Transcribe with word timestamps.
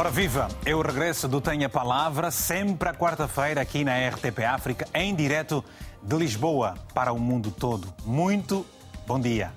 Ora 0.00 0.10
viva, 0.10 0.48
eu 0.64 0.80
regresso 0.80 1.28
do 1.28 1.42
Tenha 1.42 1.68
Palavra, 1.68 2.30
sempre 2.30 2.88
à 2.88 2.94
quarta-feira 2.94 3.60
aqui 3.60 3.84
na 3.84 3.92
RTP 4.08 4.38
África, 4.44 4.88
em 4.94 5.14
direto 5.14 5.62
de 6.02 6.16
Lisboa 6.16 6.74
para 6.94 7.12
o 7.12 7.18
mundo 7.18 7.50
todo. 7.50 7.86
Muito 8.06 8.64
bom 9.06 9.20
dia. 9.20 9.52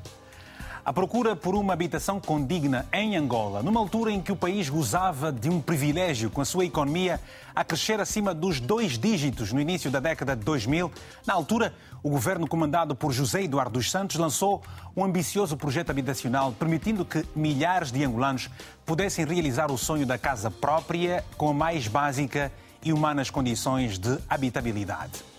A 0.86 0.92
procura 0.92 1.34
por 1.34 1.56
uma 1.56 1.72
habitação 1.72 2.20
condigna 2.20 2.86
em 2.92 3.16
Angola, 3.16 3.64
numa 3.64 3.80
altura 3.80 4.12
em 4.12 4.22
que 4.22 4.34
o 4.34 4.36
país 4.36 4.68
gozava 4.68 5.32
de 5.32 5.50
um 5.50 5.62
privilégio 5.62 6.30
com 6.30 6.42
a 6.42 6.46
sua 6.46 6.66
economia 6.66 7.22
a 7.56 7.64
crescer 7.64 8.02
acima 8.02 8.34
dos 8.34 8.60
dois 8.60 8.98
dígitos 8.98 9.54
no 9.54 9.62
início 9.62 9.90
da 9.90 10.02
década 10.02 10.36
de 10.36 10.44
2000, 10.44 10.92
na 11.26 11.34
altura, 11.34 11.74
o 12.04 12.10
governo 12.10 12.46
comandado 12.46 12.94
por 12.94 13.14
José 13.14 13.44
Eduardo 13.44 13.80
dos 13.80 13.90
Santos 13.90 14.18
lançou 14.18 14.62
um 14.94 15.06
ambicioso 15.06 15.56
projeto 15.56 15.90
habitacional 15.90 16.52
permitindo 16.52 17.06
que 17.06 17.26
milhares 17.34 17.90
de 17.90 18.04
angolanos 18.04 18.50
pudessem 18.86 19.26
realizar 19.26 19.72
o 19.72 19.78
sonho 19.78 20.06
da 20.06 20.18
casa 20.18 20.52
própria 20.52 21.24
com 21.38 21.48
a 21.48 21.54
mais 21.54 21.88
básica 21.88 22.52
e 22.84 22.92
humanas 22.92 23.30
condições 23.30 23.98
de 23.98 24.20
habitabilidade. 24.30 25.33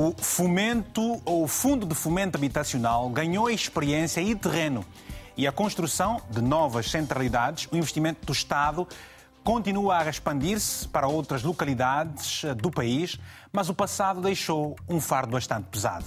O 0.00 0.14
fomento, 0.16 1.20
ou 1.24 1.48
Fundo 1.48 1.84
de 1.84 1.92
Fomento 1.92 2.38
Habitacional, 2.38 3.10
ganhou 3.10 3.50
experiência 3.50 4.20
e 4.20 4.32
terreno. 4.32 4.84
E 5.36 5.44
a 5.44 5.50
construção 5.50 6.22
de 6.30 6.40
novas 6.40 6.88
centralidades, 6.88 7.66
o 7.72 7.76
investimento 7.76 8.24
do 8.24 8.32
Estado, 8.32 8.86
continua 9.42 9.98
a 9.98 10.08
expandir-se 10.08 10.86
para 10.86 11.08
outras 11.08 11.42
localidades 11.42 12.44
do 12.58 12.70
país, 12.70 13.18
mas 13.50 13.68
o 13.68 13.74
passado 13.74 14.20
deixou 14.20 14.76
um 14.88 15.00
fardo 15.00 15.32
bastante 15.32 15.64
pesado. 15.64 16.06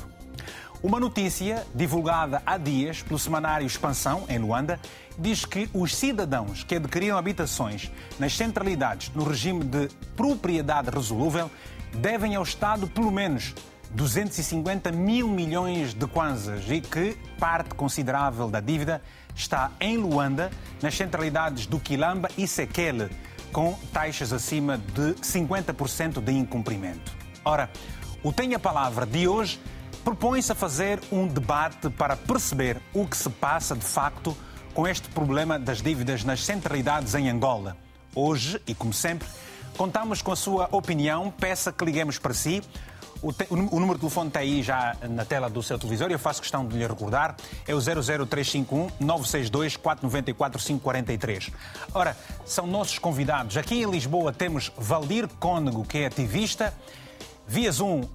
Uma 0.82 0.98
notícia 0.98 1.68
divulgada 1.76 2.42
há 2.46 2.58
dias 2.58 3.02
pelo 3.02 3.20
semanário 3.20 3.68
Expansão, 3.68 4.24
em 4.30 4.40
Luanda, 4.40 4.80
diz 5.20 5.44
que 5.44 5.70
os 5.74 5.94
cidadãos 5.94 6.64
que 6.64 6.76
adquiriram 6.76 7.18
habitações 7.18 7.92
nas 8.18 8.38
centralidades 8.38 9.12
no 9.14 9.26
regime 9.26 9.66
de 9.66 9.90
propriedade 10.16 10.90
resolúvel 10.90 11.52
devem 11.94 12.36
ao 12.36 12.44
Estado 12.44 12.88
pelo 12.88 13.12
menos 13.12 13.54
250 13.94 14.92
mil 14.92 15.28
milhões 15.28 15.94
de 15.94 16.08
kwanzas 16.08 16.64
e 16.70 16.80
que 16.80 17.18
parte 17.38 17.76
considerável 17.76 18.50
da 18.50 18.60
dívida 18.60 19.02
está 19.36 19.72
em 19.80 19.98
Luanda, 19.98 20.50
nas 20.82 20.96
centralidades 20.96 21.66
do 21.66 21.80
Quilamba 21.80 22.30
e 22.38 22.48
Sekele, 22.48 23.10
com 23.52 23.78
taxas 23.92 24.32
acima 24.32 24.78
de 24.78 25.14
50% 25.16 26.22
de 26.22 26.32
incumprimento. 26.32 27.12
Ora, 27.44 27.70
o 28.24 28.32
Tenha 28.32 28.60
Palavra 28.60 29.06
de 29.06 29.28
hoje 29.28 29.60
propõe-se 30.04 30.52
a 30.52 30.56
fazer 30.56 31.00
um 31.12 31.28
debate 31.28 31.90
para 31.90 32.16
perceber 32.16 32.82
o 32.94 33.06
que 33.06 33.18
se 33.18 33.30
passa 33.30 33.76
de 33.76 33.86
facto 33.86 34.36
com 34.74 34.88
este 34.88 35.10
problema 35.10 35.60
das 35.60 35.82
dívidas 35.82 36.24
nas 36.24 36.44
centralidades 36.46 37.14
em 37.14 37.30
Angola. 37.30 37.76
Hoje, 38.16 38.62
e 38.66 38.74
como 38.74 38.94
sempre, 38.94 39.28
contamos 39.78 40.22
com 40.22 40.32
a 40.32 40.36
sua 40.36 40.70
opinião, 40.72 41.30
peça 41.32 41.72
que 41.72 41.84
liguemos 41.84 42.18
para 42.18 42.34
si 42.34 42.62
o, 43.22 43.32
te, 43.32 43.46
o, 43.50 43.56
número 43.56 43.94
de 43.94 44.00
telefone 44.00 44.30
está 44.30 44.40
aí 44.40 44.64
já 44.64 44.96
na 45.10 45.24
tela 45.24 45.50
do 45.50 45.62
seu 45.62 45.78
televisor 45.78 46.10
e 46.10 46.14
eu 46.14 46.20
faço 46.20 46.42
questão 46.42 46.68
de 46.68 46.78
lhe 46.78 46.86
recordar. 46.86 47.36
É 47.68 47.74
o 47.74 47.80
00351 47.80 48.90
962 49.00 49.78
494 49.78 50.60
543. 50.60 51.52
Ora, 51.94 52.18
são 52.46 52.66
nossos 52.66 52.98
convidados. 52.98 53.58
Aqui 53.58 53.82
em 53.82 53.90
Lisboa 53.90 54.34
temos 54.34 54.72
Valdir 54.78 55.28
Cônego, 55.40 55.86
que 55.86 56.00
é 56.00 56.06
ativista. 56.08 56.74
Via 57.48 57.72
Zoom 57.72 58.02
uh, 58.02 58.10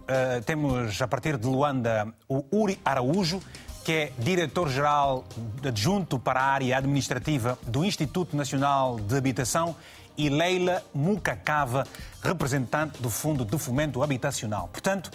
temos, 0.45 1.01
a 1.01 1.07
partir 1.07 1.37
de 1.37 1.47
Luanda, 1.47 2.09
o 2.29 2.45
Uri 2.51 2.79
Araújo, 2.85 3.41
que 3.85 3.93
é 3.93 4.13
diretor-geral 4.19 5.25
adjunto 5.65 6.19
para 6.19 6.41
a 6.41 6.45
área 6.45 6.79
administrativa 6.79 7.57
do 7.65 7.85
Instituto 7.85 8.37
Nacional 8.37 8.99
de 8.99 9.17
Habitação 9.17 9.77
e 10.17 10.29
Leila 10.29 10.83
Mukakava, 10.95 11.87
representante 12.23 13.01
do 13.03 13.11
Fundo 13.11 13.45
de 13.45 13.59
Fomento 13.59 14.03
Habitacional. 14.03 14.69
Portanto, 14.69 15.11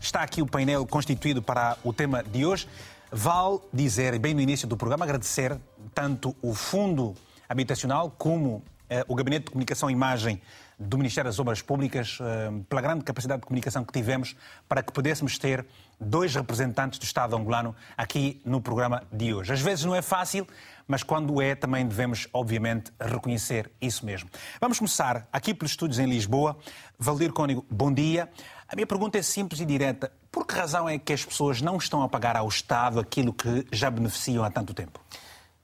está 0.00 0.22
aqui 0.22 0.42
o 0.42 0.46
painel 0.46 0.86
constituído 0.86 1.42
para 1.42 1.76
o 1.84 1.92
tema 1.92 2.22
de 2.22 2.44
hoje. 2.44 2.68
Vale 3.10 3.60
dizer, 3.72 4.18
bem 4.18 4.34
no 4.34 4.40
início 4.40 4.66
do 4.66 4.76
programa, 4.76 5.04
agradecer 5.04 5.58
tanto 5.94 6.34
o 6.42 6.54
Fundo 6.54 7.14
Habitacional 7.48 8.10
como 8.10 8.62
eh, 8.90 9.04
o 9.06 9.14
Gabinete 9.14 9.44
de 9.44 9.50
Comunicação 9.50 9.88
e 9.88 9.92
Imagem 9.92 10.40
do 10.78 10.98
Ministério 10.98 11.30
das 11.30 11.38
Obras 11.38 11.62
Públicas, 11.62 12.18
eh, 12.20 12.50
pela 12.68 12.82
grande 12.82 13.02
capacidade 13.02 13.40
de 13.40 13.46
comunicação 13.46 13.84
que 13.84 13.92
tivemos 13.92 14.36
para 14.68 14.82
que 14.82 14.92
pudéssemos 14.92 15.38
ter 15.38 15.64
dois 15.98 16.34
representantes 16.34 16.98
do 16.98 17.04
Estado 17.04 17.34
angolano 17.34 17.74
aqui 17.96 18.40
no 18.44 18.60
programa 18.60 19.02
de 19.10 19.32
hoje. 19.32 19.52
Às 19.52 19.60
vezes 19.60 19.84
não 19.84 19.94
é 19.94 20.02
fácil, 20.02 20.46
mas 20.86 21.02
quando 21.02 21.40
é, 21.40 21.54
também 21.54 21.86
devemos, 21.86 22.28
obviamente, 22.32 22.92
reconhecer 23.00 23.70
isso 23.80 24.04
mesmo. 24.04 24.28
Vamos 24.60 24.78
começar 24.78 25.26
aqui 25.32 25.54
pelos 25.54 25.72
estúdios 25.72 25.98
em 25.98 26.06
Lisboa. 26.06 26.56
Valdir 26.98 27.32
Cónigo, 27.32 27.64
bom 27.70 27.92
dia. 27.92 28.30
A 28.68 28.76
minha 28.76 28.86
pergunta 28.86 29.16
é 29.16 29.22
simples 29.22 29.60
e 29.60 29.64
direta. 29.64 30.12
Por 30.30 30.46
que 30.46 30.54
razão 30.54 30.88
é 30.88 30.98
que 30.98 31.12
as 31.12 31.24
pessoas 31.24 31.62
não 31.62 31.76
estão 31.78 32.02
a 32.02 32.08
pagar 32.08 32.36
ao 32.36 32.48
Estado 32.48 33.00
aquilo 33.00 33.32
que 33.32 33.66
já 33.72 33.90
beneficiam 33.90 34.44
há 34.44 34.50
tanto 34.50 34.74
tempo? 34.74 35.00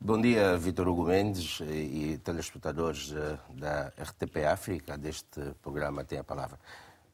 Bom 0.04 0.20
dia, 0.20 0.58
Vitor 0.58 0.88
Hugo 0.88 1.04
Mendes 1.04 1.60
e 1.60 2.18
telespectadores 2.24 3.12
eh, 3.12 3.38
da 3.54 3.92
RTP 3.96 4.44
África, 4.52 4.98
deste 4.98 5.40
programa 5.62 6.02
Tem 6.02 6.18
a 6.18 6.24
Palavra. 6.24 6.58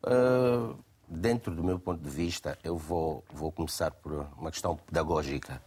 Uh, 0.03 0.75
dentro 1.07 1.55
do 1.55 1.63
meu 1.63 1.79
ponto 1.79 2.03
de 2.03 2.09
vista, 2.09 2.59
eu 2.65 2.79
vou, 2.79 3.23
vou 3.31 3.53
começar 3.53 3.91
por 3.91 4.27
uma 4.39 4.51
questão 4.51 4.75
pedagógica. 4.75 5.63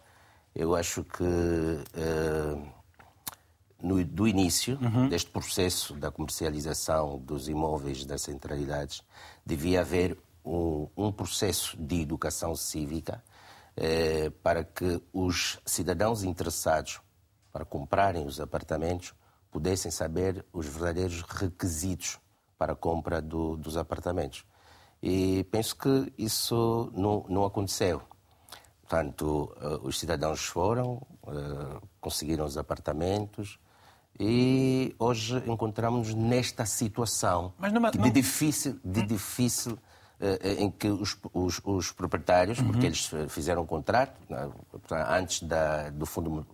Eu 0.55 0.73
acho 0.73 1.03
que 1.03 1.21
uh, 1.23 2.67
no, 3.79 4.03
do 4.03 4.27
início 4.27 4.79
uhum. 4.81 5.07
deste 5.07 5.29
processo 5.29 5.93
da 5.93 6.09
comercialização 6.09 7.19
dos 7.19 7.47
imóveis 7.47 8.03
das 8.03 8.23
centralidades 8.23 9.03
devia 9.45 9.81
haver 9.81 10.17
um, 10.43 10.87
um 10.97 11.11
processo 11.11 11.77
de 11.77 12.01
educação 12.01 12.55
cívica 12.55 13.23
para 14.43 14.65
que 14.65 15.01
os 15.13 15.57
cidadãos 15.65 16.23
interessados 16.23 16.99
para 17.51 17.65
comprarem 17.65 18.25
os 18.25 18.39
apartamentos 18.39 19.13
pudessem 19.51 19.91
saber 19.91 20.45
os 20.53 20.65
verdadeiros 20.65 21.21
requisitos 21.21 22.17
para 22.57 22.73
a 22.73 22.75
compra 22.75 23.21
do, 23.21 23.57
dos 23.57 23.75
apartamentos. 23.75 24.45
E 25.03 25.43
penso 25.51 25.75
que 25.75 26.13
isso 26.17 26.91
não, 26.95 27.25
não 27.27 27.43
aconteceu. 27.43 28.01
Portanto, 28.81 29.55
eh, 29.59 29.79
os 29.83 29.99
cidadãos 29.99 30.45
foram, 30.45 31.01
eh, 31.27 31.81
conseguiram 31.99 32.45
os 32.45 32.57
apartamentos 32.57 33.57
e 34.19 34.95
hoje 34.99 35.41
encontramos-nos 35.47 36.13
nesta 36.13 36.65
situação 36.65 37.53
não, 37.57 37.67
é- 37.67 37.71
não... 37.71 37.89
de 37.89 38.11
difícil, 38.11 38.79
de 38.83 38.99
hum. 38.99 39.07
difícil 39.07 39.79
eh, 40.19 40.57
em 40.59 40.69
que 40.69 40.87
os, 40.89 41.17
os, 41.33 41.61
os 41.63 41.91
proprietários, 41.91 42.59
uhum. 42.59 42.67
porque 42.67 42.85
eles 42.85 43.09
fizeram 43.29 43.63
um 43.63 43.65
contrato 43.65 44.13
antes 45.09 45.41
da, 45.41 45.89
do 45.89 46.05
fundo 46.05 46.45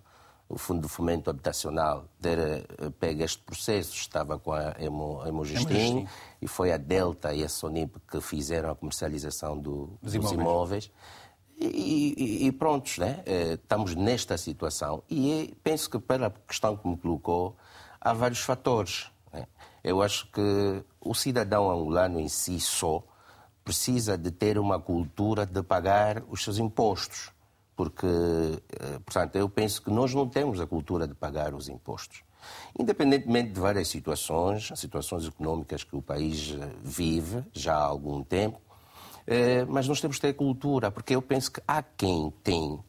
o 0.49 0.57
Fundo 0.57 0.81
de 0.81 0.87
Fomento 0.87 1.29
Habitacional 1.29 2.05
ter 2.21 2.65
pego 2.99 3.23
este 3.23 3.39
processo, 3.43 3.93
estava 3.93 4.39
com 4.39 4.53
a 4.53 4.75
Hemogestim 4.79 6.07
e 6.41 6.47
foi 6.47 6.71
a 6.71 6.77
Delta 6.77 7.33
e 7.33 7.43
a 7.43 7.49
Sonip 7.49 7.99
que 8.09 8.21
fizeram 8.21 8.71
a 8.71 8.75
comercialização 8.75 9.57
do, 9.57 9.97
dos, 10.01 10.13
imóveis. 10.13 10.39
imóveis. 10.39 10.91
E, 11.59 12.13
e, 12.17 12.47
e 12.47 12.51
prontos, 12.51 12.99
né? 12.99 13.23
Eh, 13.25 13.53
estamos 13.53 13.95
nesta 13.95 14.37
situação. 14.37 15.01
E 15.09 15.55
penso 15.63 15.89
que, 15.89 15.97
pela 15.97 16.29
questão 16.29 16.77
que 16.77 16.87
me 16.87 16.95
colocou, 16.95 17.57
há 17.99 18.13
vários 18.13 18.41
fatores. 18.41 19.09
Né? 19.33 19.47
Eu 19.83 20.03
acho 20.03 20.31
que 20.31 20.83
o 21.01 21.15
cidadão 21.15 21.71
angolano 21.71 22.19
em 22.19 22.27
si 22.27 22.59
só 22.59 23.03
precisa 23.63 24.17
de 24.17 24.29
ter 24.29 24.59
uma 24.59 24.79
cultura 24.79 25.45
de 25.47 25.63
pagar 25.63 26.23
os 26.29 26.43
seus 26.43 26.59
impostos. 26.59 27.31
Porque, 27.77 28.07
eh, 28.07 28.99
portanto, 29.05 29.35
eu 29.35 29.47
penso 29.47 29.83
que 29.83 29.91
nós 29.91 30.11
não 30.11 30.27
temos 30.27 30.59
a 30.59 30.65
cultura 30.65 31.07
de 31.07 31.13
pagar 31.13 31.53
os 31.53 31.69
impostos. 31.69 32.23
Independentemente 32.77 33.51
de 33.51 33.59
várias 33.59 33.87
situações, 33.87 34.71
situações 34.75 35.27
econômicas 35.27 35.83
que 35.83 35.95
o 35.95 36.01
país 36.01 36.55
eh, 36.59 36.69
vive 36.83 37.45
já 37.53 37.75
há 37.75 37.83
algum 37.83 38.23
tempo, 38.23 38.59
eh, 39.27 39.63
mas 39.65 39.87
nós 39.87 40.01
temos 40.01 40.17
que 40.17 40.23
ter 40.23 40.33
cultura, 40.33 40.89
porque 40.89 41.15
eu 41.15 41.21
penso 41.21 41.51
que 41.51 41.61
há 41.67 41.83
quem 41.83 42.33
tem, 42.43 42.83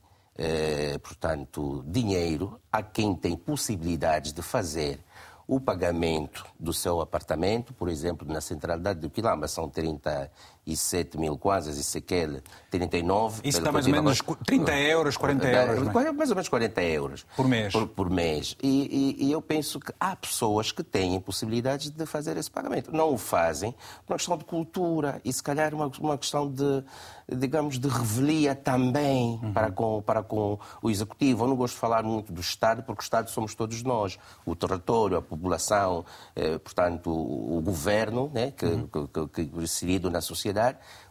portanto, 1.02 1.84
dinheiro, 1.84 2.60
há 2.70 2.80
quem 2.80 3.12
tem 3.12 3.36
possibilidades 3.36 4.32
de 4.32 4.40
fazer 4.40 5.00
o 5.48 5.58
pagamento 5.58 6.46
do 6.60 6.72
seu 6.72 7.00
apartamento, 7.00 7.74
por 7.74 7.88
exemplo, 7.88 8.30
na 8.30 8.40
centralidade 8.40 9.00
do 9.00 9.10
Quilamba 9.10 9.48
são 9.48 9.68
35 9.68 10.30
37 10.68 11.18
mil 11.18 11.38
kwanzas 11.38 11.78
e 11.78 11.84
sequer 11.84 12.42
39. 12.70 13.40
Isso 13.44 13.62
dá 13.62 13.72
mais 13.72 13.86
ou 13.86 13.92
menos 13.92 14.20
30 14.44 14.72
euros, 14.76 15.16
40 15.16 15.46
euros. 15.46 15.92
Mais, 15.92 16.14
mais 16.14 16.30
ou 16.30 16.36
menos 16.36 16.48
40 16.48 16.82
euros. 16.82 17.26
Por 17.34 17.48
mês. 17.48 17.72
Por, 17.72 17.88
por 17.88 18.10
mês. 18.10 18.56
E, 18.62 19.16
e, 19.18 19.26
e, 19.26 19.32
eu 19.32 19.40
penso 19.40 19.80
que 19.80 19.92
há 19.98 20.14
pessoas 20.14 20.70
que 20.70 20.82
têm 20.82 21.18
possibilidades 21.20 21.90
de 21.90 22.06
fazer 22.06 22.36
esse 22.36 22.50
pagamento. 22.50 22.92
Não 22.92 23.14
o 23.14 23.18
fazem 23.18 23.72
por 24.06 24.12
uma 24.12 24.16
questão 24.18 24.36
de 24.36 24.44
cultura 24.44 25.20
e 25.24 25.32
se 25.32 25.42
calhar 25.42 25.74
uma, 25.74 25.90
uma 25.98 26.18
questão 26.18 26.50
de, 26.50 26.84
digamos, 27.28 27.78
de 27.78 27.88
revelia 27.88 28.54
também 28.54 29.40
uhum. 29.42 29.52
para, 29.52 29.70
com, 29.70 30.02
para 30.02 30.22
com 30.22 30.58
o 30.82 30.90
Executivo. 30.90 31.44
Eu 31.44 31.48
não 31.48 31.56
gosto 31.56 31.74
de 31.74 31.80
falar 31.80 32.02
muito 32.02 32.32
do 32.32 32.40
Estado, 32.40 32.82
porque 32.82 33.00
o 33.00 33.04
Estado 33.04 33.30
somos 33.30 33.54
todos 33.54 33.82
nós. 33.82 34.18
O 34.44 34.54
território, 34.54 35.16
a 35.16 35.22
população, 35.22 36.04
eh, 36.36 36.58
portanto, 36.58 37.10
o, 37.10 37.58
o 37.58 37.62
governo, 37.62 38.30
né, 38.34 38.50
que, 38.50 38.66
uhum. 38.66 38.86
que, 38.86 39.08
que, 39.08 39.46
que, 39.46 39.62
inserido 39.62 40.10
na 40.10 40.20
sociedade, 40.20 40.57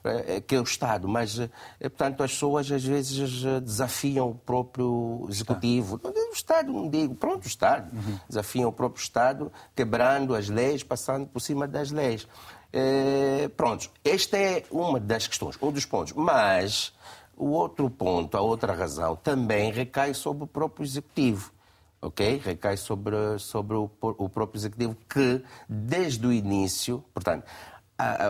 eh, 0.03 0.41
que 0.41 0.55
é 0.55 0.59
o 0.59 0.63
Estado. 0.63 1.07
Mas, 1.07 1.39
eh, 1.39 1.49
portanto, 1.81 2.23
as 2.23 2.31
pessoas 2.31 2.71
às 2.71 2.83
vezes 2.83 3.43
eh, 3.45 3.59
desafiam 3.59 4.29
o 4.29 4.35
próprio 4.35 5.25
Executivo. 5.29 5.99
O 6.03 6.33
Estado, 6.33 6.71
não 6.71 6.89
digo, 6.89 7.15
pronto, 7.15 7.45
o 7.45 7.47
Estado. 7.47 7.93
Uhum. 7.95 8.19
Desafiam 8.27 8.69
o 8.69 8.73
próprio 8.73 9.01
Estado, 9.01 9.51
quebrando 9.75 10.35
as 10.35 10.49
leis, 10.49 10.83
passando 10.83 11.27
por 11.27 11.39
cima 11.39 11.67
das 11.67 11.91
leis. 11.91 12.27
Eh, 12.71 13.49
pronto, 13.55 13.89
esta 14.03 14.37
é 14.37 14.63
uma 14.69 14.99
das 14.99 15.27
questões, 15.27 15.57
um 15.61 15.71
dos 15.71 15.85
pontos. 15.85 16.13
Mas 16.13 16.93
o 17.35 17.49
outro 17.49 17.89
ponto, 17.89 18.35
a 18.35 18.41
outra 18.41 18.73
razão, 18.73 19.15
também 19.15 19.71
recai 19.71 20.13
sobre 20.13 20.43
o 20.43 20.47
próprio 20.47 20.85
Executivo. 20.85 21.51
Ok? 21.99 22.41
Recai 22.43 22.77
sobre, 22.77 23.15
sobre 23.39 23.75
o, 23.75 23.89
o 24.01 24.29
próprio 24.29 24.59
Executivo 24.59 24.95
que, 25.09 25.43
desde 25.67 26.25
o 26.27 26.31
início, 26.31 27.03
portanto, 27.13 27.45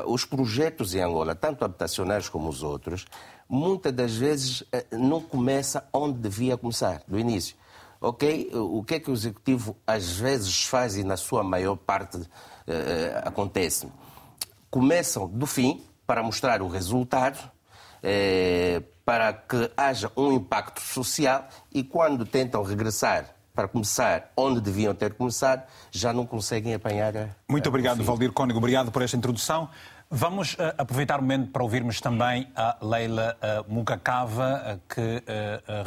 os 0.05 0.25
projetos 0.25 0.95
em 0.95 1.01
Angola, 1.01 1.35
tanto 1.35 1.65
habitacionais 1.65 2.29
como 2.29 2.49
os 2.49 2.63
outros, 2.63 3.05
muitas 3.49 3.93
das 3.93 4.15
vezes 4.15 4.63
eh, 4.71 4.85
não 4.91 5.21
começa 5.21 5.87
onde 5.91 6.17
devia 6.19 6.57
começar, 6.57 7.01
do 7.07 7.19
início. 7.19 7.55
Ok? 7.99 8.51
O 8.53 8.83
que 8.83 8.95
é 8.95 8.99
que 8.99 9.09
o 9.09 9.13
Executivo 9.13 9.75
às 9.85 10.17
vezes 10.17 10.63
faz 10.65 10.95
e 10.95 11.03
na 11.03 11.17
sua 11.17 11.43
maior 11.43 11.75
parte 11.75 12.19
eh, 12.67 13.21
acontece? 13.25 13.87
começam 14.69 15.27
do 15.27 15.45
fim 15.45 15.83
para 16.05 16.23
mostrar 16.23 16.61
o 16.61 16.67
resultado, 16.67 17.39
eh, 18.03 18.81
para 19.03 19.33
que 19.33 19.71
haja 19.75 20.11
um 20.15 20.31
impacto 20.31 20.81
social 20.81 21.47
e 21.73 21.83
quando 21.83 22.25
tentam 22.25 22.61
regressar 22.63 23.36
para 23.57 23.67
começar 23.67 24.31
onde 24.37 24.61
deviam 24.61 24.93
ter 24.93 25.15
começado, 25.15 25.63
já 25.89 26.13
não 26.13 26.27
conseguem 26.27 26.75
apanhar 26.75 27.17
a. 27.17 27.29
Muito 27.49 27.67
obrigado, 27.67 28.03
Valdir 28.03 28.31
Cónigo. 28.31 28.59
Obrigado 28.59 28.91
por 28.91 29.01
esta 29.01 29.17
introdução. 29.17 29.67
Vamos 30.11 30.53
uh, 30.53 30.75
aproveitar 30.77 31.17
o 31.17 31.23
momento 31.23 31.51
para 31.51 31.63
ouvirmos 31.63 31.99
também 31.99 32.47
a 32.55 32.77
Leila 32.79 33.35
uh, 33.41 33.73
Mugacava, 33.73 34.75
uh, 34.75 34.93
que 34.93 35.23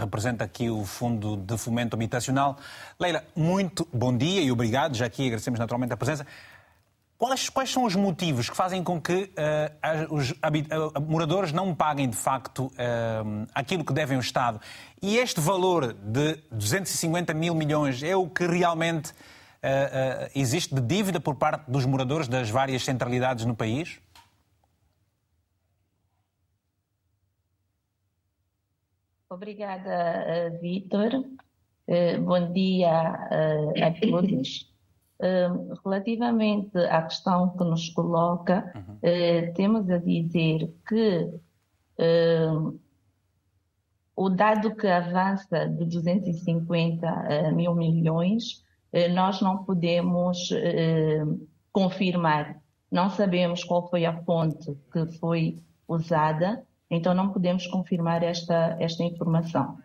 representa 0.00 0.44
aqui 0.44 0.68
o 0.68 0.84
Fundo 0.84 1.36
de 1.36 1.56
Fomento 1.56 1.94
Habitacional. 1.94 2.58
Leila, 2.98 3.22
muito 3.36 3.86
bom 3.92 4.14
dia 4.14 4.42
e 4.42 4.50
obrigado. 4.50 4.96
Já 4.96 5.06
aqui 5.06 5.26
agradecemos 5.26 5.60
naturalmente 5.60 5.92
a 5.92 5.96
presença. 5.96 6.26
Quais, 7.20 7.50
quais, 7.50 7.70
são 7.70 7.84
os 7.84 7.94
motivos 7.94 8.48
que 8.48 8.56
fazem 8.56 8.82
com 8.82 8.98
que 8.98 9.12
uh, 9.12 10.14
os 10.14 10.30
uh, 10.30 10.36
moradores 11.06 11.52
não 11.52 11.74
paguem 11.74 12.08
de 12.08 12.16
facto 12.16 12.68
uh, 12.68 13.46
aquilo 13.54 13.84
que 13.84 13.92
devem 13.92 14.16
ao 14.16 14.22
Estado? 14.22 14.58
E 15.02 15.18
este 15.18 15.38
valor 15.38 15.92
de 15.92 16.36
250 16.50 17.34
mil 17.34 17.54
milhões 17.54 18.02
é 18.02 18.16
o 18.16 18.26
que 18.26 18.46
realmente 18.46 19.12
existe 20.34 20.74
de 20.74 20.80
dívida 20.80 21.20
por 21.20 21.34
parte 21.34 21.70
dos 21.70 21.84
moradores 21.84 22.26
das 22.26 22.48
várias 22.48 22.82
centralidades 22.82 23.44
no 23.44 23.54
país? 23.54 24.00
Obrigada, 29.28 30.58
Vitor. 30.62 31.10
Bom 32.24 32.52
dia 32.54 32.90
a 32.90 33.92
todos. 34.00 34.69
Relativamente 35.84 36.76
à 36.78 37.02
questão 37.02 37.50
que 37.50 37.64
nos 37.64 37.88
coloca, 37.90 38.72
uhum. 38.74 38.94
uh, 38.94 39.54
temos 39.54 39.90
a 39.90 39.98
dizer 39.98 40.72
que 40.88 41.30
o 44.16 44.30
dado 44.30 44.74
que 44.74 44.86
avança 44.86 45.66
de 45.68 45.84
250 45.84 47.06
uh, 47.06 47.54
mil 47.54 47.74
milhões, 47.74 48.64
nós 49.14 49.40
não 49.40 49.64
podemos 49.64 50.50
confirmar. 51.72 52.60
Não 52.90 53.08
sabemos 53.08 53.62
qual 53.62 53.88
foi 53.88 54.04
a 54.04 54.20
fonte 54.24 54.76
que 54.92 55.06
foi 55.18 55.62
usada, 55.86 56.64
então 56.90 57.14
não 57.14 57.30
podemos 57.30 57.66
confirmar 57.66 58.22
esta, 58.22 58.76
esta 58.80 59.04
informação. 59.04 59.78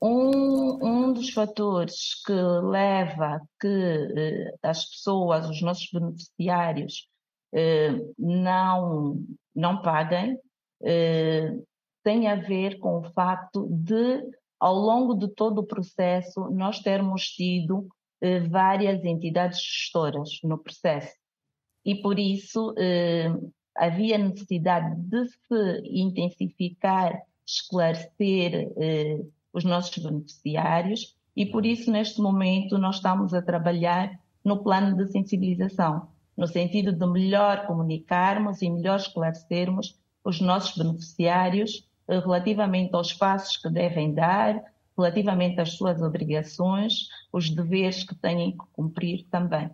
Um, 0.00 0.84
um 0.84 1.12
dos 1.12 1.30
fatores 1.30 2.22
que 2.24 2.32
leva 2.32 3.40
que 3.60 3.66
eh, 3.66 4.54
as 4.62 4.86
pessoas, 4.86 5.48
os 5.48 5.60
nossos 5.60 5.88
beneficiários, 5.92 7.08
eh, 7.52 7.94
não, 8.16 9.20
não 9.54 9.82
paguem, 9.82 10.38
eh, 10.82 11.52
tem 12.04 12.28
a 12.28 12.36
ver 12.36 12.78
com 12.78 12.98
o 13.00 13.12
facto 13.12 13.68
de, 13.70 14.22
ao 14.60 14.74
longo 14.74 15.14
de 15.14 15.28
todo 15.28 15.58
o 15.58 15.66
processo, 15.66 16.48
nós 16.50 16.78
termos 16.80 17.24
tido 17.30 17.88
eh, 18.20 18.40
várias 18.40 19.04
entidades 19.04 19.60
gestoras 19.60 20.40
no 20.42 20.58
processo. 20.58 21.14
E 21.84 21.96
por 22.02 22.18
isso 22.18 22.74
eh, 22.78 23.28
havia 23.76 24.18
necessidade 24.18 24.94
de 25.02 25.26
se 25.26 25.82
intensificar, 25.84 27.20
esclarecer 27.46 28.72
eh, 28.76 29.20
os 29.52 29.64
nossos 29.64 29.96
beneficiários 30.02 31.16
e 31.36 31.46
por 31.46 31.64
isso 31.64 31.90
neste 31.90 32.20
momento 32.20 32.76
nós 32.78 32.96
estamos 32.96 33.32
a 33.32 33.42
trabalhar 33.42 34.18
no 34.44 34.62
plano 34.62 34.96
de 34.96 35.10
sensibilização, 35.10 36.08
no 36.36 36.46
sentido 36.46 36.92
de 36.92 37.06
melhor 37.06 37.66
comunicarmos 37.66 38.62
e 38.62 38.70
melhor 38.70 38.96
esclarecermos 38.96 39.98
os 40.24 40.40
nossos 40.40 40.76
beneficiários 40.76 41.88
eh, 42.08 42.18
relativamente 42.18 42.94
aos 42.94 43.12
passos 43.12 43.56
que 43.56 43.70
devem 43.70 44.12
dar, 44.12 44.62
relativamente 44.96 45.60
às 45.60 45.74
suas 45.74 46.02
obrigações, 46.02 47.08
os 47.32 47.50
deveres 47.50 48.02
que 48.02 48.14
têm 48.14 48.52
que 48.52 48.64
cumprir 48.72 49.26
também. 49.30 49.70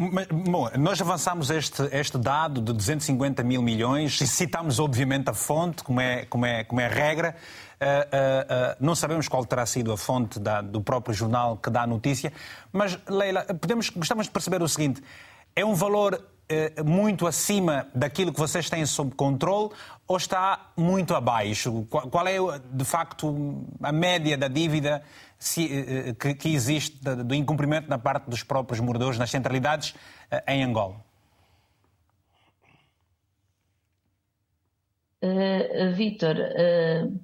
Bom, 0.00 0.70
nós 0.78 0.98
avançamos 0.98 1.50
este, 1.50 1.82
este 1.92 2.16
dado 2.16 2.62
de 2.62 2.72
250 2.72 3.42
mil 3.42 3.60
milhões 3.60 4.18
e 4.22 4.26
citamos 4.26 4.78
obviamente 4.78 5.28
a 5.28 5.34
fonte, 5.34 5.84
como 5.84 6.00
é, 6.00 6.24
como 6.24 6.46
é, 6.46 6.64
como 6.64 6.80
é 6.80 6.88
regra. 6.88 7.36
Uh, 7.78 7.84
uh, 7.84 8.72
uh, 8.72 8.76
não 8.80 8.94
sabemos 8.94 9.28
qual 9.28 9.44
terá 9.44 9.66
sido 9.66 9.92
a 9.92 9.98
fonte 9.98 10.40
da, 10.40 10.62
do 10.62 10.80
próprio 10.80 11.14
jornal 11.14 11.58
que 11.58 11.68
dá 11.68 11.82
a 11.82 11.86
notícia, 11.86 12.32
mas, 12.72 12.98
Leila, 13.06 13.44
podemos, 13.44 13.90
gostamos 13.90 14.24
de 14.24 14.30
perceber 14.32 14.62
o 14.62 14.68
seguinte: 14.68 15.02
é 15.54 15.66
um 15.66 15.74
valor 15.74 16.18
muito 16.84 17.28
acima 17.28 17.86
daquilo 17.94 18.32
que 18.32 18.40
vocês 18.40 18.68
têm 18.68 18.84
sob 18.84 19.14
controle 19.14 19.70
ou 20.08 20.16
está 20.16 20.72
muito 20.76 21.14
abaixo? 21.14 21.86
Qual 21.88 22.26
é, 22.26 22.38
de 22.72 22.84
facto, 22.84 23.64
a 23.80 23.92
média 23.92 24.36
da 24.36 24.48
dívida 24.48 25.00
se, 25.40 25.64
eh, 25.64 26.08
eh, 26.10 26.14
que, 26.14 26.34
que, 26.34 26.54
existe 26.54 26.98
do 27.02 27.34
incumprimento 27.34 27.88
da 27.88 27.98
parte 27.98 28.28
dos 28.28 28.42
próprios 28.42 28.78
moradores 28.78 29.18
nas 29.18 29.30
centralidades 29.30 29.94
eh, 30.30 30.44
em 30.54 30.62
Angola? 30.62 31.02
Uh, 35.22 35.92
Vítor, 35.94 36.36
uh, 36.36 37.20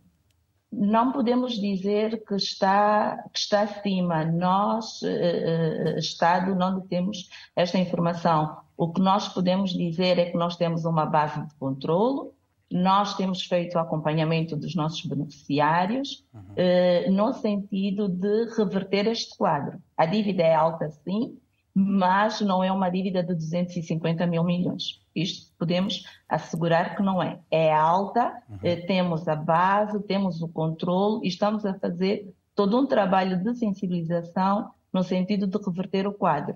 não 0.73 1.13
podemos 1.13 1.55
dizer 1.59 2.25
que 2.27 2.35
está, 2.35 3.23
que 3.33 3.39
está 3.39 3.63
acima. 3.63 4.25
Nós, 4.25 5.01
uh, 5.03 5.99
Estado, 5.99 6.55
não 6.55 6.81
temos 6.81 7.29
esta 7.55 7.79
informação. 7.79 8.59
O 8.77 8.93
que 8.93 9.01
nós 9.01 9.29
podemos 9.29 9.73
dizer 9.73 10.19
é 10.19 10.31
que 10.31 10.37
nós 10.37 10.57
temos 10.57 10.85
uma 10.85 11.07
base 11.07 11.41
de 11.47 11.55
controlo, 11.55 12.35
nós 12.71 13.15
temos 13.17 13.45
feito 13.45 13.77
o 13.77 13.79
acompanhamento 13.79 14.57
dos 14.57 14.75
nossos 14.75 15.05
beneficiários 15.07 16.25
uhum. 16.35 16.43
eh, 16.57 17.09
no 17.11 17.33
sentido 17.33 18.09
de 18.09 18.45
reverter 18.57 19.07
este 19.07 19.37
quadro. 19.37 19.79
A 19.97 20.05
dívida 20.05 20.43
é 20.43 20.55
alta, 20.55 20.91
sim, 20.91 21.39
mas 21.73 22.41
não 22.41 22.65
é 22.65 22.73
uma 22.73 22.91
dívida 22.91 23.23
de 23.23 23.35
250 23.35 24.27
mil 24.27 24.43
milhões. 24.43 25.01
Isto 25.15 25.53
podemos 25.59 26.05
assegurar 26.29 26.97
que 26.97 27.03
não 27.03 27.23
é. 27.23 27.39
É 27.51 27.73
alta, 27.73 28.33
uhum. 28.49 28.59
eh, 28.63 28.77
temos 28.77 29.29
a 29.29 29.37
base, 29.37 30.03
temos 30.05 30.43
o 30.43 30.49
controle 30.49 31.25
e 31.25 31.29
estamos 31.29 31.65
a 31.65 31.75
fazer 31.75 32.35
todo 32.55 32.81
um 32.81 32.87
trabalho 32.87 33.43
de 33.43 33.55
sensibilização 33.55 34.71
no 34.93 35.05
sentido 35.05 35.47
de 35.47 35.59
reverter 35.59 36.07
o 36.07 36.13
quadro. 36.13 36.55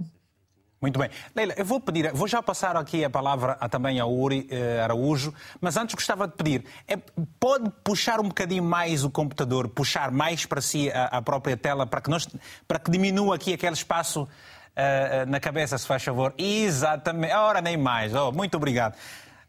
Muito 0.80 0.98
bem. 0.98 1.10
Leila, 1.36 1.52
eu 1.58 1.64
vou 1.64 1.78
pedir, 1.78 2.10
vou 2.14 2.26
já 2.26 2.42
passar 2.42 2.74
aqui 2.74 3.04
a 3.04 3.10
palavra 3.10 3.54
a, 3.60 3.68
também 3.68 4.00
a 4.00 4.06
Uri 4.06 4.48
eh, 4.50 4.80
Araújo, 4.82 5.34
mas 5.60 5.76
antes 5.76 5.94
gostava 5.94 6.26
de 6.26 6.32
pedir, 6.34 6.64
é, 6.88 6.96
pode 7.38 7.70
puxar 7.84 8.18
um 8.18 8.28
bocadinho 8.28 8.64
mais 8.64 9.04
o 9.04 9.10
computador, 9.10 9.68
puxar 9.68 10.10
mais 10.10 10.46
para 10.46 10.62
si 10.62 10.90
a, 10.90 11.18
a 11.18 11.20
própria 11.20 11.54
tela, 11.54 11.86
para 11.86 12.00
que, 12.00 12.08
nós, 12.08 12.26
para 12.66 12.78
que 12.78 12.90
diminua 12.90 13.34
aqui 13.34 13.52
aquele 13.52 13.74
espaço 13.74 14.22
uh, 14.22 15.28
na 15.28 15.38
cabeça, 15.38 15.76
se 15.76 15.86
faz 15.86 16.02
favor. 16.02 16.32
Exatamente. 16.38 17.34
Ora, 17.34 17.60
nem 17.60 17.76
mais. 17.76 18.14
Oh, 18.14 18.32
muito 18.32 18.56
obrigado. 18.56 18.96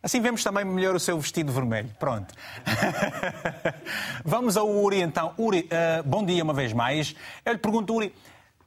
Assim 0.03 0.19
vemos 0.19 0.43
também 0.43 0.65
melhor 0.65 0.95
o 0.95 0.99
seu 0.99 1.17
vestido 1.17 1.53
vermelho. 1.53 1.89
Pronto. 1.97 2.33
Vamos 4.25 4.57
ao 4.57 4.67
Uri 4.67 4.99
então. 4.99 5.33
Uri, 5.37 5.69
uh, 5.71 6.03
bom 6.03 6.25
dia 6.25 6.43
uma 6.43 6.53
vez 6.53 6.73
mais. 6.73 7.15
Eu 7.45 7.53
lhe 7.53 7.59
pergunto, 7.59 7.93
Uri, 7.93 8.13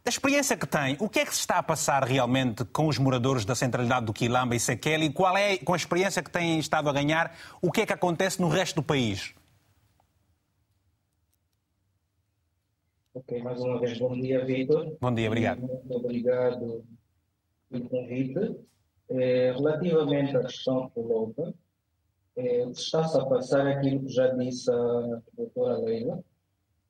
da 0.05 0.11
experiência 0.11 0.55
que 0.55 0.67
tem, 0.67 0.99
o 1.01 1.09
que 1.09 1.21
é 1.21 1.25
que 1.25 1.35
se 1.35 1.41
está 1.41 1.59
a 1.59 1.63
passar 1.63 2.05
realmente 2.05 2.63
com 2.67 2.89
os 2.89 2.99
moradores 2.99 3.47
da 3.47 3.55
centralidade 3.55 4.05
do 4.05 4.13
Quilamba 4.13 4.55
e 4.55 4.61
Sequela 4.61 5.03
e 5.03 5.11
qual 5.11 5.35
é, 5.35 5.57
com 5.57 5.73
a 5.73 5.77
experiência 5.77 6.23
que 6.23 6.31
têm 6.31 6.59
estado 6.59 6.91
a 6.91 6.93
ganhar, 6.93 7.35
o 7.63 7.73
que 7.73 7.81
é 7.81 7.87
que 7.87 7.93
acontece 7.95 8.39
no 8.39 8.49
resto 8.49 8.77
do 8.77 8.83
país? 8.83 9.35
Ok, 13.15 13.43
mais 13.43 13.59
uma 13.63 13.81
vez, 13.81 13.99
bom 13.99 14.21
dia, 14.21 14.45
Vitor. 14.45 14.95
Bom 15.01 15.15
dia, 15.15 15.27
obrigado. 15.29 15.61
Muito 15.61 15.97
obrigado 15.97 16.85
pelo 17.71 17.89
convite. 17.89 18.61
É, 19.09 19.53
relativamente 19.53 20.37
à 20.37 20.43
questão 20.43 20.89
que 20.89 20.95
coloca, 20.95 21.55
é, 22.37 22.69
está-se 22.69 23.19
a 23.19 23.25
passar 23.25 23.67
aquilo 23.67 24.05
que 24.05 24.13
já 24.13 24.27
disse 24.35 24.71
a 24.71 25.23
doutora 25.35 25.79
Leila, 25.79 26.23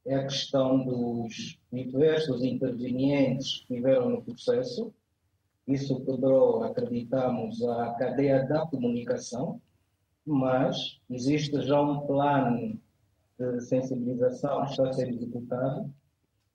é 0.07 0.17
a 0.17 0.25
questão 0.25 0.85
dos 0.85 1.59
diversos 1.73 2.43
intervenientes 2.45 3.61
que 3.61 3.77
tiveram 3.77 4.11
no 4.11 4.23
processo. 4.23 4.93
Isso 5.67 6.05
quebrou, 6.05 6.63
acreditamos, 6.63 7.63
a 7.63 7.95
cadeia 7.95 8.45
da 8.47 8.67
comunicação, 8.67 9.61
mas 10.27 11.01
existe 11.09 11.59
já 11.63 11.81
um 11.81 12.07
plano 12.07 12.79
de 13.39 13.61
sensibilização 13.63 14.65
que 14.65 14.71
está 14.73 14.89
a 14.89 14.93
ser 14.93 15.09
executado 15.09 15.93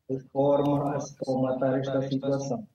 de 0.09 0.19
forma 0.29 0.95
a 0.95 0.99
se 0.99 1.15
comatar 1.17 1.79
esta 1.79 2.01
situação. 2.07 2.67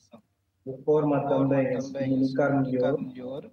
De 0.66 0.76
forma 0.82 1.28
também 1.28 1.74
a 1.76 1.80
se 1.80 1.92
comunicar 1.92 2.60
melhor, 2.60 3.48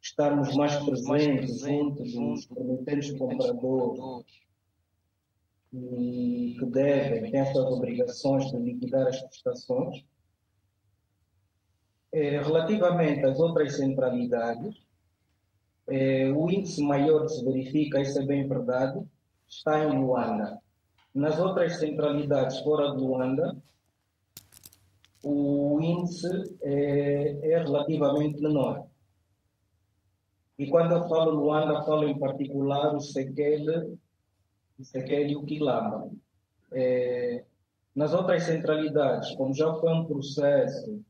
estarmos 0.00 0.54
mais 0.54 0.76
presentes 0.76 1.60
junto 1.60 2.02
dos 2.02 2.46
prometentes 2.46 3.12
compradores 3.18 4.42
e 5.72 6.56
que 6.58 6.66
devem, 6.66 7.30
têm 7.30 7.40
as 7.40 7.52
suas 7.52 7.72
obrigações 7.72 8.50
de 8.50 8.58
liquidar 8.58 9.06
as 9.06 9.20
prestações. 9.20 10.04
É, 12.12 12.42
relativamente 12.42 13.24
às 13.24 13.40
outras 13.40 13.76
centralidades, 13.76 14.76
é, 15.88 16.30
o 16.30 16.50
índice 16.50 16.82
maior 16.82 17.22
que 17.26 17.32
se 17.32 17.44
verifica, 17.44 18.00
isso 18.00 18.18
é 18.18 18.26
bem 18.26 18.46
verdade, 18.46 19.02
está 19.48 19.82
em 19.84 19.98
Luanda. 19.98 20.60
Nas 21.14 21.38
outras 21.38 21.78
centralidades 21.78 22.58
fora 22.60 22.94
de 22.94 23.02
Luanda, 23.02 23.56
o 25.22 25.80
índice 25.80 26.58
é, 26.62 27.52
é 27.52 27.58
relativamente 27.58 28.40
menor. 28.40 28.86
E 30.58 30.68
quando 30.68 30.92
eu 30.92 31.08
falo 31.08 31.30
Luanda, 31.32 31.82
falo 31.84 32.06
em 32.08 32.18
particular 32.18 32.94
o 32.94 33.00
Sequele, 33.00 33.98
o 34.78 34.84
Sequele 34.84 35.32
e 35.32 35.36
o 35.36 35.44
Quilamba. 35.44 36.10
É, 36.72 37.44
nas 37.94 38.14
outras 38.14 38.44
centralidades, 38.44 39.34
como 39.36 39.54
já 39.54 39.72
foi 39.74 39.92
um 39.92 40.06
processo, 40.06 41.04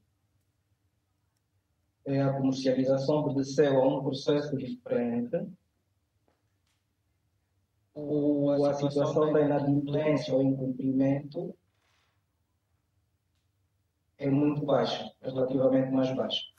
é, 2.04 2.21
a 2.21 2.33
comercialização 2.33 3.16
obedeceu 3.16 3.81
a 3.81 3.88
um 3.88 4.02
processo 4.02 4.57
diferente, 4.57 5.37
o, 7.95 8.64
a 8.64 8.75
situação 8.75 9.33
da 9.33 9.40
inadimplência 9.40 10.35
ou 10.35 10.42
incumprimento 10.42 11.54
é 14.19 14.31
muito 14.31 14.64
baixa, 14.64 15.11
relativamente 15.21 15.90
mais 15.92 16.14
baixa. 16.14 16.51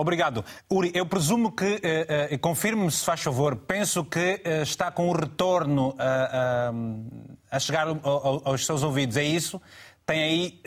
Obrigado. 0.00 0.42
Uri, 0.70 0.90
eu 0.94 1.04
presumo 1.04 1.52
que, 1.52 1.66
uh, 1.66 2.34
uh, 2.34 2.38
confirme-me 2.38 2.90
se 2.90 3.04
faz 3.04 3.20
favor, 3.20 3.54
penso 3.54 4.02
que 4.02 4.40
uh, 4.46 4.62
está 4.62 4.90
com 4.90 5.10
o 5.10 5.12
retorno 5.12 5.94
a 7.50 7.58
chegar 7.58 7.86
ao, 7.86 8.48
aos 8.48 8.64
seus 8.64 8.82
ouvidos, 8.82 9.18
é 9.18 9.24
isso? 9.24 9.60
Tem 10.06 10.22
aí 10.22 10.62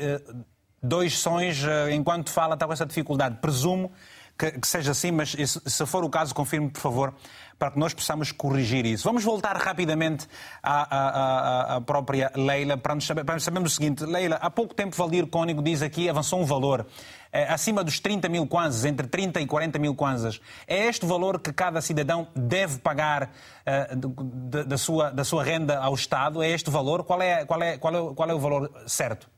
dois 0.82 1.18
sons, 1.18 1.64
enquanto 1.92 2.30
fala, 2.30 2.54
está 2.54 2.68
com 2.68 2.74
essa 2.74 2.86
dificuldade. 2.86 3.38
Presumo 3.42 3.92
que, 4.38 4.60
que 4.60 4.68
seja 4.68 4.92
assim, 4.92 5.12
mas 5.12 5.32
se 5.32 5.86
for 5.86 6.04
o 6.04 6.10
caso, 6.10 6.34
confirme, 6.34 6.70
por 6.70 6.80
favor, 6.80 7.14
para 7.58 7.72
que 7.72 7.80
nós 7.80 7.94
possamos 7.94 8.32
corrigir 8.32 8.86
isso. 8.86 9.06
Vamos 9.06 9.24
voltar 9.24 9.56
rapidamente 9.56 10.28
à, 10.62 10.96
à, 10.96 11.76
à 11.76 11.82
própria 11.82 12.32
Leila 12.36 12.78
para, 12.78 12.96
nos 12.96 13.06
saber, 13.06 13.24
para 13.24 13.40
sabermos 13.40 13.72
o 13.72 13.76
seguinte. 13.76 14.04
Leila, 14.04 14.36
há 14.36 14.50
pouco 14.50 14.74
tempo 14.74 14.96
Valdir 14.96 15.28
Cônigo 15.28 15.62
diz 15.62 15.82
aqui, 15.82 16.10
avançou 16.10 16.42
um 16.42 16.46
valor 16.46 16.86
eh, 17.32 17.48
acima 17.48 17.84
dos 17.84 18.00
30 18.00 18.28
mil 18.28 18.46
kwanzas, 18.46 18.84
entre 18.86 19.08
30 19.08 19.40
e 19.40 19.46
40 19.46 19.80
mil 19.80 19.96
kwanzas. 19.96 20.42
É 20.68 20.88
este 20.88 21.06
o 21.06 21.08
valor 21.08 21.40
que 21.40 21.54
cada 21.54 21.80
cidadão 21.80 22.28
deve 22.36 22.80
pagar 22.80 23.32
eh, 23.66 23.96
da, 23.96 24.78
sua, 24.78 25.12
da 25.12 25.24
sua 25.24 25.44
renda 25.44 25.80
ao 25.80 25.94
Estado? 25.94 26.44
É 26.44 26.50
este 26.50 26.70
o 26.70 26.72
valor? 26.72 27.04
Qual 27.04 27.22
é, 27.22 27.46
qual 27.46 27.62
é, 27.62 27.78
qual 27.78 27.96
é, 27.96 28.14
qual 28.14 28.30
é 28.30 28.34
o 28.34 28.40
valor 28.40 28.72
certo? 28.88 29.28
Hum, 29.28 29.34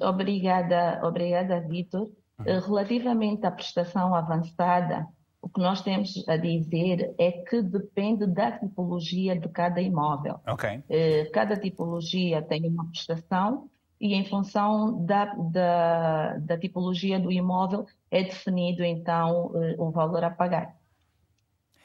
obrigada, 0.00 1.00
obrigada, 1.02 1.60
Vitor. 1.60 2.02
Uhum. 2.38 2.44
Eh, 2.46 2.58
relativamente 2.58 3.46
à 3.46 3.50
prestação 3.50 4.14
avançada, 4.14 5.06
o 5.40 5.48
que 5.48 5.60
nós 5.60 5.80
temos 5.80 6.24
a 6.28 6.36
dizer 6.36 7.14
é 7.18 7.30
que 7.30 7.62
depende 7.62 8.26
da 8.26 8.52
tipologia 8.52 9.38
de 9.38 9.48
cada 9.48 9.80
imóvel. 9.80 10.40
Okay. 10.46 10.82
Eh, 10.88 11.30
cada 11.32 11.56
tipologia 11.56 12.42
tem 12.42 12.66
uma 12.66 12.86
prestação 12.86 13.70
e, 14.00 14.14
em 14.14 14.24
função 14.24 15.04
da, 15.04 15.26
da, 15.34 16.36
da 16.38 16.58
tipologia 16.58 17.18
do 17.18 17.30
imóvel, 17.30 17.86
é 18.10 18.24
definido 18.24 18.84
então 18.84 19.52
eh, 19.54 19.76
o 19.78 19.90
valor 19.90 20.24
a 20.24 20.30
pagar. 20.30 20.74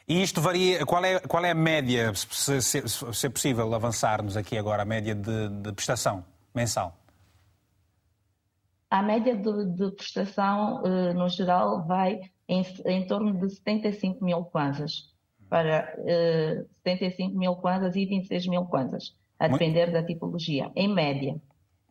E 0.07 0.21
isto 0.21 0.41
varia, 0.41 0.85
qual 0.85 1.05
é, 1.05 1.19
qual 1.19 1.45
é 1.45 1.51
a 1.51 1.55
média, 1.55 2.11
se, 2.15 2.61
se, 2.61 2.81
se 2.89 3.27
é 3.27 3.29
possível 3.29 3.73
avançarmos 3.73 4.35
aqui 4.35 4.57
agora, 4.57 4.81
a 4.81 4.85
média 4.85 5.15
de, 5.15 5.47
de 5.47 5.71
prestação 5.71 6.25
mensal? 6.53 7.00
A 8.91 9.01
média 9.01 9.35
de, 9.37 9.65
de 9.67 9.91
prestação, 9.91 10.83
uh, 10.83 11.13
no 11.13 11.29
geral, 11.29 11.87
vai 11.87 12.19
em, 12.47 12.61
em, 12.85 13.07
torno 13.07 13.39
de 13.39 13.49
75 13.49 14.23
mil 14.23 14.43
kwanzas, 14.43 15.09
para 15.49 15.95
uh, 15.97 16.69
75 16.83 17.37
mil 17.37 17.55
kwanzas 17.55 17.95
e 17.95 18.05
26 18.05 18.47
mil 18.47 18.65
kwanzas, 18.65 19.15
a 19.39 19.47
depender 19.47 19.85
Muito... 19.85 19.93
da 19.93 20.03
tipologia, 20.03 20.69
em 20.75 20.93
média. 20.93 21.41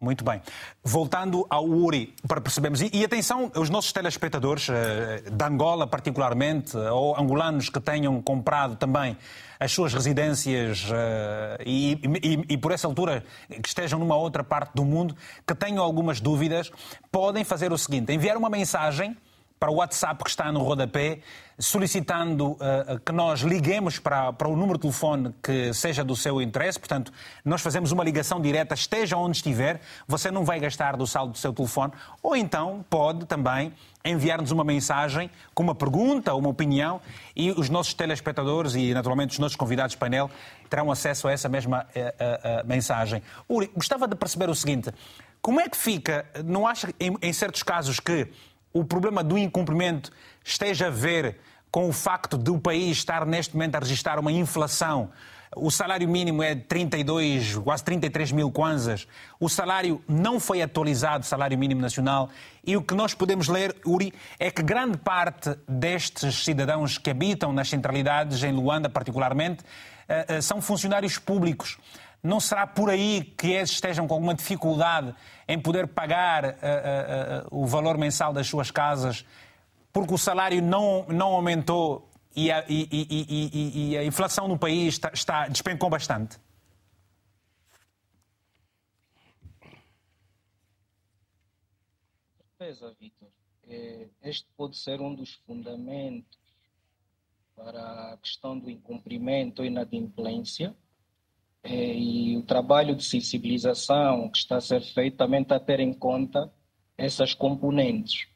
Muito 0.01 0.25
bem. 0.25 0.41
Voltando 0.83 1.47
ao 1.51 1.69
URI, 1.69 2.15
para 2.27 2.41
percebermos. 2.41 2.81
E, 2.81 2.91
e 2.91 3.05
atenção, 3.05 3.53
os 3.55 3.69
nossos 3.69 3.93
telespectadores, 3.93 4.67
eh, 4.71 5.25
de 5.31 5.45
Angola 5.45 5.87
particularmente, 5.87 6.75
ou 6.75 7.21
angolanos 7.21 7.69
que 7.69 7.79
tenham 7.79 8.23
comprado 8.23 8.77
também 8.77 9.15
as 9.59 9.71
suas 9.73 9.93
residências 9.93 10.85
uh, 10.85 11.63
e, 11.67 12.01
e, 12.23 12.55
e, 12.55 12.57
por 12.57 12.73
essa 12.73 12.87
altura 12.87 13.23
que 13.63 13.69
estejam 13.69 13.99
numa 13.99 14.17
outra 14.17 14.43
parte 14.43 14.73
do 14.75 14.87
mundo, 14.87 15.15
que 15.47 15.55
tenham 15.55 15.85
algumas 15.85 16.19
dúvidas, 16.19 16.73
podem 17.13 17.45
fazer 17.45 17.71
o 17.71 17.77
seguinte: 17.77 18.11
enviar 18.11 18.39
uma 18.39 18.49
mensagem 18.49 19.15
para 19.61 19.71
o 19.71 19.75
WhatsApp 19.75 20.25
que 20.25 20.31
está 20.31 20.51
no 20.51 20.63
rodapé, 20.63 21.19
solicitando 21.59 22.53
uh, 22.53 22.99
que 23.05 23.13
nós 23.13 23.41
liguemos 23.41 23.99
para, 23.99 24.33
para 24.33 24.49
o 24.49 24.57
número 24.57 24.79
de 24.79 24.83
telefone 24.83 25.35
que 25.43 25.75
seja 25.75 26.03
do 26.03 26.17
seu 26.17 26.41
interesse. 26.41 26.79
Portanto, 26.79 27.13
nós 27.45 27.61
fazemos 27.61 27.93
uma 27.93 28.03
ligação 28.03 28.41
direta, 28.41 28.73
esteja 28.73 29.19
onde 29.19 29.37
estiver, 29.37 29.83
você 30.09 30.31
não 30.31 30.47
vai 30.47 30.59
gastar 30.59 30.97
do 30.97 31.07
saldo 31.07 31.33
do 31.33 31.39
seu 31.39 31.53
telefone. 31.53 31.93
Ou 32.23 32.35
então 32.35 32.83
pode 32.89 33.27
também 33.27 33.75
enviar-nos 34.03 34.51
uma 34.51 34.65
mensagem 34.65 35.31
com 35.53 35.63
uma 35.63 35.75
pergunta 35.75 36.35
uma 36.35 36.49
opinião 36.49 36.99
e 37.37 37.51
os 37.51 37.69
nossos 37.69 37.93
telespectadores 37.93 38.75
e, 38.75 38.95
naturalmente, 38.95 39.33
os 39.33 39.39
nossos 39.39 39.57
convidados 39.57 39.93
de 39.93 39.99
painel 39.99 40.31
terão 40.71 40.91
acesso 40.91 41.29
a 41.29 41.33
essa 41.33 41.51
mesma 41.51 41.87
uh, 41.95 42.63
uh, 42.63 42.67
mensagem. 42.67 43.23
Uri, 43.47 43.71
gostava 43.77 44.09
de 44.09 44.17
perceber 44.17 44.49
o 44.49 44.55
seguinte. 44.55 44.91
Como 45.43 45.61
é 45.61 45.69
que 45.69 45.77
fica, 45.77 46.25
não 46.45 46.67
acha 46.67 46.89
em, 46.99 47.15
em 47.21 47.33
certos 47.33 47.63
casos 47.63 48.01
que 48.01 48.29
o 48.73 48.85
problema 48.85 49.23
do 49.23 49.37
incumprimento 49.37 50.13
esteja 50.45 50.87
a 50.87 50.91
ver 50.91 51.39
com 51.71 51.89
o 51.89 51.93
facto 51.93 52.37
de 52.37 52.51
o 52.51 52.59
país 52.59 52.99
estar 52.99 53.25
neste 53.25 53.55
momento 53.55 53.77
a 53.77 53.79
registrar 53.79 54.19
uma 54.19 54.33
inflação. 54.33 55.11
O 55.57 55.69
salário 55.69 56.09
mínimo 56.09 56.45
é 56.45 56.55
32, 56.55 57.57
quase 57.59 57.83
33 57.83 58.31
mil 58.31 58.53
kwanzas. 58.53 59.09
O 59.39 59.49
salário 59.49 60.01
não 60.07 60.39
foi 60.39 60.63
atualizado, 60.63 61.25
o 61.25 61.27
salário 61.27 61.59
mínimo 61.59 61.81
nacional. 61.81 62.31
E 62.65 62.77
o 62.77 62.83
que 62.83 62.95
nós 62.95 63.15
podemos 63.15 63.49
ler, 63.49 63.75
Uri, 63.85 64.13
é 64.39 64.49
que 64.49 64.63
grande 64.63 64.97
parte 64.97 65.57
destes 65.69 66.45
cidadãos 66.45 66.99
que 66.99 67.11
habitam 67.11 67.53
nas 67.53 67.69
centralidades, 67.69 68.45
em 68.45 68.53
Luanda 68.53 68.89
particularmente, 68.89 69.65
eh, 70.09 70.25
eh, 70.29 70.41
são 70.41 70.63
funcionários 70.63 71.19
públicos. 71.19 71.79
Não 72.23 72.39
será 72.39 72.65
por 72.65 72.89
aí 72.89 73.33
que 73.37 73.49
eles 73.49 73.71
estejam 73.71 74.07
com 74.07 74.15
alguma 74.15 74.35
dificuldade 74.35 75.13
em 75.53 75.61
poder 75.61 75.89
pagar 75.89 76.45
uh, 76.45 76.49
uh, 76.49 77.63
o 77.63 77.67
valor 77.67 77.99
mensal 77.99 78.33
das 78.33 78.47
suas 78.47 78.71
casas 78.71 79.25
porque 79.93 80.15
o 80.15 80.19
salário 80.19 80.63
não, 80.63 81.05
não 81.09 81.35
aumentou 81.35 82.09
e 82.35 82.51
a, 82.51 82.65
e, 82.69 82.89
e, 82.93 83.91
e, 83.91 83.99
a 83.99 84.05
inflação 84.05 84.47
no 84.47 84.57
país 84.57 84.95
está, 84.95 85.11
está, 85.13 85.49
despencou 85.49 85.91
bastante? 85.91 86.39
certeza, 92.61 92.95
Vitor. 93.01 93.29
é, 93.67 94.09
este 94.23 94.47
pode 94.57 94.77
ser 94.77 95.01
um 95.01 95.15
dos 95.15 95.35
fundamentos 95.47 96.39
para 97.57 98.13
a 98.13 98.17
questão 98.19 98.59
do 98.59 98.71
incumprimento 98.71 99.63
ou 99.63 99.67
inadimplência. 99.67 100.77
É, 101.63 101.95
e 101.95 102.37
o 102.37 102.43
trabalho 102.43 102.95
de 102.95 103.05
sensibilização 103.05 104.29
que 104.31 104.39
está 104.39 104.57
a 104.57 104.61
ser 104.61 104.81
feito 104.81 105.17
também 105.17 105.43
está 105.43 105.57
a 105.57 105.61
ter 105.61 105.81
em 105.81 105.93
conta 105.93 106.51
essas 106.97 107.35
componentes. 107.35 108.27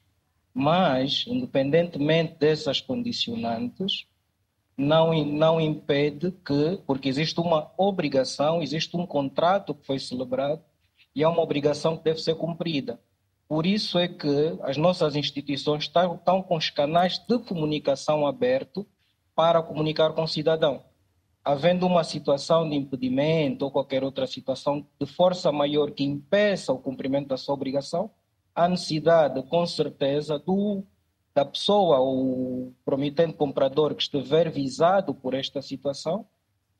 Mas, 0.52 1.24
independentemente 1.26 2.36
dessas 2.38 2.80
condicionantes, 2.80 4.06
não, 4.76 5.24
não 5.24 5.60
impede 5.60 6.32
que, 6.44 6.80
porque 6.86 7.08
existe 7.08 7.40
uma 7.40 7.72
obrigação, 7.76 8.62
existe 8.62 8.96
um 8.96 9.06
contrato 9.06 9.74
que 9.74 9.86
foi 9.86 9.98
celebrado 9.98 10.62
e 11.14 11.22
é 11.22 11.28
uma 11.28 11.42
obrigação 11.42 11.96
que 11.96 12.04
deve 12.04 12.20
ser 12.20 12.34
cumprida. 12.34 13.00
Por 13.48 13.66
isso 13.66 13.98
é 13.98 14.08
que 14.08 14.58
as 14.62 14.76
nossas 14.76 15.16
instituições 15.16 15.84
estão, 15.84 16.14
estão 16.14 16.42
com 16.42 16.56
os 16.56 16.70
canais 16.70 17.18
de 17.18 17.38
comunicação 17.38 18.26
abertos 18.26 18.84
para 19.34 19.62
comunicar 19.62 20.12
com 20.12 20.22
o 20.22 20.28
cidadão. 20.28 20.82
Havendo 21.44 21.86
uma 21.86 22.02
situação 22.02 22.68
de 22.68 22.74
impedimento 22.74 23.64
ou 23.64 23.70
qualquer 23.70 24.02
outra 24.02 24.26
situação 24.26 24.86
de 24.98 25.06
força 25.06 25.52
maior 25.52 25.90
que 25.90 26.02
impeça 26.02 26.72
o 26.72 26.78
cumprimento 26.78 27.28
da 27.28 27.36
sua 27.36 27.54
obrigação, 27.54 28.10
há 28.54 28.68
necessidade, 28.68 29.42
com 29.42 29.66
certeza, 29.66 30.38
do, 30.38 30.82
da 31.34 31.44
pessoa 31.44 31.98
ou 31.98 32.72
promitente 32.84 33.34
comprador 33.34 33.94
que 33.94 34.02
estiver 34.02 34.50
visado 34.50 35.14
por 35.14 35.34
esta 35.34 35.60
situação 35.60 36.26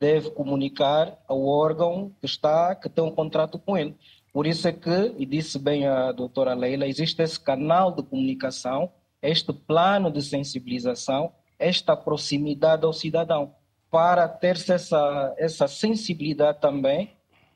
deve 0.00 0.30
comunicar 0.30 1.18
ao 1.26 1.46
órgão 1.46 2.12
que 2.20 2.26
está 2.26 2.74
que 2.74 2.88
tem 2.88 3.02
um 3.02 3.10
contrato 3.10 3.58
com 3.58 3.76
ele. 3.76 3.96
Por 4.32 4.46
isso 4.46 4.66
é 4.66 4.72
que, 4.72 5.14
e 5.16 5.24
disse 5.24 5.58
bem 5.58 5.86
a 5.86 6.10
doutora 6.12 6.54
Leila, 6.54 6.86
existe 6.86 7.22
esse 7.22 7.38
canal 7.38 7.92
de 7.92 8.02
comunicação, 8.02 8.90
este 9.22 9.52
plano 9.52 10.10
de 10.10 10.20
sensibilização, 10.20 11.32
esta 11.58 11.96
proximidade 11.96 12.84
ao 12.84 12.92
cidadão, 12.92 13.54
para 13.94 14.26
ter 14.26 14.56
essa, 14.68 15.32
essa 15.38 15.68
sensibilidade 15.68 16.60
também 16.60 17.14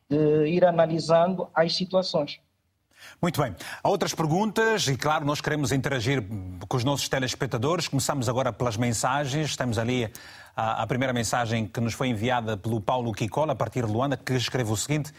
de 0.09 0.47
ir 0.47 0.65
analisando 0.65 1.49
as 1.53 1.75
situações. 1.75 2.39
Muito 3.21 3.43
bem. 3.43 3.57
Há 3.83 3.89
outras 3.89 4.15
perguntas 4.15 4.87
e, 4.87 4.97
claro, 4.97 5.25
nós 5.25 5.41
queremos 5.41 5.73
interagir 5.73 6.23
com 6.69 6.77
os 6.77 6.85
nossos 6.85 7.09
telespectadores. 7.09 7.89
Começamos 7.89 8.29
agora 8.29 8.53
pelas 8.53 8.77
mensagens. 8.77 9.57
Temos 9.57 9.79
ali 9.79 10.09
a, 10.55 10.85
a 10.85 10.87
primeira 10.87 11.13
mensagem 11.13 11.67
que 11.67 11.81
nos 11.81 11.95
foi 11.95 12.07
enviada 12.07 12.57
pelo 12.57 12.81
Paulo 12.81 13.13
Kikola, 13.13 13.53
a 13.53 13.57
partir 13.57 13.85
de 13.85 13.91
Luanda, 13.91 14.17
que 14.17 14.35
escreve 14.35 14.71
o 14.71 14.77
seguinte. 14.77 15.13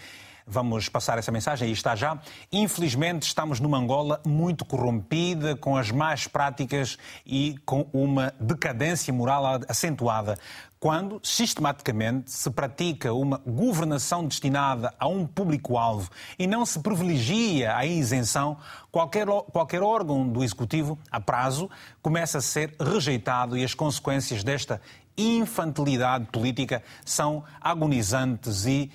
Vamos 0.51 0.89
passar 0.89 1.19
essa 1.19 1.31
mensagem, 1.31 1.67
aí 1.67 1.71
está 1.71 1.95
já. 1.95 2.17
Infelizmente, 2.51 3.21
estamos 3.21 3.59
numa 3.59 3.77
Angola 3.77 4.19
muito 4.25 4.65
corrompida, 4.65 5.55
com 5.55 5.77
as 5.77 5.91
más 5.91 6.25
práticas 6.25 6.97
e 7.23 7.55
com 7.67 7.87
uma 7.93 8.33
decadência 8.39 9.13
moral 9.13 9.43
acentuada. 9.67 10.39
Quando, 10.79 11.19
sistematicamente, 11.21 12.31
se 12.31 12.49
pratica 12.49 13.11
uma 13.13 13.41
governação 13.45 14.25
destinada 14.25 14.93
a 14.97 15.09
um 15.09 15.27
público-alvo 15.27 16.09
e 16.37 16.47
não 16.47 16.65
se 16.65 16.79
privilegia 16.79 17.75
a 17.75 17.85
isenção, 17.85 18.55
qualquer, 18.89 19.27
qualquer 19.51 19.83
órgão 19.83 20.25
do 20.25 20.41
Executivo, 20.41 20.97
a 21.11 21.19
prazo, 21.19 21.69
começa 22.01 22.37
a 22.37 22.41
ser 22.41 22.73
rejeitado 22.79 23.57
e 23.57 23.63
as 23.65 23.73
consequências 23.73 24.41
desta 24.41 24.79
infantilidade 25.17 26.27
política 26.27 26.81
são 27.03 27.43
agonizantes 27.59 28.65
e 28.65 28.89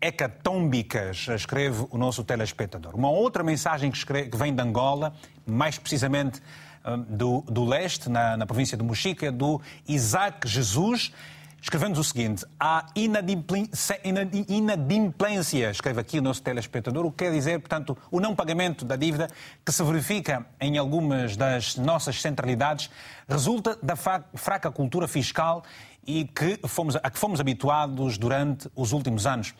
hecatômbicas, 0.00 1.28
escreve 1.28 1.86
o 1.90 1.98
nosso 1.98 2.24
telespectador. 2.24 2.96
Uma 2.96 3.10
outra 3.10 3.44
mensagem 3.44 3.92
que, 3.92 3.96
escreve, 3.96 4.28
que 4.28 4.36
vem 4.36 4.52
de 4.52 4.60
Angola, 4.60 5.14
mais 5.46 5.78
precisamente 5.78 6.42
do, 6.96 7.42
do 7.42 7.64
leste, 7.64 8.08
na, 8.08 8.36
na 8.36 8.46
província 8.46 8.76
de 8.76 8.82
Mochica, 8.82 9.30
do 9.30 9.60
Isaac 9.86 10.48
Jesus, 10.48 11.12
escrevendo 11.60 11.98
o 11.98 12.04
seguinte: 12.04 12.44
há 12.58 12.86
inadimplência, 12.94 14.00
escreve 15.70 16.00
aqui 16.00 16.18
o 16.18 16.22
nosso 16.22 16.42
telespectador, 16.42 17.06
o 17.06 17.10
que 17.10 17.24
quer 17.24 17.32
dizer, 17.32 17.58
portanto, 17.60 17.96
o 18.10 18.20
não 18.20 18.34
pagamento 18.34 18.84
da 18.84 18.96
dívida 18.96 19.28
que 19.64 19.72
se 19.72 19.82
verifica 19.82 20.46
em 20.60 20.78
algumas 20.78 21.36
das 21.36 21.76
nossas 21.76 22.20
centralidades 22.20 22.90
resulta 23.28 23.78
da 23.82 23.96
fraca 23.96 24.70
cultura 24.70 25.06
fiscal 25.06 25.62
e 26.06 26.24
que 26.24 26.58
fomos, 26.66 26.96
a 26.96 27.10
que 27.10 27.18
fomos 27.18 27.38
habituados 27.38 28.16
durante 28.16 28.70
os 28.74 28.92
últimos 28.92 29.26
anos 29.26 29.54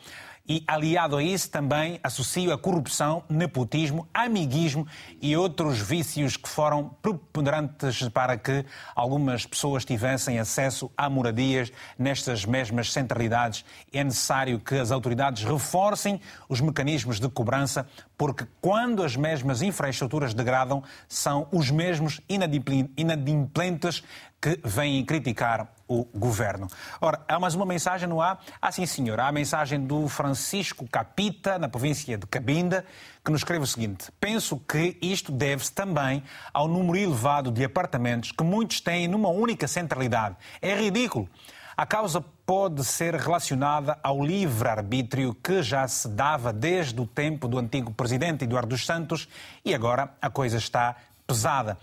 e, 0.49 0.63
aliado 0.67 1.15
a 1.15 1.23
isso, 1.23 1.51
também 1.51 1.99
associo 2.03 2.51
a 2.51 2.57
corrupção, 2.57 3.23
nepotismo, 3.29 4.07
amiguismo 4.11 4.87
e 5.21 5.37
outros 5.37 5.79
vícios 5.79 6.35
que 6.35 6.49
foram 6.49 6.89
preponderantes 7.03 8.09
para 8.09 8.35
que 8.35 8.65
algumas 8.95 9.45
pessoas 9.45 9.85
tivessem 9.85 10.39
acesso 10.39 10.91
a 10.97 11.07
moradias 11.07 11.71
nestas 11.99 12.45
mesmas 12.45 12.91
centralidades. 12.91 13.63
É 13.93 14.03
necessário 14.03 14.59
que 14.59 14.73
as 14.73 14.89
autoridades 14.89 15.43
reforcem 15.43 16.19
os 16.49 16.59
mecanismos 16.59 17.19
de 17.19 17.29
cobrança, 17.29 17.87
porque 18.17 18.47
quando 18.59 19.03
as 19.03 19.15
mesmas 19.15 19.61
infraestruturas 19.61 20.33
degradam, 20.33 20.83
são 21.07 21.47
os 21.51 21.69
mesmos 21.69 22.19
inadimplentes 22.27 24.03
que 24.41 24.59
vêm 24.63 25.05
criticar 25.05 25.69
o 25.89 26.05
governo. 26.13 26.67
Ora, 27.01 27.19
há 27.27 27.39
mais 27.39 27.55
uma 27.55 27.65
mensagem 27.65 28.07
no 28.07 28.21
ar? 28.21 28.39
Ah, 28.61 28.71
sim, 28.71 28.85
senhor. 28.85 29.19
Há 29.19 29.27
a 29.27 29.31
mensagem 29.31 29.83
do 29.83 30.07
Francisco 30.07 30.87
Capita, 30.87 31.57
na 31.57 31.67
província 31.67 32.15
de 32.15 32.27
Cabinda, 32.27 32.85
que 33.25 33.31
nos 33.31 33.41
escreve 33.41 33.63
o 33.63 33.67
seguinte: 33.67 34.11
Penso 34.19 34.57
que 34.59 34.97
isto 35.01 35.31
deve-se 35.31 35.73
também 35.73 36.23
ao 36.53 36.67
número 36.67 36.97
elevado 36.97 37.51
de 37.51 37.65
apartamentos 37.65 38.31
que 38.31 38.43
muitos 38.43 38.79
têm 38.79 39.07
numa 39.07 39.29
única 39.29 39.67
centralidade. 39.67 40.37
É 40.61 40.75
ridículo. 40.75 41.27
A 41.75 41.85
causa 41.85 42.21
pode 42.45 42.83
ser 42.83 43.15
relacionada 43.15 43.97
ao 44.03 44.21
livre-arbítrio 44.21 45.33
que 45.33 45.63
já 45.63 45.87
se 45.87 46.09
dava 46.09 46.51
desde 46.51 46.99
o 46.99 47.07
tempo 47.07 47.47
do 47.47 47.57
antigo 47.57 47.93
presidente 47.93 48.43
Eduardo 48.43 48.69
dos 48.69 48.85
Santos 48.85 49.29
e 49.63 49.73
agora 49.73 50.13
a 50.21 50.29
coisa 50.29 50.57
está 50.57 50.97
pesada 51.25 51.77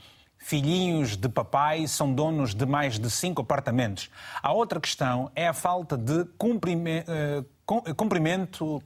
filhinhos 0.47 1.17
de 1.17 1.29
papai 1.29 1.89
são 1.89 2.13
donos 2.13 2.55
de 2.55 2.65
mais 2.65 3.01
de 3.01 3.11
cinco 3.11 3.43
apartamentos. 3.43 4.09
A 4.41 4.53
outra 4.53 4.79
questão 4.79 5.29
é 5.35 5.49
a 5.49 5.53
falta 5.53 5.97
de 5.97 6.21
eh, 6.21 7.45
cumprimento, 7.97 8.81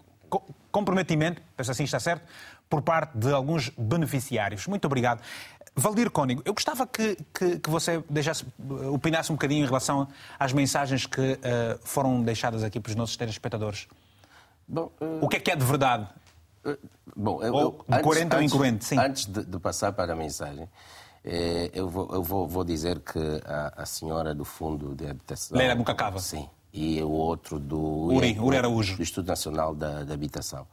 comprometimento, 0.72 1.42
penso 1.54 1.70
assim 1.70 1.84
está 1.84 2.00
certo, 2.00 2.22
por 2.66 2.80
parte 2.80 3.12
de 3.14 3.30
alguns 3.30 3.68
beneficiários. 3.76 4.66
Muito 4.66 4.86
obrigado. 4.86 5.20
Valdir 5.76 6.10
Cónigo, 6.10 6.40
eu 6.46 6.54
gostava 6.54 6.86
que, 6.86 7.18
que, 7.34 7.58
que, 7.58 7.68
você 7.68 8.02
deixasse, 8.08 8.46
opinasse 8.90 9.30
um 9.30 9.34
bocadinho 9.34 9.62
em 9.62 9.66
relação 9.66 10.08
às 10.38 10.54
mensagens 10.54 11.04
que 11.04 11.20
uh, 11.20 11.78
foram 11.82 12.22
deixadas 12.22 12.64
aqui 12.64 12.80
pelos 12.80 12.96
nossos 12.96 13.18
telespectadores. 13.18 13.86
Bom, 14.66 14.90
uh... 14.98 15.18
O 15.22 15.28
que 15.28 15.36
é 15.36 15.40
que 15.40 15.50
é 15.50 15.56
de 15.56 15.64
verdade? 15.64 16.08
Uh, 16.64 16.78
bom, 17.14 17.42
eu, 17.42 17.54
ou 17.54 17.84
de 17.86 18.02
coerente 18.02 18.34
ou 18.34 18.42
incoerente, 18.42 18.84
sim. 18.86 18.98
Antes 18.98 19.26
de, 19.26 19.44
de 19.44 19.58
passar 19.58 19.92
para 19.92 20.14
a 20.14 20.16
mensagem, 20.16 20.66
eu, 21.24 21.88
vou, 21.88 22.08
eu 22.12 22.22
vou, 22.22 22.48
vou, 22.48 22.64
dizer 22.64 23.00
que 23.00 23.18
a, 23.44 23.82
a, 23.82 23.86
senhora 23.86 24.34
do 24.34 24.44
Fundo 24.44 24.94
de 24.94 25.06
Habitação. 25.06 25.56
Leila 25.56 25.74
Bucacava. 25.74 26.18
Sim. 26.18 26.48
E 26.72 27.02
o 27.02 27.10
outro 27.10 27.58
do. 27.58 27.78
Uri, 27.78 28.38
Uri 28.38 28.56
Araújo. 28.56 28.96
Do 28.96 29.02
Instituto 29.02 29.26
Nacional 29.26 29.74
da, 29.74 30.04
da 30.04 30.14
Habitação. 30.14 30.66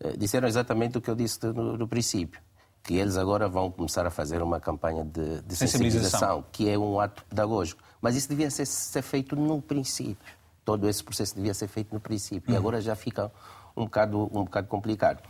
É, 0.00 0.16
disseram 0.16 0.48
exatamente 0.48 0.98
o 0.98 1.00
que 1.00 1.10
eu 1.10 1.14
disse 1.14 1.44
no, 1.46 1.76
no, 1.76 1.88
princípio. 1.88 2.40
Que 2.82 2.94
eles 2.94 3.16
agora 3.16 3.48
vão 3.48 3.70
começar 3.70 4.06
a 4.06 4.10
fazer 4.10 4.42
uma 4.42 4.58
campanha 4.58 5.04
de, 5.04 5.42
de 5.42 5.56
sensibilização, 5.56 6.44
que 6.50 6.68
é 6.68 6.76
um 6.76 6.98
ato 6.98 7.24
pedagógico. 7.24 7.82
Mas 8.00 8.16
isso 8.16 8.28
devia 8.28 8.50
ser, 8.50 8.66
ser 8.66 9.02
feito 9.02 9.36
no 9.36 9.62
princípio. 9.62 10.34
Todo 10.64 10.88
esse 10.88 11.02
processo 11.02 11.34
devia 11.34 11.54
ser 11.54 11.68
feito 11.68 11.92
no 11.92 12.00
princípio. 12.00 12.50
Uhum. 12.50 12.54
E 12.54 12.58
agora 12.58 12.80
já 12.80 12.96
fica 12.96 13.30
um 13.76 13.84
bocado, 13.84 14.22
um 14.32 14.44
bocado 14.44 14.66
complicado. 14.68 15.22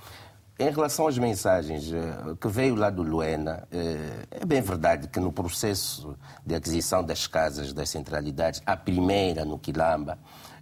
Em 0.63 0.71
relação 0.71 1.09
às 1.09 1.19
mensagens 1.19 1.93
eh, 1.93 2.37
que 2.41 2.47
veio 2.47 2.77
lá 2.77 2.89
do 2.89 3.03
Luena, 3.03 3.67
eh, 3.73 4.27
é 4.31 4.47
bem 4.47 4.63
verdade 4.63 5.09
que 5.09 5.19
no 5.19 5.33
processo 5.33 6.17
de 6.47 6.55
aquisição 6.55 7.03
das 7.03 7.27
casas 7.27 7.73
das 7.73 7.91
centralidades, 7.91 8.63
a 8.65 8.77
primeira 8.77 9.45
no 9.45 9.59
Quilamba, 9.59 10.17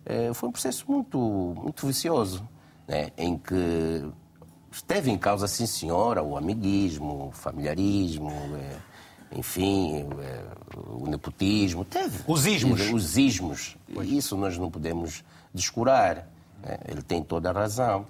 eh, 0.06 0.32
foi 0.32 0.48
um 0.48 0.52
processo 0.52 0.90
muito, 0.90 1.18
muito 1.18 1.86
vicioso, 1.86 2.48
né? 2.88 3.10
em 3.18 3.36
que 3.36 4.10
esteve 4.72 5.10
em 5.10 5.18
causa, 5.18 5.46
sim 5.46 5.66
senhora, 5.66 6.22
o 6.22 6.34
amiguismo, 6.34 7.28
o 7.28 7.32
familiarismo, 7.32 8.32
enfim, 9.30 10.06
o 10.98 11.06
nepotismo, 11.10 11.84
teve. 11.84 12.20
Os 12.26 12.46
ismos. 12.46 12.90
Os 12.90 13.18
ismos. 13.18 13.76
Isso 14.02 14.34
nós 14.34 14.56
não 14.56 14.70
podemos 14.70 15.22
descurar. 15.52 16.26
Né? 16.62 16.78
Ele 16.88 17.02
tem 17.02 17.22
toda 17.22 17.50
a 17.50 17.52
razão. 17.52 18.06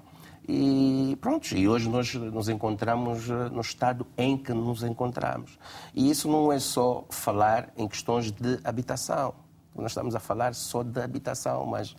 E 0.52 1.16
pronto, 1.20 1.56
e 1.56 1.68
hoje 1.68 1.88
nós 1.88 2.12
nos 2.12 2.48
encontramos 2.48 3.30
eh, 3.30 3.48
no 3.50 3.60
estado 3.60 4.04
em 4.18 4.36
que 4.36 4.52
nos 4.52 4.82
encontramos. 4.82 5.56
E 5.94 6.10
isso 6.10 6.28
não 6.28 6.52
é 6.52 6.58
só 6.58 7.04
falar 7.08 7.72
em 7.76 7.86
questões 7.86 8.32
de 8.32 8.58
habitação. 8.64 9.32
Nós 9.76 9.92
estamos 9.92 10.12
a 10.16 10.18
falar 10.18 10.52
só 10.56 10.82
de 10.82 11.00
habitação, 11.00 11.64
mas 11.66 11.94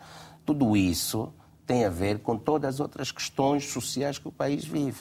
tudo 0.46 0.76
isso 0.76 1.32
tem 1.66 1.86
a 1.86 1.90
ver 1.90 2.20
com 2.20 2.38
todas 2.38 2.76
as 2.76 2.80
outras 2.82 3.10
questões 3.10 3.72
sociais 3.72 4.18
que 4.18 4.28
o 4.28 4.32
país 4.34 4.66
vive. 4.66 5.00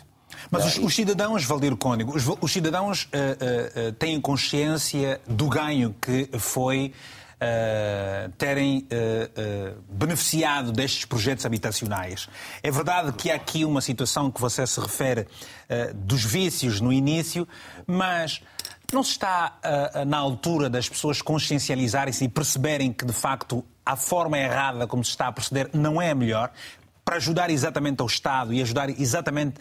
Mas 0.48 0.64
os, 0.64 0.84
os, 0.84 0.94
cidadãos, 0.94 1.44
Valdir 1.44 1.74
Cônigo, 1.74 2.16
os, 2.16 2.24
os 2.40 2.52
cidadãos 2.52 3.06
uh, 3.06 3.88
uh, 3.88 3.92
têm 3.94 4.20
consciência 4.20 5.20
do 5.26 5.48
ganho 5.48 5.92
que 6.00 6.30
foi 6.38 6.92
uh, 7.40 8.30
terem 8.32 8.86
beneficiado 9.88 10.72
destes 10.72 11.04
projetos 11.04 11.46
habitacionais. 11.46 12.28
É 12.62 12.70
verdade 12.70 13.12
que 13.12 13.30
há 13.30 13.34
aqui 13.34 13.64
uma 13.64 13.80
situação 13.80 14.30
que 14.30 14.40
você 14.40 14.66
se 14.66 14.80
refere 14.80 15.26
dos 15.94 16.24
vícios 16.24 16.80
no 16.80 16.92
início, 16.92 17.46
mas 17.86 18.42
não 18.92 19.02
se 19.02 19.12
está 19.12 19.58
na 20.06 20.18
altura 20.18 20.68
das 20.68 20.88
pessoas 20.88 21.22
consciencializarem-se 21.22 22.24
e 22.24 22.28
perceberem 22.28 22.92
que, 22.92 23.04
de 23.04 23.12
facto, 23.12 23.64
a 23.84 23.96
forma 23.96 24.38
errada 24.38 24.86
como 24.86 25.04
se 25.04 25.10
está 25.10 25.28
a 25.28 25.32
proceder 25.32 25.70
não 25.72 26.00
é 26.00 26.10
a 26.10 26.14
melhor? 26.14 26.52
Para 27.10 27.16
ajudar 27.16 27.50
exatamente 27.50 28.00
ao 28.00 28.06
Estado 28.06 28.54
e 28.54 28.62
ajudar 28.62 28.88
exatamente 28.88 29.56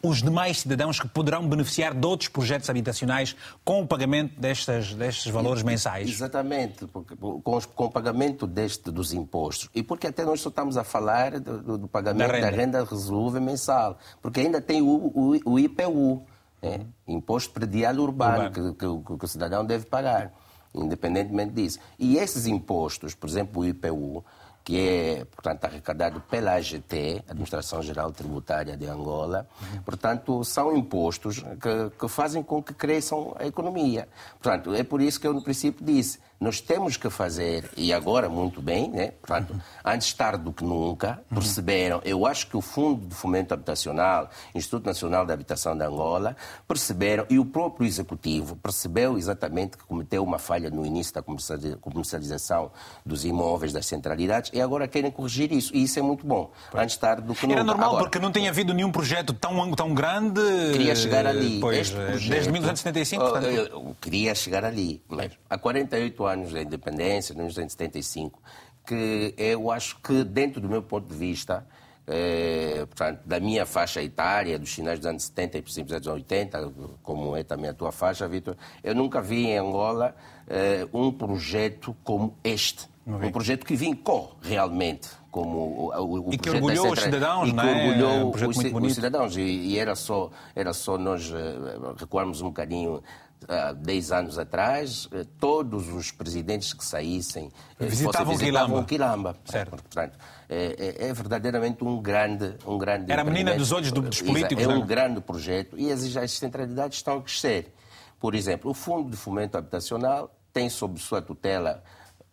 os 0.00 0.22
demais 0.22 0.60
cidadãos 0.60 1.00
que 1.00 1.08
poderão 1.08 1.44
beneficiar 1.48 1.92
de 1.92 2.06
outros 2.06 2.28
projetos 2.28 2.70
habitacionais 2.70 3.34
com 3.64 3.82
o 3.82 3.86
pagamento 3.88 4.40
destes, 4.40 4.94
destes 4.94 5.32
valores 5.32 5.64
mensais. 5.64 6.08
Exatamente, 6.08 6.86
porque, 6.86 7.16
com, 7.16 7.40
com, 7.42 7.84
o 7.86 7.90
pagamento 7.90 8.46
deste, 8.46 8.92
dos 8.92 9.12
impostos. 9.12 9.68
E 9.74 9.82
porque 9.82 10.06
até 10.06 10.24
nós 10.24 10.40
só 10.40 10.48
estamos 10.48 10.76
a 10.76 10.84
falar 10.84 11.40
do, 11.40 11.76
do 11.76 11.88
pagamento 11.88 12.28
da 12.28 12.50
renda. 12.50 12.84
da 12.84 12.84
renda 12.84 13.40
mensal, 13.40 13.98
porque 14.22 14.38
ainda 14.38 14.60
tem 14.60 14.80
o, 14.80 14.86
o, 14.86 15.40
o 15.44 15.58
IPU, 15.58 16.22
né? 16.62 16.86
Imposto 17.08 17.50
Predial 17.50 17.96
Urbano, 17.96 18.44
urbano. 18.44 18.74
Que, 18.74 18.86
que, 18.86 19.18
que 19.18 19.24
o 19.24 19.28
cidadão 19.28 19.64
deve 19.64 19.86
pagar, 19.86 20.32
independentemente 20.72 21.52
disso. 21.52 21.80
E 21.98 22.16
esses 22.16 22.46
impostos, 22.46 23.12
por 23.12 23.28
exemplo, 23.28 23.62
o 23.62 23.66
IPU, 23.66 24.24
que 24.66 24.80
é, 24.80 25.24
portanto, 25.26 25.64
arrecadado 25.64 26.20
pela 26.22 26.54
AGT, 26.54 27.22
Administração 27.28 27.80
Geral 27.80 28.10
Tributária 28.10 28.76
de 28.76 28.84
Angola. 28.84 29.46
Portanto, 29.84 30.42
são 30.42 30.76
impostos 30.76 31.38
que, 31.38 31.90
que 31.96 32.08
fazem 32.08 32.42
com 32.42 32.60
que 32.60 32.74
cresçam 32.74 33.32
a 33.38 33.46
economia. 33.46 34.08
Portanto, 34.42 34.74
é 34.74 34.82
por 34.82 35.00
isso 35.00 35.20
que 35.20 35.26
eu, 35.28 35.32
no 35.32 35.40
princípio, 35.40 35.86
disse 35.86 36.18
nós 36.38 36.60
temos 36.60 36.96
que 36.96 37.08
fazer, 37.08 37.70
e 37.76 37.92
agora 37.92 38.28
muito 38.28 38.60
bem, 38.60 38.90
né? 38.90 39.12
Portanto, 39.22 39.58
antes 39.84 40.12
tarde 40.12 40.44
do 40.44 40.52
que 40.52 40.62
nunca, 40.62 41.20
perceberam, 41.30 42.00
eu 42.04 42.26
acho 42.26 42.46
que 42.46 42.56
o 42.56 42.60
Fundo 42.60 43.06
de 43.06 43.14
Fomento 43.14 43.54
Habitacional, 43.54 44.28
Instituto 44.54 44.84
Nacional 44.84 45.24
de 45.24 45.32
Habitação 45.32 45.76
de 45.76 45.82
Angola, 45.82 46.36
perceberam, 46.68 47.26
e 47.30 47.38
o 47.38 47.44
próprio 47.44 47.86
Executivo 47.86 48.54
percebeu 48.56 49.16
exatamente 49.16 49.78
que 49.78 49.84
cometeu 49.84 50.22
uma 50.22 50.38
falha 50.38 50.68
no 50.68 50.84
início 50.84 51.14
da 51.14 51.22
comercialização 51.22 52.70
dos 53.04 53.24
imóveis 53.24 53.72
das 53.72 53.86
centralidades 53.86 54.50
e 54.52 54.60
agora 54.60 54.86
querem 54.86 55.10
corrigir 55.10 55.50
isso. 55.52 55.74
E 55.74 55.84
isso 55.84 55.98
é 55.98 56.02
muito 56.02 56.26
bom. 56.26 56.50
Antes 56.74 56.96
tarde 56.96 57.22
do 57.22 57.34
que 57.34 57.46
nunca. 57.46 57.60
Era 57.60 57.64
normal, 57.64 57.90
agora, 57.90 58.04
porque 58.04 58.18
não 58.18 58.30
tem 58.30 58.48
havido 58.48 58.74
nenhum 58.74 58.92
projeto 58.92 59.32
tão, 59.32 59.70
tão 59.72 59.94
grande. 59.94 60.40
Queria 60.72 60.94
chegar 60.94 61.26
ali. 61.26 61.60
Pois, 61.60 61.90
projeto, 61.90 62.28
desde 62.28 62.52
1975, 62.52 63.24
portanto. 63.24 63.46
Eu, 63.46 63.66
eu, 63.66 63.96
queria 64.00 64.34
chegar 64.34 64.64
ali. 64.64 65.02
Mas 65.08 65.32
há 65.48 65.56
48 65.56 66.24
anos 66.24 66.25
da 66.26 66.62
independência, 66.62 67.32
em 67.32 67.36
1975, 67.36 68.40
que 68.86 69.34
eu 69.36 69.70
acho 69.70 70.00
que, 70.00 70.24
dentro 70.24 70.60
do 70.60 70.68
meu 70.68 70.82
ponto 70.82 71.08
de 71.08 71.14
vista, 71.14 71.66
é, 72.06 72.86
portanto, 72.86 73.20
da 73.26 73.40
minha 73.40 73.66
faixa 73.66 74.00
etária, 74.00 74.58
dos 74.58 74.72
finais 74.72 74.98
dos 74.98 75.06
anos 75.06 75.24
70 75.24 75.58
e 75.58 75.62
princípios 75.62 76.00
dos 76.00 76.08
anos 76.08 76.22
80, 76.22 76.72
como 77.02 77.36
é 77.36 77.42
também 77.42 77.68
a 77.68 77.74
tua 77.74 77.90
faixa, 77.90 78.28
Vitor, 78.28 78.56
eu 78.82 78.94
nunca 78.94 79.20
vi 79.20 79.46
em 79.46 79.58
Angola 79.58 80.14
é, 80.46 80.86
um 80.92 81.10
projeto 81.10 81.96
como 82.04 82.36
este. 82.44 82.88
Um 83.06 83.30
projeto 83.30 83.64
que 83.64 83.76
vincou 83.76 84.36
realmente 84.42 85.08
como 85.30 85.92
o, 85.94 86.28
o, 86.28 86.32
e 86.32 86.38
que 86.38 86.50
orgulhou 86.50 86.92
os 86.92 86.98
cidadãos, 86.98 87.48
e 87.50 87.52
que 87.52 87.60
é? 87.60 87.86
orgulhou 87.86 88.10
um 88.10 88.30
os, 88.30 88.42
os, 88.42 88.94
cidadãos 88.94 89.36
e, 89.36 89.42
e, 89.42 89.78
era 89.78 89.94
só 89.94 90.30
era 90.56 90.72
só 90.72 90.96
nós 90.96 91.30
uh, 91.30 91.94
recuarmos 91.96 92.40
um 92.40 92.46
bocadinho 92.46 93.02
há 93.48 93.72
10 93.72 94.12
anos 94.12 94.38
atrás, 94.38 95.08
eh, 95.12 95.24
todos 95.38 95.88
os 95.88 96.10
presidentes 96.10 96.72
que 96.72 96.84
saíssem 96.84 97.50
eh, 97.78 97.86
visitavam, 97.86 98.36
visitavam 98.36 98.80
o 98.80 98.84
Quilamba. 98.84 99.36
Certo. 99.44 99.70
Portanto, 99.70 100.18
é, 100.48 100.96
é, 101.00 101.08
é, 101.08 101.12
verdadeiramente 101.12 101.84
um 101.84 102.00
grande, 102.00 102.54
um 102.66 102.78
grande. 102.78 103.10
Era 103.10 103.22
a 103.22 103.24
menina 103.24 103.54
dos 103.54 103.72
olhos 103.72 103.92
dos 103.92 104.22
políticos. 104.22 104.64
É 104.64 104.68
um 104.68 104.80
não? 104.80 104.86
grande 104.86 105.20
projeto 105.20 105.78
e 105.78 105.90
as, 105.90 106.16
as 106.16 106.32
centralidades 106.32 106.98
estão 106.98 107.18
a 107.18 107.22
crescer. 107.22 107.72
Por 108.18 108.34
exemplo, 108.34 108.70
o 108.70 108.74
Fundo 108.74 109.10
de 109.10 109.16
Fomento 109.16 109.58
Habitacional 109.58 110.34
tem 110.52 110.68
sob 110.68 110.98
sua 110.98 111.20
tutela 111.20 111.82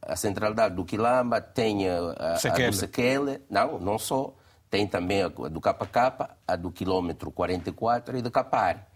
a 0.06 0.16
centralidade 0.16 0.76
do 0.76 0.84
Quilamba, 0.84 1.40
tem 1.40 1.88
a, 1.88 1.98
a, 1.98 2.34
a 2.34 2.70
do 2.70 2.74
Sequele, 2.74 3.42
não, 3.50 3.80
não 3.80 3.98
só, 3.98 4.34
tem 4.70 4.88
também 4.88 5.22
a 5.22 5.28
do 5.28 5.62
KK, 5.62 6.36
a 6.48 6.56
do 6.56 6.72
quilômetro 6.72 7.32
44 7.32 8.18
e 8.18 8.22
do 8.22 8.32
Capar. 8.32 8.88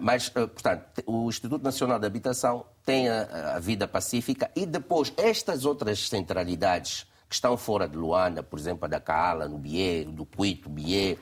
Mas, 0.00 0.30
eh, 0.34 0.46
portanto, 0.46 1.02
o 1.06 1.28
Instituto 1.28 1.62
Nacional 1.62 1.98
de 1.98 2.06
Habitação 2.06 2.64
tem 2.84 3.08
a, 3.08 3.56
a 3.56 3.58
vida 3.58 3.88
pacífica 3.88 4.50
e 4.54 4.64
depois 4.64 5.12
estas 5.16 5.64
outras 5.64 6.08
centralidades 6.08 7.06
que 7.28 7.34
estão 7.34 7.56
fora 7.56 7.88
de 7.88 7.96
Luanda, 7.96 8.42
por 8.42 8.58
exemplo, 8.58 8.84
a 8.84 8.88
da 8.88 9.00
Kaala, 9.00 9.48
no 9.48 9.58
Bié, 9.58 10.04
do 10.04 10.24
Cuito, 10.24 10.68
Bié, 10.68 11.16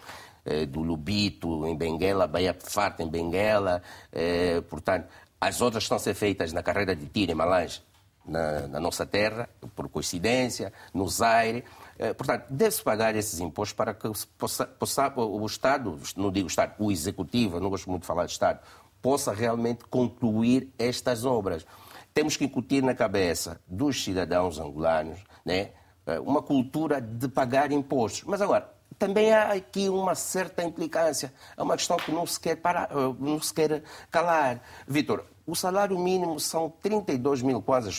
eh, 0.44 0.66
do 0.66 0.80
Lubito, 0.80 1.66
em 1.66 1.76
Benguela, 1.76 2.26
Bahia 2.26 2.54
Farta, 2.58 3.02
em 3.02 3.08
Benguela, 3.08 3.82
eh, 4.12 4.60
portanto, 4.68 5.08
as 5.40 5.60
outras 5.60 5.84
estão 5.84 5.96
a 5.96 6.00
ser 6.00 6.14
feitas 6.14 6.52
na 6.52 6.62
carreira 6.62 6.94
de 6.94 7.06
tiro 7.06 7.32
em 7.32 7.34
Malange, 7.34 7.82
na, 8.26 8.66
na 8.66 8.80
nossa 8.80 9.06
terra, 9.06 9.48
por 9.74 9.88
coincidência, 9.88 10.72
no 10.92 11.08
Zaire. 11.08 11.64
Eh, 12.02 12.14
portanto, 12.14 12.46
deve-se 12.48 12.82
pagar 12.82 13.14
esses 13.14 13.40
impostos 13.40 13.76
para 13.76 13.92
que 13.92 14.10
possa, 14.38 14.66
possa, 14.66 15.12
o 15.18 15.44
Estado, 15.44 16.00
não 16.16 16.32
digo 16.32 16.48
Estado, 16.48 16.72
o 16.78 16.90
Executivo, 16.90 17.60
não 17.60 17.68
gosto 17.68 17.90
muito 17.90 18.02
de 18.02 18.06
falar 18.06 18.24
de 18.24 18.32
Estado, 18.32 18.60
possa 19.02 19.34
realmente 19.34 19.84
concluir 19.84 20.72
estas 20.78 21.26
obras. 21.26 21.66
Temos 22.14 22.38
que 22.38 22.44
incutir 22.46 22.82
na 22.82 22.94
cabeça 22.94 23.60
dos 23.66 24.02
cidadãos 24.02 24.58
angolanos 24.58 25.22
né, 25.44 25.72
eh, 26.06 26.18
uma 26.20 26.40
cultura 26.40 27.02
de 27.02 27.28
pagar 27.28 27.70
impostos. 27.70 28.24
Mas 28.24 28.40
agora, 28.40 28.72
também 28.98 29.30
há 29.34 29.52
aqui 29.52 29.90
uma 29.90 30.14
certa 30.14 30.64
implicância. 30.64 31.34
É 31.54 31.62
uma 31.62 31.76
questão 31.76 31.98
que 31.98 32.10
não 32.10 32.24
se 32.24 32.40
quer, 32.40 32.56
parar, 32.56 32.88
eh, 32.90 33.14
não 33.18 33.42
se 33.42 33.52
quer 33.52 33.82
calar. 34.10 34.62
Vitor, 34.88 35.26
o 35.46 35.54
salário 35.54 35.98
mínimo 35.98 36.40
são 36.40 36.70
32 36.80 37.42
mil 37.42 37.60
quase 37.60 37.90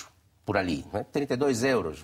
por 0.46 0.58
ali, 0.58 0.86
né? 0.92 1.06
32 1.12 1.64
euros, 1.64 2.04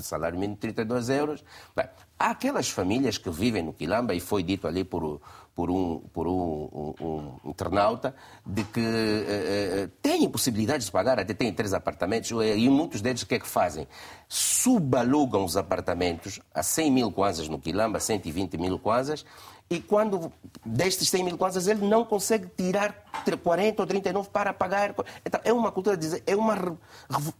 salário 0.00 0.38
mínimo 0.38 0.56
32 0.56 1.08
euros. 1.10 1.44
Bem, 1.74 1.86
há 2.18 2.30
aquelas 2.30 2.70
famílias 2.70 3.18
que 3.18 3.30
vivem 3.30 3.62
no 3.62 3.72
Quilamba, 3.72 4.14
e 4.14 4.20
foi 4.20 4.42
dito 4.42 4.66
ali 4.66 4.82
por, 4.82 5.20
por, 5.54 5.70
um, 5.70 6.00
por 6.12 6.26
um, 6.26 6.94
um, 7.00 7.06
um 7.06 7.50
internauta, 7.50 8.14
de 8.44 8.64
que 8.64 8.80
eh, 8.80 9.82
eh 9.82 9.88
têm 10.00 10.28
possibilidade 10.28 10.86
de 10.86 10.90
pagar, 10.90 11.20
até 11.20 11.34
têm 11.34 11.52
três 11.52 11.74
apartamentos, 11.74 12.30
e 12.30 12.68
muitos 12.70 13.02
deles 13.02 13.22
o 13.22 13.26
que 13.26 13.34
é 13.34 13.38
que 13.38 13.46
fazem? 13.46 13.86
Subalugam 14.26 15.44
os 15.44 15.56
apartamentos 15.56 16.40
a 16.54 16.62
100 16.62 16.90
mil 16.90 17.12
kwanzas 17.12 17.48
no 17.48 17.58
Quilamba, 17.58 18.00
120 18.00 18.56
mil 18.56 18.78
kwanzas, 18.78 19.24
e 19.68 19.80
quando 19.80 20.32
destes 20.64 21.08
100 21.08 21.24
mil 21.24 21.38
kwanzas 21.38 21.66
ele 21.66 21.86
não 21.86 22.04
consegue 22.04 22.48
tirar 22.56 23.04
40 23.42 23.82
ou 23.82 23.86
39 23.86 24.28
para 24.30 24.52
pagar. 24.52 24.94
Então, 25.24 25.40
é 25.42 25.52
uma 25.52 25.72
cultura, 25.72 25.98
é 26.26 26.36
uma, 26.36 26.78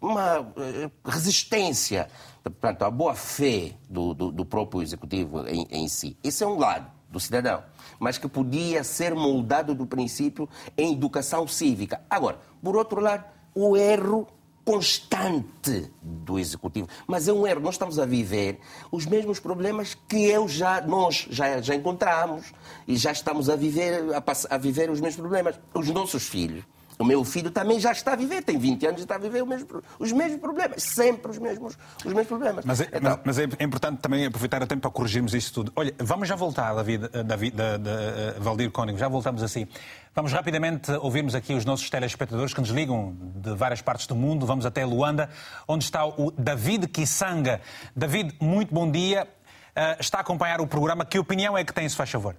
uma 0.00 0.52
eh, 0.56 0.90
resistência 1.04 2.08
portanto, 2.42 2.82
à 2.82 2.90
boa 2.90 3.14
fé 3.14 3.74
do, 3.88 4.14
do, 4.14 4.32
do 4.32 4.44
próprio 4.44 4.82
executivo 4.82 5.46
em, 5.48 5.66
em 5.70 5.88
si. 5.88 6.16
Esse 6.22 6.44
é 6.44 6.46
um 6.46 6.58
lado 6.58 6.90
do 7.08 7.20
cidadão, 7.20 7.62
mas 7.98 8.18
que 8.18 8.28
podia 8.28 8.82
ser 8.82 9.14
moldado 9.14 9.74
do 9.74 9.86
princípio 9.86 10.48
em 10.76 10.92
educação 10.92 11.46
cívica. 11.46 12.00
Agora, 12.10 12.38
por 12.62 12.76
outro 12.76 13.00
lado, 13.00 13.24
o 13.54 13.76
erro 13.76 14.26
constante 14.66 15.88
do 16.02 16.40
executivo. 16.40 16.88
Mas 17.06 17.28
é 17.28 17.32
um 17.32 17.46
erro. 17.46 17.60
Nós 17.60 17.76
estamos 17.76 18.00
a 18.00 18.04
viver 18.04 18.58
os 18.90 19.06
mesmos 19.06 19.38
problemas 19.38 19.96
que 20.08 20.26
eu 20.26 20.48
já 20.48 20.80
nós 20.80 21.28
já 21.30 21.60
já 21.62 21.74
encontramos 21.76 22.52
e 22.86 22.96
já 22.96 23.12
estamos 23.12 23.48
a 23.48 23.54
viver 23.54 24.02
a, 24.12 24.54
a 24.54 24.58
viver 24.58 24.90
os 24.90 25.00
mesmos 25.00 25.20
problemas. 25.20 25.58
Os 25.72 25.88
nossos 25.90 26.28
filhos 26.28 26.64
o 26.98 27.04
meu 27.04 27.24
filho 27.24 27.50
também 27.50 27.78
já 27.78 27.92
está 27.92 28.12
a 28.12 28.16
viver, 28.16 28.42
tem 28.42 28.58
20 28.58 28.86
anos 28.86 29.00
e 29.00 29.02
está 29.04 29.16
a 29.16 29.18
viver 29.18 29.44
mesmo, 29.44 29.82
os 29.98 30.12
mesmos 30.12 30.40
problemas, 30.40 30.82
sempre 30.82 31.30
os 31.30 31.38
mesmos, 31.38 31.76
os 31.98 32.12
mesmos 32.12 32.26
problemas. 32.26 32.64
Mas 32.64 32.80
é, 32.80 32.88
então, 32.92 33.20
mas, 33.24 33.38
é 33.38 33.44
importante 33.60 34.00
também 34.00 34.26
aproveitar 34.26 34.62
o 34.62 34.66
tempo 34.66 34.82
para 34.82 34.90
corrigirmos 34.90 35.34
isso 35.34 35.52
tudo. 35.52 35.72
Olha, 35.76 35.94
vamos 35.98 36.28
já 36.28 36.36
voltar, 36.36 36.74
David, 36.74 37.08
David 37.24 37.56
da, 37.56 37.76
da, 37.76 37.96
da 37.96 38.40
Valdir 38.40 38.70
Cónigo, 38.70 38.98
já 38.98 39.08
voltamos 39.08 39.42
assim. 39.42 39.66
Vamos 40.14 40.32
rapidamente 40.32 40.90
ouvirmos 40.92 41.34
aqui 41.34 41.52
os 41.52 41.66
nossos 41.66 41.90
telespectadores 41.90 42.54
que 42.54 42.60
nos 42.60 42.70
ligam 42.70 43.14
de 43.34 43.54
várias 43.54 43.82
partes 43.82 44.06
do 44.06 44.16
mundo. 44.16 44.46
Vamos 44.46 44.64
até 44.64 44.82
Luanda, 44.82 45.28
onde 45.68 45.84
está 45.84 46.06
o 46.06 46.30
David 46.30 46.88
Kisanga. 46.88 47.60
David, 47.94 48.34
muito 48.40 48.74
bom 48.74 48.90
dia. 48.90 49.28
Uh, 49.76 50.00
está 50.00 50.18
a 50.18 50.20
acompanhar 50.22 50.58
o 50.58 50.66
programa. 50.66 51.04
Que 51.04 51.18
opinião 51.18 51.58
é 51.58 51.62
que 51.62 51.74
tem, 51.74 51.86
se 51.86 51.94
faz 51.94 52.10
favor? 52.10 52.34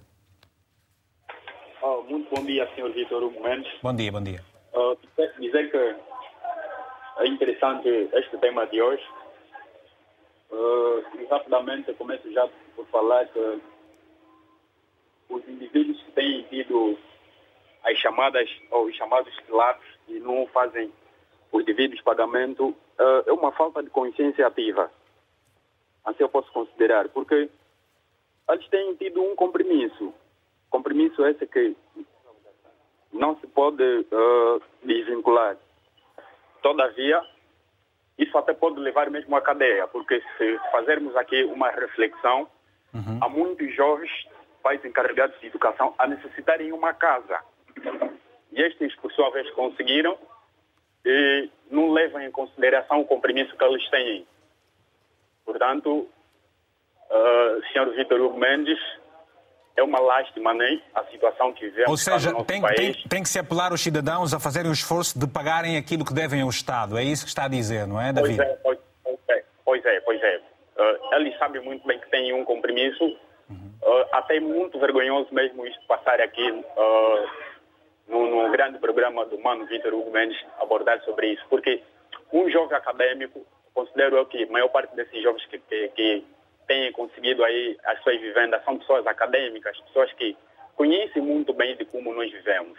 Bom 2.38 2.44
dia, 2.46 2.68
Sr. 2.76 2.92
Vitor 2.92 3.24
Hugo 3.24 3.42
Mendes. 3.42 3.68
Bom 3.82 3.96
dia, 3.96 4.12
bom 4.12 4.22
dia. 4.22 4.40
Uh, 4.72 4.96
dizer 5.40 5.72
que 5.72 5.96
é 7.18 7.26
interessante 7.26 7.88
este 8.12 8.38
tema 8.38 8.64
de 8.68 8.80
hoje. 8.80 9.02
Uh, 10.48 11.02
rapidamente 11.28 11.92
começo 11.94 12.32
já 12.32 12.48
por 12.76 12.86
falar 12.92 13.26
que 13.26 13.60
os 15.28 15.48
indivíduos 15.48 16.00
que 16.00 16.12
têm 16.12 16.44
tido 16.44 16.96
as 17.82 17.98
chamadas 17.98 18.48
ou 18.70 18.84
os 18.84 18.94
chamados 18.94 19.34
lápis 19.48 19.88
e 20.06 20.20
não 20.20 20.46
fazem 20.46 20.92
os 21.50 21.64
devidos 21.64 22.00
pagamentos 22.02 22.68
uh, 22.68 23.24
é 23.26 23.32
uma 23.32 23.50
falta 23.50 23.82
de 23.82 23.90
consciência 23.90 24.46
ativa. 24.46 24.88
Assim 26.04 26.22
eu 26.22 26.28
posso 26.28 26.52
considerar, 26.52 27.08
porque 27.08 27.50
eles 28.48 28.68
têm 28.68 28.94
tido 28.94 29.24
um 29.24 29.34
compromisso. 29.34 30.14
Compromisso 30.70 31.26
esse 31.26 31.44
que 31.44 31.74
não 33.12 33.38
se 33.40 33.46
pode 33.46 33.82
uh, 33.82 34.62
desvincular. 34.84 35.56
Todavia, 36.62 37.22
isso 38.18 38.36
até 38.36 38.52
pode 38.52 38.80
levar 38.80 39.10
mesmo 39.10 39.34
à 39.36 39.40
cadeia, 39.40 39.86
porque 39.86 40.22
se 40.36 40.58
fazermos 40.72 41.14
aqui 41.16 41.44
uma 41.44 41.70
reflexão, 41.70 42.48
uhum. 42.92 43.18
há 43.20 43.28
muitos 43.28 43.74
jovens, 43.74 44.10
pais 44.62 44.84
encarregados 44.84 45.38
de 45.40 45.46
educação, 45.46 45.94
a 45.98 46.06
necessitarem 46.06 46.72
uma 46.72 46.92
casa. 46.92 47.40
E 48.52 48.60
estes, 48.60 48.94
por 48.96 49.12
sua 49.12 49.30
vez, 49.30 49.48
conseguiram 49.50 50.18
e 51.04 51.48
não 51.70 51.92
levam 51.92 52.20
em 52.20 52.30
consideração 52.30 53.00
o 53.00 53.06
compromisso 53.06 53.56
que 53.56 53.64
eles 53.64 53.88
têm. 53.88 54.26
Portanto, 55.44 56.08
uh, 57.10 57.66
senhor 57.72 57.88
Vitor 57.94 58.20
Hugo 58.20 58.38
Mendes, 58.38 58.78
é 59.78 59.82
uma 59.82 60.00
lástima, 60.00 60.52
né? 60.52 60.80
A 60.94 61.04
situação 61.04 61.52
que 61.52 61.68
vemos 61.68 61.90
Ou 61.90 61.96
seja, 61.96 62.32
no 62.32 62.44
tem, 62.44 62.60
tem, 62.60 62.92
tem, 63.08 63.22
que 63.22 63.28
se 63.28 63.38
apelar 63.38 63.72
os 63.72 63.80
cidadãos 63.80 64.34
a 64.34 64.40
fazerem 64.40 64.70
o 64.70 64.74
esforço 64.74 65.18
de 65.18 65.26
pagarem 65.26 65.76
aquilo 65.76 66.04
que 66.04 66.12
devem 66.12 66.42
ao 66.42 66.48
Estado. 66.48 66.98
É 66.98 67.04
isso 67.04 67.24
que 67.24 67.28
está 67.28 67.44
a 67.44 67.48
dizer, 67.48 67.86
não 67.86 68.00
é, 68.00 68.12
David? 68.12 68.36
Pois 68.36 68.48
é, 68.48 68.56
pois, 68.62 68.78
pois 69.04 69.18
é. 69.28 69.44
Pois 69.64 69.84
é, 69.84 70.00
pois 70.00 70.22
é. 70.22 70.36
Uh, 70.36 71.14
eles 71.14 71.38
sabem 71.38 71.62
muito 71.62 71.86
bem 71.86 71.98
que 71.98 72.10
têm 72.10 72.32
um 72.32 72.44
compromisso. 72.44 73.04
Uhum. 73.48 73.72
Uh, 73.82 74.06
até 74.12 74.40
muito 74.40 74.78
vergonhoso 74.78 75.28
mesmo 75.32 75.66
isto 75.66 75.86
passar 75.86 76.20
aqui 76.20 76.50
uh, 76.50 77.28
no, 78.08 78.30
no, 78.30 78.50
grande 78.50 78.78
programa 78.78 79.24
do 79.26 79.38
Mano 79.38 79.66
Vitor 79.66 79.94
Hugo 79.94 80.10
Mendes 80.10 80.38
abordar 80.60 81.00
sobre 81.04 81.34
isso. 81.34 81.44
Porque 81.48 81.82
um 82.32 82.50
jovem 82.50 82.76
acadêmico, 82.76 83.46
considero 83.72 84.16
eu 84.16 84.26
que 84.26 84.42
a 84.42 84.50
maior 84.50 84.68
parte 84.68 84.94
desses 84.96 85.22
jovens 85.22 85.44
que, 85.46 85.58
que, 85.58 85.88
que 85.88 86.24
têm 86.68 86.92
conseguido 86.92 87.42
aí 87.42 87.76
as 87.84 88.00
suas 88.02 88.20
vivendas 88.20 88.62
são 88.64 88.78
pessoas 88.78 89.06
acadêmicas, 89.06 89.80
pessoas 89.80 90.12
que 90.12 90.36
conhecem 90.76 91.20
muito 91.20 91.52
bem 91.52 91.76
de 91.76 91.84
como 91.86 92.14
nós 92.14 92.30
vivemos. 92.30 92.78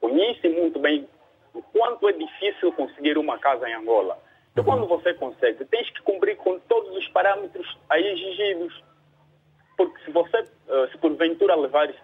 Conhecem 0.00 0.52
muito 0.52 0.78
bem 0.78 1.06
o 1.52 1.60
quanto 1.60 2.08
é 2.08 2.12
difícil 2.12 2.72
conseguir 2.72 3.18
uma 3.18 3.38
casa 3.38 3.68
em 3.68 3.74
Angola. 3.74 4.16
E 4.56 4.62
quando 4.62 4.82
uhum. 4.82 4.88
você 4.88 5.12
consegue, 5.12 5.64
tens 5.66 5.90
que 5.90 6.00
cumprir 6.02 6.36
com 6.36 6.58
todos 6.60 6.96
os 6.96 7.06
parâmetros 7.08 7.76
aí 7.90 8.06
exigidos. 8.06 8.82
Porque 9.76 10.02
se 10.04 10.10
você, 10.10 10.40
uh, 10.40 10.88
se 10.90 10.96
porventura 10.96 11.54
levar 11.54 11.90
uh, 11.90 11.94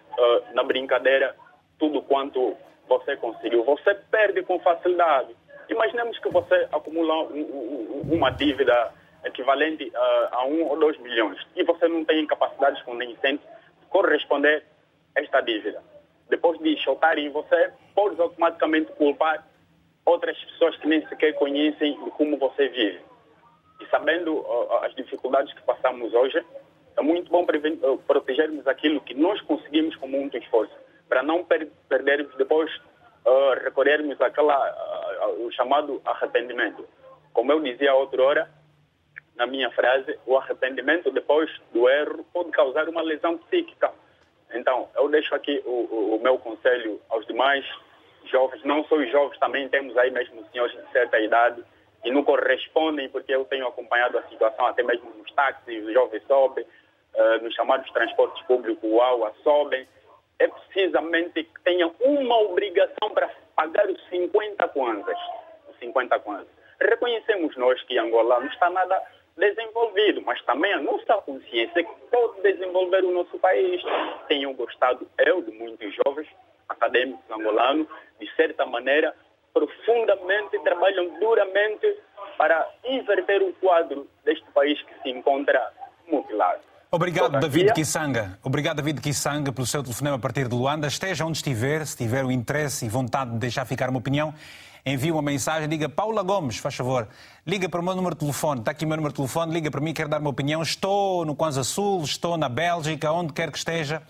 na 0.53 0.63
brincadeira 0.63 1.35
tudo 1.79 2.01
quanto 2.03 2.55
você 2.87 3.15
conseguiu, 3.15 3.63
você 3.63 3.95
perde 4.11 4.43
com 4.43 4.59
facilidade. 4.59 5.35
Imaginemos 5.69 6.19
que 6.19 6.29
você 6.29 6.67
acumula 6.71 7.23
um, 7.23 7.39
um, 7.39 8.13
uma 8.13 8.29
dívida 8.29 8.93
equivalente 9.25 9.89
uh, 9.89 10.27
a 10.31 10.45
um 10.45 10.67
ou 10.67 10.79
dois 10.79 10.97
milhões 10.99 11.39
e 11.55 11.63
você 11.63 11.87
não 11.87 12.03
tem 12.03 12.25
capacidades 12.27 12.81
convincentes 12.83 13.45
de 13.79 13.87
corresponder 13.87 14.63
a 15.15 15.21
esta 15.21 15.41
dívida. 15.41 15.81
Depois 16.29 16.59
de 16.59 16.75
chotarem 16.77 17.29
você, 17.29 17.71
pode 17.93 18.19
automaticamente 18.19 18.91
culpar 18.93 19.45
outras 20.05 20.37
pessoas 20.45 20.75
que 20.77 20.87
nem 20.87 21.05
sequer 21.07 21.33
conhecem 21.33 22.01
de 22.03 22.11
como 22.11 22.37
você 22.37 22.67
vive. 22.69 22.99
E 23.81 23.85
sabendo 23.87 24.35
uh, 24.35 24.77
as 24.83 24.93
dificuldades 24.95 25.53
que 25.53 25.61
passamos 25.63 26.13
hoje, 26.13 26.43
é 26.95 27.01
muito 27.01 27.29
bom 27.31 27.43
uh, 27.43 27.97
protegermos 27.99 28.67
aquilo 28.67 29.01
que 29.01 29.13
nós 29.13 29.39
conseguimos 29.41 29.95
com 29.95 30.07
muito 30.07 30.37
esforço, 30.37 30.73
para 31.07 31.23
não 31.23 31.43
per 31.43 31.67
perdermos 31.89 32.35
depois, 32.35 32.73
uh, 33.25 33.63
recorrermos 33.63 34.19
àquela, 34.21 34.57
o 35.39 35.51
chamado 35.51 36.01
arrependimento. 36.05 36.87
Como 37.33 37.51
eu 37.51 37.59
dizia 37.59 37.95
outra 37.95 38.23
hora, 38.23 38.51
na 39.35 39.47
minha 39.47 39.69
frase, 39.71 40.17
o 40.25 40.37
arrependimento 40.37 41.11
depois 41.11 41.49
do 41.71 41.89
erro 41.89 42.23
pode 42.31 42.51
causar 42.51 42.87
uma 42.87 43.01
lesão 43.01 43.37
psíquica. 43.37 43.91
Então, 44.53 44.89
eu 44.95 45.09
deixo 45.09 45.33
aqui 45.33 45.61
o, 45.65 45.69
o, 45.69 46.15
o 46.15 46.19
meu 46.21 46.37
conselho 46.37 47.01
aos 47.09 47.25
demais 47.25 47.65
jovens, 48.25 48.63
não 48.63 48.83
só 48.85 48.95
os 48.95 49.09
jovens, 49.11 49.39
também 49.39 49.67
temos 49.69 49.97
aí 49.97 50.11
mesmo 50.11 50.45
senhores 50.51 50.73
de 50.73 50.91
certa 50.91 51.19
idade 51.19 51.63
que 52.01 52.11
não 52.11 52.23
correspondem, 52.23 53.09
porque 53.09 53.33
eu 53.33 53.45
tenho 53.45 53.67
acompanhado 53.67 54.17
a 54.17 54.23
situação 54.23 54.65
até 54.65 54.83
mesmo 54.83 55.09
nos 55.11 55.31
táxis, 55.31 55.85
os 55.85 55.93
jovens 55.93 56.21
sobem, 56.27 56.65
uh, 57.15 57.43
nos 57.43 57.53
chamados 57.55 57.89
transportes 57.91 58.43
públicos, 58.45 58.83
o 58.83 59.01
AUA 59.01 59.33
sobem. 59.43 59.87
É 60.39 60.47
precisamente 60.47 61.43
que 61.43 61.61
tenham 61.63 61.95
uma 62.01 62.37
obrigação 62.41 63.09
para 63.13 63.29
pagar 63.55 63.87
os 63.87 64.01
50 64.09 64.67
kwanzas. 64.69 65.17
Os 65.69 65.77
50 65.77 66.19
kwanzas. 66.19 66.47
Reconhecemos 66.81 67.55
nós 67.55 67.81
que 67.83 67.97
Angola 67.97 68.39
não 68.39 68.47
está 68.47 68.69
nada 68.69 69.01
desenvolvido, 69.37 70.21
mas 70.21 70.41
também 70.43 70.73
a 70.73 70.81
nossa 70.81 71.15
consciência 71.21 71.83
que 71.83 71.93
pode 72.11 72.41
desenvolver 72.41 73.03
o 73.03 73.13
nosso 73.13 73.37
país. 73.39 73.81
Tenho 74.27 74.53
gostado, 74.53 75.07
eu, 75.19 75.41
de 75.41 75.51
muitos 75.51 75.93
jovens 76.05 76.27
acadêmicos 76.69 77.23
angolanos, 77.31 77.87
de 78.19 78.29
certa 78.35 78.65
maneira, 78.65 79.13
profundamente 79.53 80.59
trabalham 80.63 81.19
duramente 81.19 81.97
para 82.37 82.67
inverter 82.83 83.41
o 83.41 83.53
quadro 83.53 84.07
deste 84.23 84.45
país 84.51 84.81
que 84.81 84.93
se 85.01 85.09
encontra 85.09 85.71
mutilado. 86.07 86.61
Obrigado, 86.91 87.39
David 87.39 87.73
Kisanga. 87.73 88.37
Obrigado, 88.43 88.75
David 88.77 89.01
Kisanga, 89.01 89.51
pelo 89.51 89.65
seu 89.65 89.81
telefonema 89.81 90.17
a 90.17 90.19
partir 90.19 90.47
de 90.47 90.55
Luanda. 90.55 90.85
Esteja 90.85 91.25
onde 91.25 91.37
estiver, 91.37 91.83
se 91.87 91.97
tiver 91.97 92.23
o 92.23 92.31
interesse 92.31 92.85
e 92.85 92.89
vontade 92.89 93.31
de 93.31 93.39
deixar 93.39 93.65
ficar 93.65 93.89
uma 93.89 93.97
opinião, 93.97 94.31
envie 94.85 95.11
uma 95.11 95.21
mensagem, 95.21 95.67
diga 95.69 95.87
Paula 95.87 96.21
Gomes, 96.23 96.57
faz 96.57 96.75
favor, 96.75 97.07
liga 97.45 97.69
para 97.69 97.79
o 97.79 97.83
meu 97.83 97.95
número 97.95 98.15
de 98.15 98.19
telefone, 98.19 98.59
está 98.59 98.71
aqui 98.71 98.85
o 98.85 98.87
meu 98.87 98.97
número 98.97 99.13
de 99.13 99.17
telefone, 99.17 99.53
liga 99.53 99.71
para 99.71 99.79
mim, 99.79 99.93
quero 99.93 100.09
dar 100.09 100.19
uma 100.19 100.29
opinião, 100.29 100.61
estou 100.61 101.25
no 101.25 101.35
Kwanza 101.35 101.63
Sul, 101.63 102.03
estou 102.03 102.37
na 102.37 102.49
Bélgica, 102.49 103.11
onde 103.11 103.33
quer 103.33 103.51
que 103.51 103.57
esteja. 103.57 104.01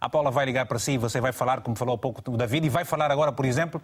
A 0.00 0.08
Paula 0.08 0.32
vai 0.32 0.44
ligar 0.44 0.66
para 0.66 0.78
si, 0.80 0.98
você 0.98 1.20
vai 1.20 1.32
falar, 1.32 1.60
como 1.60 1.76
falou 1.76 1.94
há 1.94 1.98
pouco 1.98 2.22
o 2.28 2.36
David, 2.36 2.66
e 2.66 2.68
vai 2.68 2.84
falar 2.84 3.10
agora, 3.12 3.30
por 3.30 3.44
exemplo, 3.44 3.80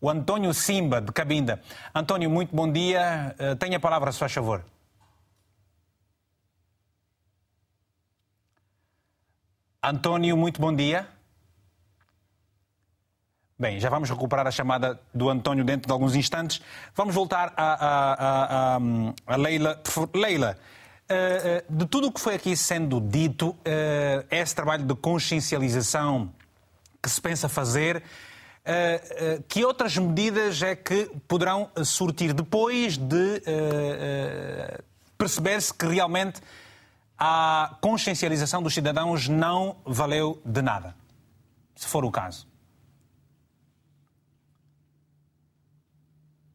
o 0.00 0.08
António 0.08 0.54
Simba, 0.54 1.00
de 1.00 1.12
Cabinda. 1.12 1.60
António, 1.94 2.30
muito 2.30 2.56
bom 2.56 2.70
dia. 2.70 3.34
Eh, 3.38 3.54
tenha 3.56 3.76
a 3.76 3.80
palavra, 3.80 4.10
se 4.10 4.18
faz 4.18 4.32
favor. 4.32 4.64
António, 9.82 10.36
muito 10.36 10.60
bom 10.60 10.74
dia. 10.74 11.06
Bem, 13.60 13.80
já 13.80 13.90
vamos 13.90 14.08
recuperar 14.08 14.46
a 14.46 14.52
chamada 14.52 15.00
do 15.12 15.28
António 15.28 15.64
dentro 15.64 15.88
de 15.88 15.92
alguns 15.92 16.14
instantes. 16.14 16.60
Vamos 16.94 17.12
voltar 17.12 17.52
a, 17.56 17.72
a, 17.72 18.76
a, 18.76 18.80
a 19.26 19.36
Leila. 19.36 19.82
Leila, 20.14 20.56
eh, 21.08 21.40
eh, 21.44 21.64
de 21.68 21.84
tudo 21.86 22.06
o 22.06 22.12
que 22.12 22.20
foi 22.20 22.36
aqui 22.36 22.56
sendo 22.56 23.00
dito, 23.00 23.56
eh, 23.64 24.24
esse 24.30 24.54
trabalho 24.54 24.84
de 24.84 24.94
consciencialização 24.94 26.32
que 27.02 27.10
se 27.10 27.20
pensa 27.20 27.48
fazer, 27.48 28.02
que 29.48 29.64
outras 29.64 29.96
medidas 29.96 30.60
é 30.60 30.76
que 30.76 31.10
poderão 31.26 31.70
surtir 31.84 32.34
depois 32.34 32.98
de 32.98 33.40
perceber-se 35.16 35.72
que 35.72 35.86
realmente 35.86 36.42
a 37.16 37.78
consciencialização 37.80 38.62
dos 38.62 38.74
cidadãos 38.74 39.26
não 39.26 39.76
valeu 39.86 40.42
de 40.44 40.60
nada, 40.60 40.94
se 41.74 41.86
for 41.86 42.04
o 42.04 42.10
caso? 42.10 42.47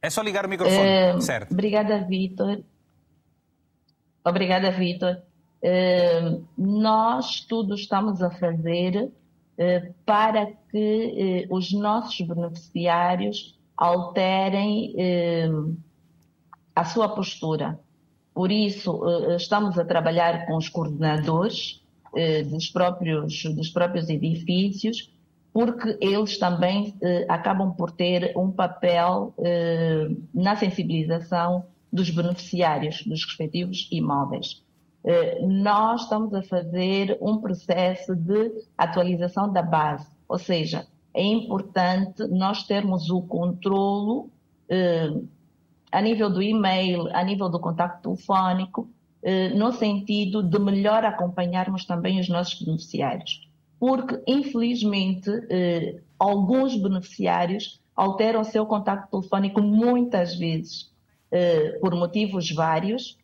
É 0.04 0.10
só 0.10 0.22
ligar 0.22 0.46
o 0.46 0.50
microfone, 0.50 0.86
é, 0.86 1.22
certo? 1.22 1.54
Obrigada, 1.54 2.04
Vitor. 2.04 2.62
Obrigada, 4.26 4.70
Vitor. 4.70 5.22
É, 5.62 6.40
nós 6.58 7.40
tudo 7.48 7.74
estamos 7.74 8.22
a 8.22 8.30
fazer 8.30 9.10
é, 9.58 9.92
para 10.06 10.48
que 10.70 11.48
os 11.50 11.72
nossos 11.72 12.20
beneficiários 12.20 13.58
alterem 13.78 14.94
a 16.76 16.84
sua 16.84 17.08
postura. 17.08 17.80
Por 18.34 18.52
isso, 18.52 19.02
estamos 19.38 19.78
a 19.78 19.86
trabalhar 19.86 20.46
com 20.48 20.58
os 20.58 20.68
coordenadores 20.68 21.82
dos 22.50 22.70
próprios, 22.70 23.44
dos 23.44 23.70
próprios 23.70 24.10
edifícios 24.10 25.13
porque 25.54 25.98
eles 26.02 26.40
também 26.40 26.96
eh, 27.02 27.26
acabam 27.30 27.74
por 27.76 27.92
ter 27.92 28.34
um 28.36 28.52
papel 28.52 29.34
eh, 29.38 30.08
na 30.34 30.56
sensibilização 30.56 31.66
dos 31.92 32.10
beneficiários 32.10 33.04
dos 33.06 33.24
respectivos 33.24 33.88
imóveis. 33.92 34.64
Eh, 35.04 35.46
nós 35.46 36.04
estamos 36.04 36.34
a 36.34 36.42
fazer 36.42 37.18
um 37.22 37.40
processo 37.40 38.16
de 38.16 38.52
atualização 38.78 39.52
da 39.52 39.62
base, 39.62 40.08
ou 40.28 40.40
seja, 40.40 40.88
é 41.14 41.24
importante 41.24 42.26
nós 42.28 42.64
termos 42.64 43.10
o 43.12 43.22
controlo 43.22 44.32
eh, 44.68 45.14
a 45.92 46.02
nível 46.02 46.32
do 46.32 46.42
e-mail, 46.42 47.08
a 47.16 47.24
nível 47.24 47.48
do 47.50 47.60
contato 47.60 48.02
telefónico, 48.02 48.90
eh, 49.22 49.50
no 49.50 49.72
sentido 49.72 50.42
de 50.42 50.58
melhor 50.58 51.06
acompanharmos 51.06 51.86
também 51.86 52.20
os 52.20 52.28
nossos 52.28 52.60
beneficiários. 52.60 53.48
Porque, 53.84 54.24
infelizmente, 54.26 55.30
eh, 55.50 56.00
alguns 56.18 56.74
beneficiários 56.74 57.82
alteram 57.94 58.40
o 58.40 58.46
seu 58.46 58.66
contato 58.66 59.12
telefónico 59.12 59.62
muitas 59.62 60.38
vezes, 60.38 60.90
eh, 61.30 61.80
por 61.82 61.94
motivos 61.94 62.50
vários, 62.50 63.18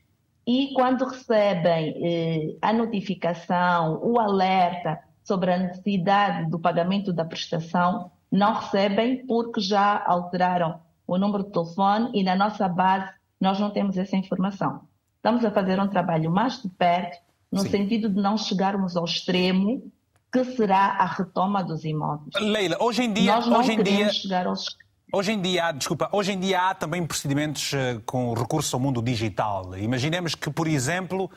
e 0.46 0.74
quando 0.74 1.06
recebem 1.06 1.96
eh, 2.04 2.58
a 2.62 2.74
notificação, 2.74 4.02
o 4.04 4.20
alerta 4.20 5.00
sobre 5.24 5.54
a 5.54 5.58
necessidade 5.60 6.50
do 6.50 6.60
pagamento 6.60 7.14
da 7.14 7.24
prestação, 7.24 8.12
não 8.30 8.56
recebem 8.56 9.26
porque 9.26 9.62
já 9.62 10.04
alteraram 10.06 10.82
o 11.08 11.18
número 11.18 11.46
de 11.46 11.52
telefone 11.52 12.10
e 12.14 12.22
na 12.22 12.36
nossa 12.36 12.68
base 12.68 13.10
nós 13.40 13.58
não 13.62 13.70
temos 13.70 13.98
essa 13.98 14.18
informação. 14.18 14.82
Estamos 15.16 15.46
a 15.46 15.52
fazer 15.52 15.80
um 15.80 15.88
trabalho 15.88 16.30
mais 16.30 16.62
de 16.62 16.68
perto, 16.68 17.18
no 17.50 17.62
Sim. 17.62 17.70
sentido 17.70 18.10
de 18.10 18.22
não 18.22 18.38
chegarmos 18.38 18.98
ao 18.98 19.06
extremo 19.06 19.90
que 20.32 20.44
será 20.44 20.98
a 21.00 21.06
retoma 21.06 21.64
dos 21.64 21.84
imóveis. 21.84 22.34
Leila, 22.40 22.78
hoje 22.80 23.04
em 23.04 23.14
dia, 23.14 23.36
nós 23.36 23.48
não 23.48 23.60
hoje 23.60 23.72
em 23.74 23.84
dia, 23.84 24.14
chegar 24.14 24.48
aos 24.48 24.66
Hoje 25.12 25.32
em 25.32 25.42
dia, 25.42 25.72
desculpa, 25.72 26.08
hoje 26.12 26.34
em 26.34 26.40
dia 26.40 26.70
há 26.70 26.76
também 26.76 27.04
procedimentos 27.04 27.74
eh, 27.74 28.00
com 28.06 28.32
recurso 28.36 28.76
ao 28.76 28.80
mundo 28.80 29.02
digital. 29.02 29.76
Imaginemos 29.76 30.36
que, 30.36 30.52
por 30.52 30.68
exemplo, 30.68 31.32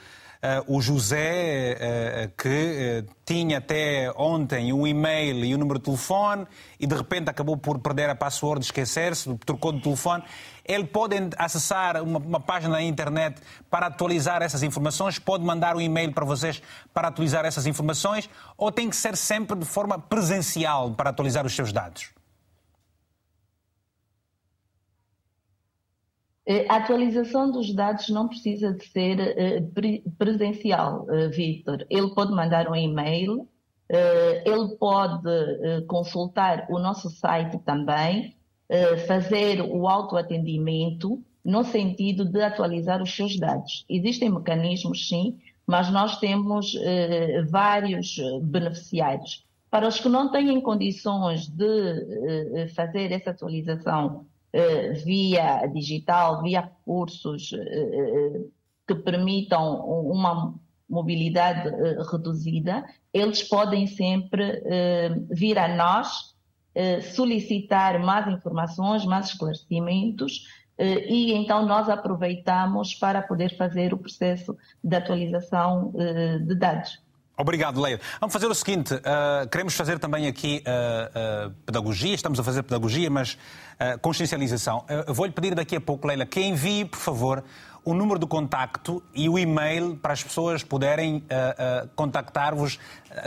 o 0.66 0.80
José, 0.80 1.76
eh, 1.78 2.30
que 2.36 3.04
tinha 3.24 3.58
até 3.58 4.12
ontem 4.16 4.72
um 4.72 4.84
e-mail 4.84 5.44
e 5.44 5.54
um 5.54 5.58
número 5.58 5.78
de 5.78 5.84
telefone 5.84 6.46
e 6.80 6.86
de 6.86 6.96
repente 6.96 7.30
acabou 7.30 7.56
por 7.56 7.78
perder 7.78 8.10
a 8.10 8.14
password, 8.16 8.64
esquecer-se, 8.64 9.32
trocou 9.46 9.72
de 9.72 9.80
telefone, 9.80 10.24
ele 10.64 10.84
pode 10.84 11.16
acessar 11.38 12.02
uma, 12.02 12.18
uma, 12.18 12.40
página 12.40 12.74
na 12.74 12.82
internet 12.82 13.40
para 13.70 13.86
atualizar 13.86 14.42
essas 14.42 14.64
informações, 14.64 15.18
pode 15.18 15.44
mandar 15.44 15.76
um 15.76 15.80
e-mail 15.80 16.12
para 16.12 16.24
vocês 16.24 16.60
para 16.92 17.08
atualizar 17.08 17.44
essas 17.44 17.66
informações? 17.66 18.28
Ou 18.56 18.72
tem 18.72 18.90
que 18.90 18.96
ser 18.96 19.16
sempre 19.16 19.56
de 19.56 19.64
forma 19.64 19.96
presencial 19.96 20.90
para 20.92 21.10
atualizar 21.10 21.46
os 21.46 21.54
seus 21.54 21.72
dados? 21.72 22.10
A 26.68 26.76
atualização 26.76 27.52
dos 27.52 27.72
dados 27.72 28.08
não 28.08 28.26
precisa 28.26 28.72
de 28.72 28.84
ser 28.88 29.20
eh, 29.20 29.62
presencial, 30.18 31.06
eh, 31.08 31.28
Victor. 31.28 31.86
Ele 31.88 32.12
pode 32.14 32.32
mandar 32.32 32.68
um 32.68 32.74
e-mail, 32.74 33.48
ele 34.46 34.74
pode 34.78 35.84
consultar 35.86 36.66
o 36.70 36.78
nosso 36.78 37.10
site 37.10 37.58
também, 37.58 38.34
fazer 39.06 39.60
o 39.60 39.86
autoatendimento 39.86 41.22
no 41.44 41.62
sentido 41.62 42.24
de 42.24 42.40
atualizar 42.40 43.02
os 43.02 43.14
seus 43.14 43.38
dados. 43.38 43.84
Existem 43.90 44.30
mecanismos, 44.30 45.08
sim, 45.08 45.38
mas 45.66 45.92
nós 45.92 46.18
temos 46.18 46.74
vários 47.50 48.16
beneficiários. 48.44 49.44
Para 49.70 49.86
os 49.86 50.00
que 50.00 50.08
não 50.08 50.30
têm 50.32 50.58
condições 50.62 51.46
de 51.46 52.66
fazer 52.74 53.12
essa 53.12 53.28
atualização 53.28 54.24
eh, 54.24 54.31
via 55.04 55.66
digital, 55.66 56.42
via 56.42 56.70
cursos 56.84 57.52
eh, 57.52 57.58
eh, 57.58 58.40
que 58.86 58.94
permitam 58.94 59.80
uma 59.86 60.54
mobilidade 60.88 61.70
reduzida, 62.10 62.84
eles 63.14 63.42
podem 63.42 63.86
sempre 63.86 64.62
vir 65.30 65.58
a 65.58 65.74
nós 65.74 66.34
solicitar 67.14 67.98
mais 68.00 68.28
informações, 68.28 69.06
mais 69.06 69.28
esclarecimentos 69.28 70.46
e 70.78 71.32
então 71.32 71.64
nós 71.64 71.88
aproveitamos 71.88 72.94
para 72.94 73.22
poder 73.22 73.56
fazer 73.56 73.94
o 73.94 73.98
processo 73.98 74.54
de 74.84 74.94
atualização 74.94 75.94
de 76.44 76.54
dados. 76.56 77.00
Obrigado, 77.36 77.80
Leia. 77.80 77.98
Vamos 78.20 78.32
fazer 78.32 78.46
o 78.46 78.54
seguinte: 78.54 78.94
uh, 78.94 79.48
queremos 79.50 79.74
fazer 79.74 79.98
também 79.98 80.26
aqui 80.26 80.62
uh, 80.66 81.48
uh, 81.48 81.50
pedagogia, 81.64 82.14
estamos 82.14 82.38
a 82.38 82.44
fazer 82.44 82.62
pedagogia, 82.62 83.10
mas 83.10 83.38
consciencialização. 84.00 84.84
Vou-lhe 85.08 85.32
pedir 85.32 85.56
daqui 85.56 85.74
a 85.74 85.80
pouco, 85.80 86.06
Leila, 86.06 86.24
que 86.24 86.40
envie, 86.40 86.84
por 86.84 87.00
favor, 87.00 87.42
o 87.84 87.92
número 87.94 88.16
do 88.16 88.28
contacto 88.28 89.02
e 89.12 89.28
o 89.28 89.36
e-mail 89.36 89.96
para 89.96 90.12
as 90.12 90.22
pessoas 90.22 90.62
poderem 90.62 91.24
contactar-vos 91.96 92.78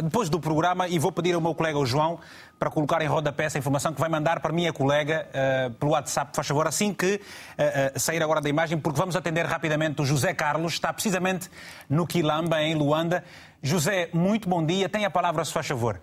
depois 0.02 0.30
do 0.30 0.40
programa 0.40 0.88
e 0.88 0.98
vou 0.98 1.12
pedir 1.12 1.34
ao 1.34 1.42
meu 1.42 1.54
colega 1.54 1.78
o 1.78 1.86
João 1.86 2.22
para 2.58 2.70
colocar 2.70 3.02
em 3.02 3.06
rodapé 3.06 3.44
essa 3.44 3.58
informação 3.58 3.94
que 3.94 4.00
vai 4.00 4.08
mandar 4.08 4.40
para 4.40 4.52
a 4.52 4.56
minha 4.56 4.72
colega 4.72 5.28
pelo 5.78 5.92
WhatsApp, 5.92 6.32
faz 6.34 6.48
favor, 6.48 6.66
assim 6.68 6.94
que 6.94 7.20
sair 7.98 8.24
agora 8.24 8.40
da 8.40 8.48
imagem, 8.48 8.78
porque 8.78 8.98
vamos 8.98 9.18
atender 9.18 9.46
rapidamente 9.46 10.02
o 10.02 10.06
José 10.06 10.34
Carlos, 10.34 10.72
está 10.72 10.94
precisamente 10.94 11.50
no 11.90 12.08
Quilamba, 12.08 12.62
em 12.62 12.76
Luanda. 12.76 13.26
José, 13.66 14.12
muito 14.14 14.48
bom 14.48 14.64
dia. 14.64 14.88
Tem 14.88 15.06
a 15.06 15.10
palavra, 15.10 15.44
se 15.44 15.52
faz 15.52 15.66
favor. 15.66 16.00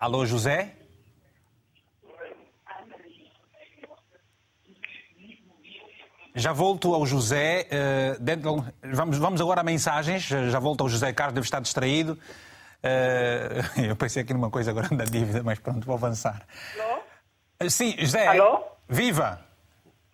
Alô, 0.00 0.24
José? 0.24 0.74
Já 6.34 6.54
volto 6.54 6.94
ao 6.94 7.04
José. 7.04 7.68
Uh, 7.70 8.22
dentro, 8.22 8.64
vamos, 8.82 9.18
vamos 9.18 9.40
agora 9.42 9.60
a 9.60 9.64
mensagens. 9.64 10.22
Já 10.22 10.58
volto 10.58 10.80
ao 10.80 10.88
José 10.88 11.12
Carlos, 11.12 11.34
deve 11.34 11.44
estar 11.44 11.60
distraído. 11.60 12.18
Uh, 12.82 13.80
eu 13.90 13.94
pensei 13.94 14.22
aqui 14.22 14.32
numa 14.32 14.50
coisa 14.50 14.70
agora 14.70 14.88
da 14.88 15.04
dívida, 15.04 15.42
mas 15.42 15.58
pronto, 15.58 15.84
vou 15.84 15.94
avançar. 15.94 16.46
Alô? 16.80 17.68
Sim, 17.68 17.94
José. 17.98 18.26
Alô? 18.26 18.64
Viva! 18.88 19.44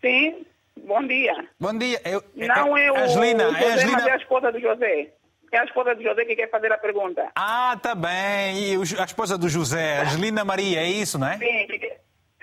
Sim. 0.00 0.47
Bom 0.86 1.06
dia. 1.06 1.48
Bom 1.58 1.76
dia. 1.76 2.00
Eu, 2.04 2.22
não 2.34 2.76
é, 2.76 2.90
o 2.90 2.96
Angelina, 2.96 3.48
o 3.48 3.52
José, 3.52 3.64
é 3.64 3.72
Angelina... 3.72 3.92
mas 3.98 4.06
é 4.06 4.12
a 4.12 4.16
esposa 4.16 4.52
do 4.52 4.60
José. 4.60 5.12
É 5.50 5.58
a 5.58 5.64
esposa 5.64 5.94
do 5.94 6.02
José 6.02 6.24
que 6.24 6.36
quer 6.36 6.50
fazer 6.50 6.72
a 6.72 6.78
pergunta. 6.78 7.30
Ah, 7.34 7.78
tá 7.82 7.94
bem. 7.94 8.74
E 8.74 8.76
a 8.98 9.04
esposa 9.04 9.38
do 9.38 9.48
José, 9.48 10.00
Angelina 10.00 10.44
Maria, 10.44 10.80
é 10.80 10.86
isso, 10.86 11.18
não 11.18 11.28
é? 11.28 11.38
Sim, 11.38 11.66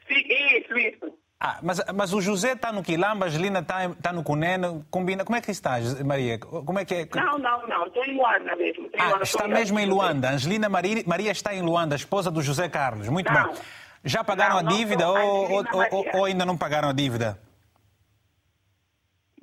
sim 0.07 0.23
isso, 0.57 0.77
isso. 0.77 1.13
Ah, 1.39 1.59
mas, 1.61 1.79
mas 1.93 2.13
o 2.13 2.21
José 2.21 2.53
está 2.53 2.71
no 2.71 2.81
Quilamba, 2.81 3.25
a 3.25 3.27
Angelina 3.27 3.59
está 3.59 3.89
tá 4.01 4.11
no 4.11 4.23
Cuneno, 4.23 4.85
combina. 4.89 5.23
Como 5.23 5.35
é 5.35 5.41
que 5.41 5.51
está, 5.51 5.77
Maria? 6.03 6.39
Como 6.39 6.79
é 6.79 6.85
que 6.85 6.95
é? 6.95 7.07
Não, 7.13 7.37
não, 7.37 7.67
não. 7.67 7.85
Estou 7.85 8.03
em 8.05 8.15
Luanda 8.15 8.55
mesmo. 8.55 8.89
Ah, 8.97 9.09
Luanda, 9.09 9.23
está 9.23 9.47
mesmo 9.47 9.79
em 9.79 9.85
Luanda. 9.85 10.31
Angelina 10.31 10.69
Maria, 10.69 11.03
Maria 11.05 11.31
está 11.31 11.53
em 11.53 11.61
Luanda, 11.61 11.93
a 11.93 11.97
esposa 11.97 12.31
do 12.31 12.41
José 12.41 12.67
Carlos. 12.69 13.09
Muito 13.09 13.31
não. 13.31 13.51
bem. 13.51 13.61
Já 14.03 14.23
pagaram 14.23 14.61
não, 14.61 14.71
a 14.71 14.73
dívida 14.73 15.09
ou, 15.09 15.51
ou, 15.51 15.65
ou, 15.91 16.05
ou 16.13 16.25
ainda 16.25 16.45
não 16.45 16.57
pagaram 16.57 16.89
a 16.89 16.93
dívida? 16.93 17.39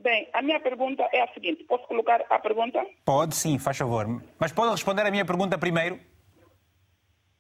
Bem, 0.02 0.28
a 0.32 0.42
minha 0.42 0.58
pergunta 0.58 1.08
é 1.12 1.22
a 1.22 1.28
seguinte: 1.28 1.62
posso 1.64 1.86
colocar 1.86 2.24
a 2.28 2.38
pergunta? 2.38 2.84
Pode 3.04 3.36
sim, 3.36 3.58
faz 3.58 3.78
favor. 3.78 4.06
Mas 4.38 4.52
pode 4.52 4.72
responder 4.72 5.02
a 5.02 5.10
minha 5.10 5.24
pergunta 5.24 5.56
primeiro? 5.56 5.98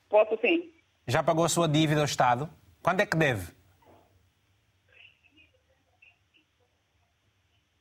Posso 0.08 0.38
sim. 0.40 0.72
Já 1.06 1.22
pagou 1.22 1.44
a 1.44 1.48
sua 1.48 1.66
dívida 1.66 2.00
ao 2.00 2.06
Estado? 2.06 2.48
Quando 2.80 3.00
é 3.00 3.06
que 3.06 3.16
deve? 3.16 3.52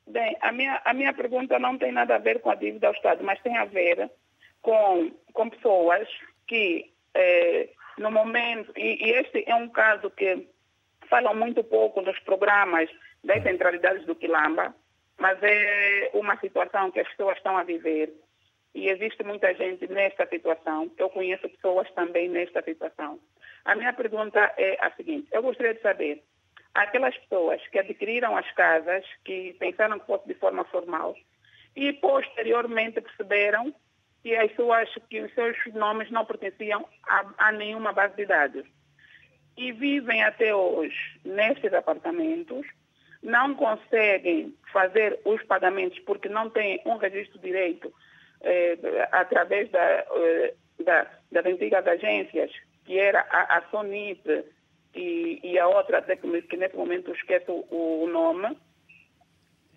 Bem, 0.08 0.36
a 0.41 0.52
minha, 0.52 0.82
a 0.84 0.94
minha 0.94 1.13
pergunta 1.13 1.60
não 1.60 1.78
tem 1.78 1.91
nada 1.91 2.15
a 2.15 2.20
ver 2.20 2.41
com 2.41 2.50
a 2.50 2.56
dívida 2.56 2.88
ao 2.88 2.94
Estado, 2.94 3.24
mas 3.24 3.39
tem 3.41 3.56
a 3.58 3.65
ver 3.65 4.10
com, 4.62 5.12
com 5.32 5.50
pessoas 5.50 6.08
que, 6.48 6.91
eh, 7.13 7.70
no 7.98 8.12
momento, 8.12 8.74
e, 8.76 9.06
e 9.06 9.12
este 9.12 9.44
é 9.48 9.56
um 9.56 9.70
caso 9.70 10.10
que 10.10 10.50
falam 11.08 11.36
muito 11.36 11.63
pouco 11.63 12.02
nos 12.02 12.17
programas 12.20 12.89
das 13.24 13.44
centralidades 13.44 14.06
do 14.06 14.16
Quilamba, 14.16 14.74
mas 15.18 15.38
é 15.44 16.12
uma 16.14 16.38
situação 16.38 16.92
que 16.92 17.00
as 17.00 17.08
pessoas 17.10 17.38
estão 17.38 17.58
a 17.58 17.64
viver. 17.64 18.12
E 18.74 18.90
existe 18.90 19.24
muita 19.24 19.54
gente 19.54 19.88
nesta 19.88 20.26
situação. 20.28 20.92
Eu 20.98 21.10
conheço 21.10 21.48
pessoas 21.50 21.90
também 21.92 22.30
nesta 22.30 22.62
situação. 22.64 23.20
A 23.66 23.76
minha 23.76 23.94
pergunta 23.94 24.40
é 24.58 24.78
a 24.82 24.92
seguinte: 24.92 25.28
eu 25.32 25.44
gostaria 25.44 25.74
de 25.74 25.82
saber, 25.82 26.24
aquelas 26.74 27.16
pessoas 27.18 27.62
que 27.68 27.80
adquiriram 27.80 28.36
as 28.36 28.50
casas, 28.54 29.06
que 29.24 29.54
pensaram 29.60 30.00
que 30.00 30.06
fosse 30.06 30.28
de 30.28 30.34
forma 30.36 30.64
formal, 30.66 31.16
e 31.76 31.94
posteriormente 31.94 33.02
perceberam 33.02 33.74
que, 34.24 34.36
as 34.36 34.54
suas, 34.56 34.90
que 35.10 35.22
os 35.22 35.34
seus 35.34 35.58
nomes 35.74 36.10
não 36.10 36.26
pertenciam 36.26 36.88
a, 37.04 37.26
a 37.38 37.52
nenhuma 37.52 37.92
base 37.92 38.16
de 38.16 38.26
dados. 38.26 38.66
E 39.58 39.72
vivem 39.72 40.24
até 40.24 40.56
hoje 40.56 41.20
nestes 41.26 41.74
apartamentos 41.74 42.66
não 43.22 43.54
conseguem 43.54 44.56
fazer 44.72 45.20
os 45.26 45.42
pagamentos 45.44 46.00
porque 46.00 46.28
não 46.28 46.50
têm 46.50 46.82
um 46.86 46.98
registro 46.98 47.40
direito 47.40 47.94
eh, 48.42 48.78
através 49.12 49.69
da, 49.69 49.80
eh, 49.80 50.54
da, 50.84 51.08
das 51.32 51.46
antigas 51.46 51.86
agências, 51.86 52.52
que 52.86 52.98
era 52.98 53.22
a, 53.30 53.58
a 53.58 53.62
Sonip 53.69 54.22
e, 54.96 55.40
e, 55.44 55.60
a 55.60 55.67
outra, 55.67 56.02
que, 56.02 56.42
que 56.44 56.58
nesse 56.58 56.76
momento 56.76 57.12
esqueço 57.12 57.52
o, 57.69 58.04
o 58.04 58.08
nome, 58.08 58.58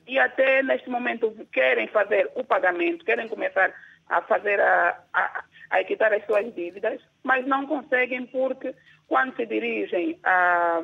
e 0.07 0.18
até 0.18 0.62
neste 0.62 0.88
momento 0.88 1.32
querem 1.53 1.86
fazer 1.88 2.30
o 2.34 2.45
pagamento, 2.45 3.05
querem 3.05 3.28
começar 3.28 3.74
a 4.09 4.20
fazer 4.22 4.61
a, 4.61 4.99
a, 5.12 5.45
a 5.70 5.84
quitar 5.84 6.12
as 6.12 6.24
suas 6.26 6.55
dívidas, 6.55 7.01
mas 7.22 7.47
não 7.47 7.66
conseguem 7.66 8.26
porque 8.26 8.74
quando 9.07 9.34
se 9.36 9.47
dirigem 9.47 10.18
a, 10.22 10.82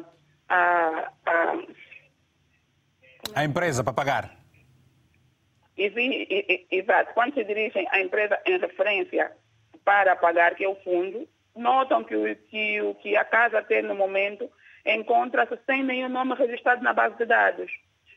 a, 0.49 1.13
a 1.27 1.59
a 3.35 3.45
empresa 3.45 3.83
para 3.85 3.93
pagar? 3.93 4.41
exato, 6.71 7.15
quando 7.15 7.35
se 7.35 7.45
dirigem 7.45 7.87
à 7.91 8.01
empresa 8.01 8.39
em 8.45 8.59
referência 8.59 9.33
para 9.85 10.15
pagar, 10.15 10.55
que 10.55 10.65
é 10.65 10.69
o 10.69 10.75
fundo, 10.77 11.27
notam 11.57 12.05
que 12.05 12.15
o 12.15 12.37
que, 12.37 12.95
que 13.01 13.17
a 13.17 13.25
casa 13.25 13.63
tem 13.63 13.83
no 13.83 13.95
momento 13.95 14.51
encontra-se 14.85 15.59
sem 15.67 15.83
nenhum 15.83 16.09
nome 16.09 16.35
registrado 16.35 16.83
na 16.83 16.93
base 16.93 17.17
de 17.17 17.25
dados. 17.25 17.71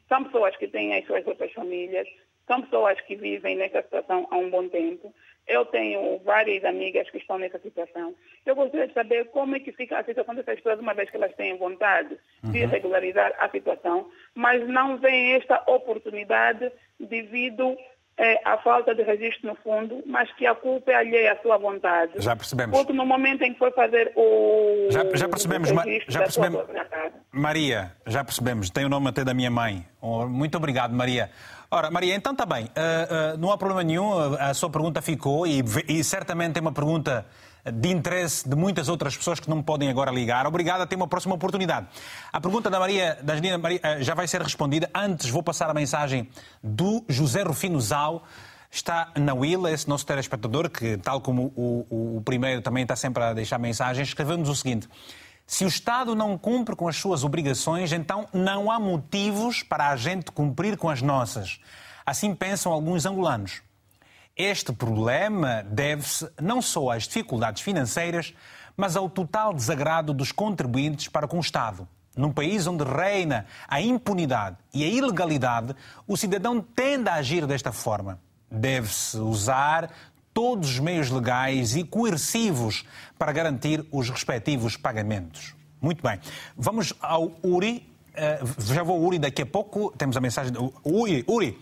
São 0.08 0.24
pessoas 0.24 0.56
que 0.58 0.68
têm 0.68 0.96
as 0.96 1.06
suas 1.06 1.26
outras 1.26 1.52
famílias, 1.54 2.08
são 2.48 2.62
pessoas 2.62 3.00
que 3.02 3.16
vivem 3.16 3.56
nessa 3.56 3.82
situação 3.82 4.28
há 4.30 4.38
um 4.38 4.50
bom 4.50 4.68
tempo. 4.68 5.14
Eu 5.48 5.66
tenho 5.66 6.20
várias 6.20 6.64
amigas 6.64 7.10
que 7.10 7.18
estão 7.18 7.38
nessa 7.38 7.60
situação. 7.60 8.16
Eu 8.46 8.56
gostaria 8.56 8.88
de 8.88 8.94
saber 8.94 9.26
como 9.26 9.56
é 9.56 9.60
que 9.60 9.72
fica 9.72 10.00
a 10.00 10.04
situação 10.04 10.36
dessas 10.36 10.56
pessoas, 10.56 10.80
uma 10.80 10.94
vez 10.94 11.10
que 11.10 11.18
elas 11.18 11.36
têm 11.36 11.58
vontade 11.58 12.18
de 12.44 12.64
uhum. 12.64 12.70
regularizar 12.70 13.34
a 13.38 13.50
situação, 13.50 14.10
mas 14.34 14.66
não 14.68 14.98
veem 14.98 15.34
esta 15.34 15.62
oportunidade 15.68 16.72
devido 17.00 17.78
é, 18.18 18.40
a 18.46 18.58
falta 18.60 18.94
de 18.94 19.02
registro 19.02 19.50
no 19.50 19.56
fundo, 19.56 20.04
mas 20.06 20.32
que 20.34 20.46
a 20.46 20.54
culpa 20.54 20.92
é 20.92 20.96
alheia 20.96 21.34
à 21.34 21.42
sua 21.42 21.58
vontade. 21.58 22.14
Já 22.18 22.36
percebemos. 22.36 22.78
Porque 22.78 22.94
no 22.94 23.06
momento 23.06 23.42
em 23.44 23.54
que 23.54 23.60
foi 23.60 23.72
fazer 23.72 24.12
o. 24.16 24.88
Já, 24.92 25.04
já 25.16 25.30
percebemos, 25.30 25.72
ma 25.72 25.84
já 26.08 26.20
percebemos. 26.22 26.64
Maria, 27.32 27.92
já 28.06 28.24
percebemos, 28.24 28.70
tem 28.70 28.86
o 28.86 28.90
nome 28.90 29.10
até 29.10 29.24
da 29.24 29.34
minha 29.34 29.50
mãe. 29.50 29.86
Oh, 30.00 30.28
muito 30.28 30.56
obrigado, 30.58 30.94
Maria. 30.94 31.32
Ora, 31.72 31.90
Maria, 31.90 32.14
então 32.14 32.34
está 32.34 32.46
bem, 32.46 32.66
uh, 32.66 32.68
uh, 32.68 33.38
não 33.40 33.52
há 33.52 33.58
problema 33.58 33.84
nenhum, 33.84 34.14
a 34.36 34.54
sua 34.54 34.70
pergunta 34.70 35.02
ficou 35.02 35.48
e, 35.48 35.64
e 35.88 36.04
certamente 36.04 36.54
tem 36.54 36.62
uma 36.62 36.72
pergunta 36.72 37.26
de 37.72 37.90
interesse 37.90 38.48
de 38.48 38.56
muitas 38.56 38.90
outras 38.90 39.16
pessoas 39.16 39.40
que 39.40 39.50
não 39.50 39.64
podem 39.64 39.90
agora 39.90 40.12
ligar. 40.12 40.46
Obrigado, 40.46 40.82
a 40.82 40.86
ter 40.86 40.96
uma 40.96 41.08
próxima 41.08 41.36
oportunidade. 41.36 41.88
A 42.32 42.42
pergunta 42.42 42.70
da 42.70 42.80
Maria, 42.80 43.18
da 43.24 43.36
Janina 43.36 43.58
Maria, 43.58 43.80
eh, 43.82 44.04
já 44.04 44.14
vai 44.14 44.28
ser 44.28 44.42
respondida. 44.42 44.90
Antes 44.94 45.30
vou 45.30 45.42
passar 45.42 45.70
a 45.70 45.74
mensagem 45.74 46.30
do 46.62 47.04
José 47.08 47.44
Rufino 47.44 47.80
Zau. 47.80 48.24
Está 48.70 49.12
na 49.16 49.34
Willa, 49.34 49.72
esse 49.72 49.88
nosso 49.88 50.06
telespectador, 50.06 50.70
que, 50.70 50.98
tal 50.98 51.22
como 51.22 51.54
o, 51.56 51.86
o, 51.90 52.18
o 52.18 52.22
primeiro 52.22 52.62
também 52.62 52.84
está 52.84 52.96
sempre 52.96 53.24
a 53.24 53.32
deixar 53.32 53.60
mensagens, 53.60 54.08
escreveu-nos 54.08 54.50
o 54.50 54.56
seguinte. 54.56 54.90
Se 55.46 55.64
o 55.64 55.68
Estado 55.68 56.16
não 56.16 56.38
cumpre 56.38 56.76
com 56.76 56.88
as 56.88 56.96
suas 56.96 57.24
obrigações, 57.24 57.94
então 57.94 58.28
não 58.34 58.72
há 58.72 58.80
motivos 58.80 59.62
para 59.62 59.90
a 59.90 59.96
gente 59.96 60.32
cumprir 60.32 60.76
com 60.76 60.90
as 60.90 61.02
nossas. 61.02 61.60
Assim 62.06 62.34
pensam 62.34 62.72
alguns 62.72 63.06
angolanos. 63.06 63.62
Este 64.36 64.74
problema 64.74 65.64
deve-se 65.64 66.28
não 66.42 66.60
só 66.60 66.90
às 66.90 67.04
dificuldades 67.04 67.62
financeiras, 67.62 68.34
mas 68.76 68.96
ao 68.96 69.08
total 69.08 69.54
desagrado 69.54 70.12
dos 70.12 70.32
contribuintes 70.32 71.08
para 71.08 71.28
com 71.28 71.38
o 71.38 71.42
Estado. 71.42 71.88
Num 72.18 72.32
país 72.32 72.66
onde 72.66 72.84
reina 72.84 73.46
a 73.68 73.80
impunidade 73.80 74.58
e 74.74 74.84
a 74.84 74.88
ilegalidade, 74.88 75.76
o 76.08 76.18
cidadão 76.18 76.60
tende 76.62 77.10
a 77.10 77.16
agir 77.16 77.46
desta 77.46 77.72
forma. 77.72 78.20
Deve-se 78.50 79.18
usar 79.18 79.92
todos 80.34 80.70
os 80.70 80.80
meios 80.80 81.12
legais 81.12 81.76
e 81.76 81.84
coercivos 81.84 82.86
para 83.20 83.32
garantir 83.32 83.86
os 83.92 84.10
respectivos 84.10 84.76
pagamentos. 84.76 85.54
Muito 85.80 86.02
bem. 86.02 86.20
Vamos 86.58 86.92
ao 87.00 87.32
Uri. 87.44 87.88
Uh, 88.14 88.74
já 88.74 88.82
vou 88.82 88.96
ao 88.96 89.04
Uri 89.04 89.20
daqui 89.20 89.44
a 89.44 89.46
pouco. 89.46 89.94
Temos 89.96 90.18
a 90.18 90.22
mensagem 90.22 90.54
Uri. 90.84 91.24
Uri, 91.28 91.60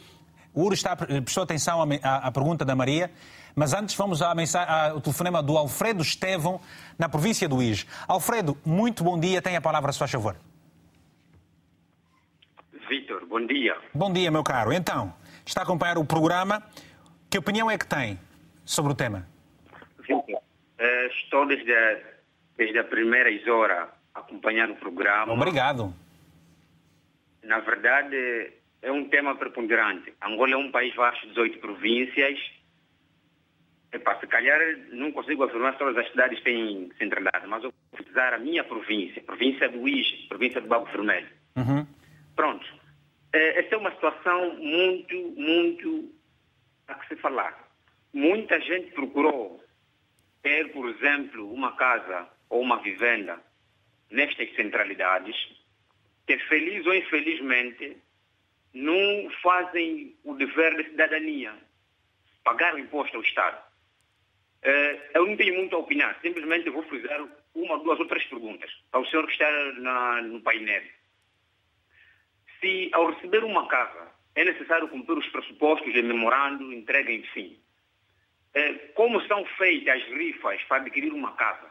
o 0.54 0.66
Uri 0.66 0.76
está, 0.76 0.96
prestou 0.96 1.44
atenção 1.44 1.82
à, 2.04 2.28
à, 2.28 2.32
pergunta 2.32 2.66
da 2.66 2.76
Maria, 2.76 3.10
mas 3.56 3.74
antes 3.74 3.96
vamos 3.96 4.22
à 4.22 4.34
mensagem, 4.36 4.74
ao 4.74 5.02
telefonema 5.02 5.42
do 5.42 5.58
Alfredo 5.58 6.02
Estevão, 6.02 6.60
na 7.00 7.08
província 7.08 7.48
do 7.48 7.62
Ige. 7.62 7.86
Alfredo, 8.08 8.58
muito 8.66 9.04
bom 9.04 9.20
dia, 9.20 9.42
tem 9.42 9.56
a 9.56 9.62
palavra, 9.62 9.92
se 9.92 10.00
faz 10.00 10.12
favor. 10.12 10.36
Vitor, 12.90 13.26
bom 13.26 13.46
dia. 13.46 13.78
Bom 13.94 14.12
dia, 14.12 14.30
meu 14.30 14.44
caro. 14.44 14.74
Então, 14.74 15.14
está 15.46 15.62
a 15.62 15.64
acompanhar 15.64 15.98
o 15.98 16.04
programa. 16.04 16.62
Que 17.30 17.38
opinião 17.38 17.72
é 17.72 17.78
que 17.78 17.88
tem 17.88 18.20
sobre 18.66 18.92
o 18.92 18.96
tema? 18.96 19.26
Vitor, 20.00 20.42
eh, 20.78 21.08
estou 21.08 21.48
desde 21.48 21.74
a, 21.74 22.00
desde 22.58 22.80
a 22.80 22.84
primeira 22.84 23.30
hora 23.54 23.90
a 24.14 24.20
acompanhar 24.20 24.70
o 24.70 24.76
programa. 24.76 25.32
Obrigado. 25.32 25.94
Na 27.44 27.60
verdade, 27.60 28.52
é 28.82 28.92
um 28.92 29.08
tema 29.08 29.36
preponderante. 29.36 30.14
Angola 30.22 30.54
é 30.54 30.58
um 30.58 30.72
país 30.72 30.94
vasto, 30.96 31.28
18 31.28 31.60
províncias. 31.60 32.40
Epá, 33.92 34.20
se 34.20 34.28
calhar 34.28 34.60
não 34.92 35.12
consigo 35.12 35.44
afirmar 35.44 35.74
se 35.74 35.80
todas 35.80 35.98
as 35.98 36.10
cidades 36.10 36.42
têm 36.42 36.92
centralidade, 36.98 37.46
mas 37.48 37.64
eu 37.64 37.72
vou 37.72 38.00
utilizar 38.00 38.34
a 38.34 38.40
minha 38.40 38.64
província, 38.64 39.22
província 39.22 39.68
do 39.70 39.88
Ige, 39.88 40.28
província 40.28 40.62
do 40.62 40.68
Bago 40.68 40.86
Vermelho. 40.86 41.28
Uhum. 41.58 41.86
Pronto. 42.36 42.66
É, 43.34 43.60
essa 43.60 43.76
é 43.76 43.78
uma 43.78 43.92
situação 43.92 44.56
muito, 44.56 45.16
muito 45.38 46.14
a 46.88 46.96
que 46.96 47.10
se 47.10 47.16
falar. 47.18 47.70
Muita 48.14 48.60
gente 48.62 48.92
procurou 48.92 49.64
ter, 50.42 50.72
por 50.72 50.90
exemplo, 50.90 51.52
uma 51.54 51.76
casa 51.76 52.28
ou 52.50 52.62
uma 52.62 52.82
vivenda 52.82 53.40
nestas 54.10 54.54
centralidades, 54.56 55.36
que 56.26 56.38
feliz 56.40 56.86
ou 56.86 56.94
infelizmente 56.94 57.98
não 58.74 59.30
fazem 59.42 60.16
o 60.24 60.34
dever 60.36 60.76
de 60.78 60.90
cidadania, 60.90 61.54
pagar 62.44 62.78
imposto 62.80 63.18
ao 63.18 63.24
Estado. 63.24 63.62
Eh, 64.64 65.10
eu 65.16 65.26
não 65.26 65.36
tenho 65.36 65.56
muito 65.56 65.76
a 65.76 65.80
opinar, 65.80 66.18
simplesmente 66.22 66.70
vou 66.70 66.84
fazer 66.84 67.28
uma, 67.54 67.80
duas 67.80 68.00
ou 68.00 68.08
três 68.08 68.24
perguntas 68.26 68.72
ao 68.92 69.06
senhor 69.06 69.26
que 69.26 69.34
está 69.34 69.52
na, 69.74 70.22
no 70.22 70.42
painel. 70.42 70.84
Se 72.60 72.90
ao 72.94 73.12
receber 73.12 73.44
uma 73.44 73.68
casa 73.68 74.12
é 74.36 74.46
necessário 74.46 74.88
cumprir 74.88 75.18
os 75.18 75.28
pressupostos 75.28 75.92
de 75.92 76.02
memorando, 76.02 76.72
entrega, 76.72 77.12
enfim, 77.12 77.60
eh, 78.54 78.74
como 78.96 79.22
são 79.28 79.44
feitas 79.58 80.02
as 80.02 80.08
rifas 80.10 80.64
para 80.64 80.78
adquirir 80.78 81.12
uma 81.12 81.34
casa? 81.34 81.70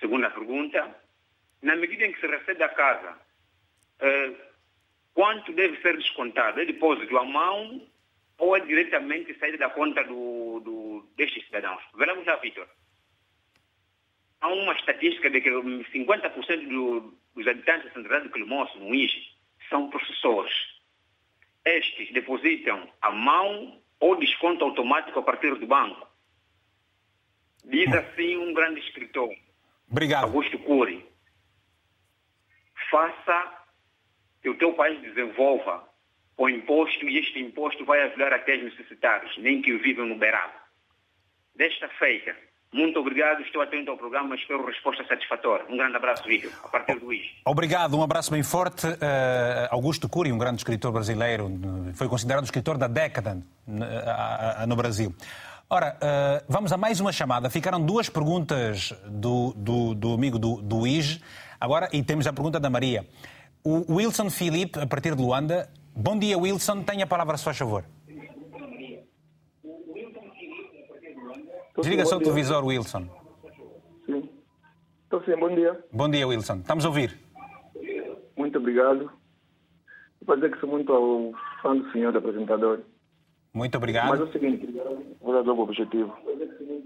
Segunda 0.00 0.30
pergunta, 0.30 0.96
na 1.60 1.76
medida 1.76 2.06
em 2.06 2.12
que 2.12 2.20
se 2.20 2.26
recebe 2.26 2.62
a 2.62 2.68
casa, 2.70 3.18
eh, 4.00 4.32
quanto 5.14 5.52
deve 5.52 5.80
ser 5.80 5.96
descontado? 5.96 6.60
É 6.60 6.64
depósito 6.64 7.16
à 7.16 7.24
mão 7.24 7.86
ou 8.38 8.56
é 8.56 8.60
diretamente 8.60 9.38
saída 9.38 9.58
da 9.58 9.70
conta 9.70 10.02
do, 10.04 10.60
do, 10.60 11.08
destes 11.16 11.44
cidadãos? 11.46 11.82
Veremos 11.94 12.26
lá, 12.26 12.36
Vitor. 12.36 12.66
Há 14.40 14.48
uma 14.48 14.72
estatística 14.72 15.30
de 15.30 15.40
que 15.40 15.50
50% 15.50 16.68
do, 16.68 17.14
dos 17.34 17.46
habitantes 17.46 17.84
da 17.84 17.94
centralidade 17.94 18.26
de 18.26 18.32
Quilmoço, 18.32 18.78
no 18.78 18.94
IGE, 18.94 19.36
são 19.68 19.88
professores. 19.88 20.52
Estes 21.64 22.12
depositam 22.12 22.88
à 23.00 23.12
mão 23.12 23.80
ou 24.00 24.16
desconto 24.16 24.64
automático 24.64 25.18
a 25.20 25.22
partir 25.22 25.54
do 25.54 25.66
banco. 25.66 26.08
Diz 27.64 27.92
assim 27.94 28.36
um 28.36 28.52
grande 28.52 28.80
escritor, 28.80 29.32
Obrigado. 29.88 30.24
Augusto 30.24 30.58
Cury. 30.58 31.06
Faça 32.90 33.61
que 34.42 34.50
o 34.50 34.54
teu 34.56 34.72
país 34.74 35.00
desenvolva 35.00 35.84
o 36.36 36.48
imposto 36.48 37.08
e 37.08 37.18
este 37.18 37.38
imposto 37.38 37.84
vai 37.84 38.02
ajudar 38.02 38.32
até 38.32 38.56
os 38.56 38.64
necessitados, 38.64 39.36
nem 39.38 39.62
que 39.62 39.76
vivem 39.78 40.08
no 40.08 40.16
beirado. 40.16 40.52
Desta 41.54 41.88
feita, 41.90 42.34
muito 42.72 42.98
obrigado, 42.98 43.42
estou 43.42 43.60
atento 43.60 43.90
ao 43.90 43.98
programa, 43.98 44.34
espero 44.34 44.64
resposta 44.66 45.04
satisfatória. 45.04 45.66
Um 45.68 45.76
grande 45.76 45.94
abraço, 45.94 46.24
Vídeo, 46.24 46.50
a 46.64 46.68
partir 46.68 46.98
do 46.98 47.12
IS. 47.12 47.30
Obrigado, 47.44 47.96
um 47.96 48.02
abraço 48.02 48.30
bem 48.30 48.42
forte. 48.42 48.86
Uh, 48.86 49.68
Augusto 49.70 50.08
Cury, 50.08 50.32
um 50.32 50.38
grande 50.38 50.56
escritor 50.56 50.90
brasileiro, 50.90 51.50
foi 51.94 52.08
considerado 52.08 52.42
o 52.42 52.46
escritor 52.46 52.78
da 52.78 52.88
década 52.88 53.36
uh, 53.68 54.66
no 54.66 54.74
Brasil. 54.74 55.14
Ora, 55.68 55.96
vamos 56.50 56.70
a 56.70 56.76
mais 56.76 57.00
uma 57.00 57.12
chamada. 57.12 57.48
Ficaram 57.48 57.80
duas 57.80 58.10
perguntas 58.10 58.92
do, 59.06 59.54
do, 59.56 59.94
do 59.94 60.12
amigo 60.12 60.38
do, 60.38 60.60
do. 60.60 60.82
Agora, 61.58 61.88
e 61.94 62.02
temos 62.02 62.26
a 62.26 62.32
pergunta 62.32 62.60
da 62.60 62.68
Maria. 62.68 63.06
O 63.64 63.94
Wilson 63.94 64.28
Filipe, 64.28 64.78
a 64.80 64.86
partir 64.86 65.14
de 65.14 65.22
Luanda. 65.22 65.68
Bom 65.94 66.18
dia, 66.18 66.36
Wilson. 66.36 66.82
Tenha 66.82 67.04
a 67.04 67.06
palavra, 67.06 67.36
se 67.36 67.44
faz 67.44 67.56
favor. 67.56 67.84
Desliga 71.76 72.04
só 72.04 72.16
o 72.16 72.20
televisor, 72.20 72.64
Wilson. 72.64 73.08
Sim. 74.06 74.28
Estou 75.04 75.22
sim, 75.24 75.36
bom 75.38 75.54
dia. 75.54 75.84
Bom 75.92 76.08
dia, 76.10 76.26
Wilson. 76.26 76.56
Estamos 76.56 76.84
a 76.84 76.88
ouvir. 76.88 77.18
Muito 78.36 78.58
obrigado. 78.58 79.10
Vou 80.26 80.36
dizer 80.36 80.52
que 80.52 80.60
sou 80.60 80.68
muito 80.68 81.32
fã 81.62 81.76
do 81.76 81.90
senhor 81.92 82.16
apresentador. 82.16 82.80
Muito 83.54 83.76
obrigado. 83.76 84.08
Mas 84.08 84.20
é 84.20 84.24
o 84.24 84.32
seguinte, 84.32 84.66
vou 85.20 85.44
dar 85.44 85.52
o 85.52 85.60
objetivo. 85.60 86.12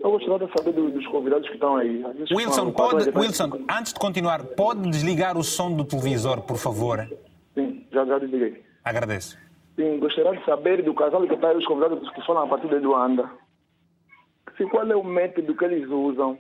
Eu 0.07 0.13
gostaria 0.13 0.47
de 0.47 0.53
saber 0.53 0.73
dos 0.73 1.07
convidados 1.09 1.49
que 1.49 1.55
estão 1.55 1.77
aí. 1.77 2.05
Wilson, 2.33 2.71
pode, 2.71 3.11
Wilson, 3.11 3.65
antes 3.69 3.93
de 3.93 3.99
continuar, 3.99 4.45
pode 4.45 4.89
desligar 4.89 5.37
o 5.37 5.43
som 5.43 5.73
do 5.73 5.85
televisor, 5.85 6.43
por 6.43 6.59
favor? 6.59 7.09
Sim, 7.55 7.85
já, 7.91 8.05
já 8.05 8.17
desliguei. 8.21 8.63
Agradeço. 8.85 9.37
Sim, 9.75 9.99
gostaria 9.99 10.39
de 10.39 10.45
saber 10.45 10.85
do 10.85 10.95
casal 10.95 11.27
que 11.27 11.35
está 11.35 11.49
aí, 11.49 11.57
os 11.57 11.67
convidados 11.67 12.09
que 12.11 12.25
falam 12.25 12.45
a 12.45 12.47
partir 12.47 12.69
de 12.69 12.79
Luanda. 12.79 13.29
Se 14.57 14.65
qual 14.67 14.89
é 14.89 14.95
o 14.95 15.03
método 15.03 15.57
que 15.57 15.65
eles 15.65 15.91
usam 15.91 16.39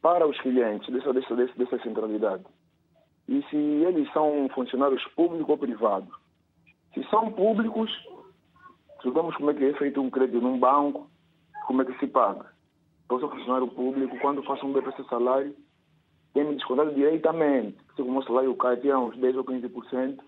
para 0.00 0.24
os 0.24 0.40
clientes 0.40 0.88
dessa, 0.88 1.12
dessa, 1.12 1.34
dessa 1.34 1.78
centralidade. 1.82 2.44
E 3.28 3.42
se 3.50 3.56
eles 3.56 4.08
são 4.12 4.48
funcionários 4.54 5.04
públicos 5.16 5.48
ou 5.48 5.58
privados. 5.58 6.14
Se 6.94 7.02
são 7.10 7.32
públicos, 7.32 7.90
Sabemos 9.02 9.36
como 9.36 9.50
é 9.50 9.54
que 9.54 9.64
é 9.64 9.72
feito 9.74 10.00
um 10.00 10.10
crédito 10.10 10.40
num 10.40 10.58
banco, 10.58 11.08
como 11.66 11.82
é 11.82 11.84
que 11.84 11.98
se 11.98 12.06
paga. 12.06 12.55
Eu 13.08 13.20
sou 13.20 13.30
funcionário 13.30 13.68
público, 13.68 14.18
quando 14.18 14.42
faço 14.42 14.66
um 14.66 14.72
BPC 14.72 15.04
salário, 15.04 15.54
tem-me 16.34 16.56
descontado 16.56 16.92
diretamente. 16.92 17.78
Se 17.94 18.02
o 18.02 18.10
meu 18.10 18.22
salário 18.22 18.54
cai, 18.56 18.76
tinha 18.76 18.98
uns 18.98 19.16
10 19.16 19.36
ou 19.36 19.44
15% 19.44 20.18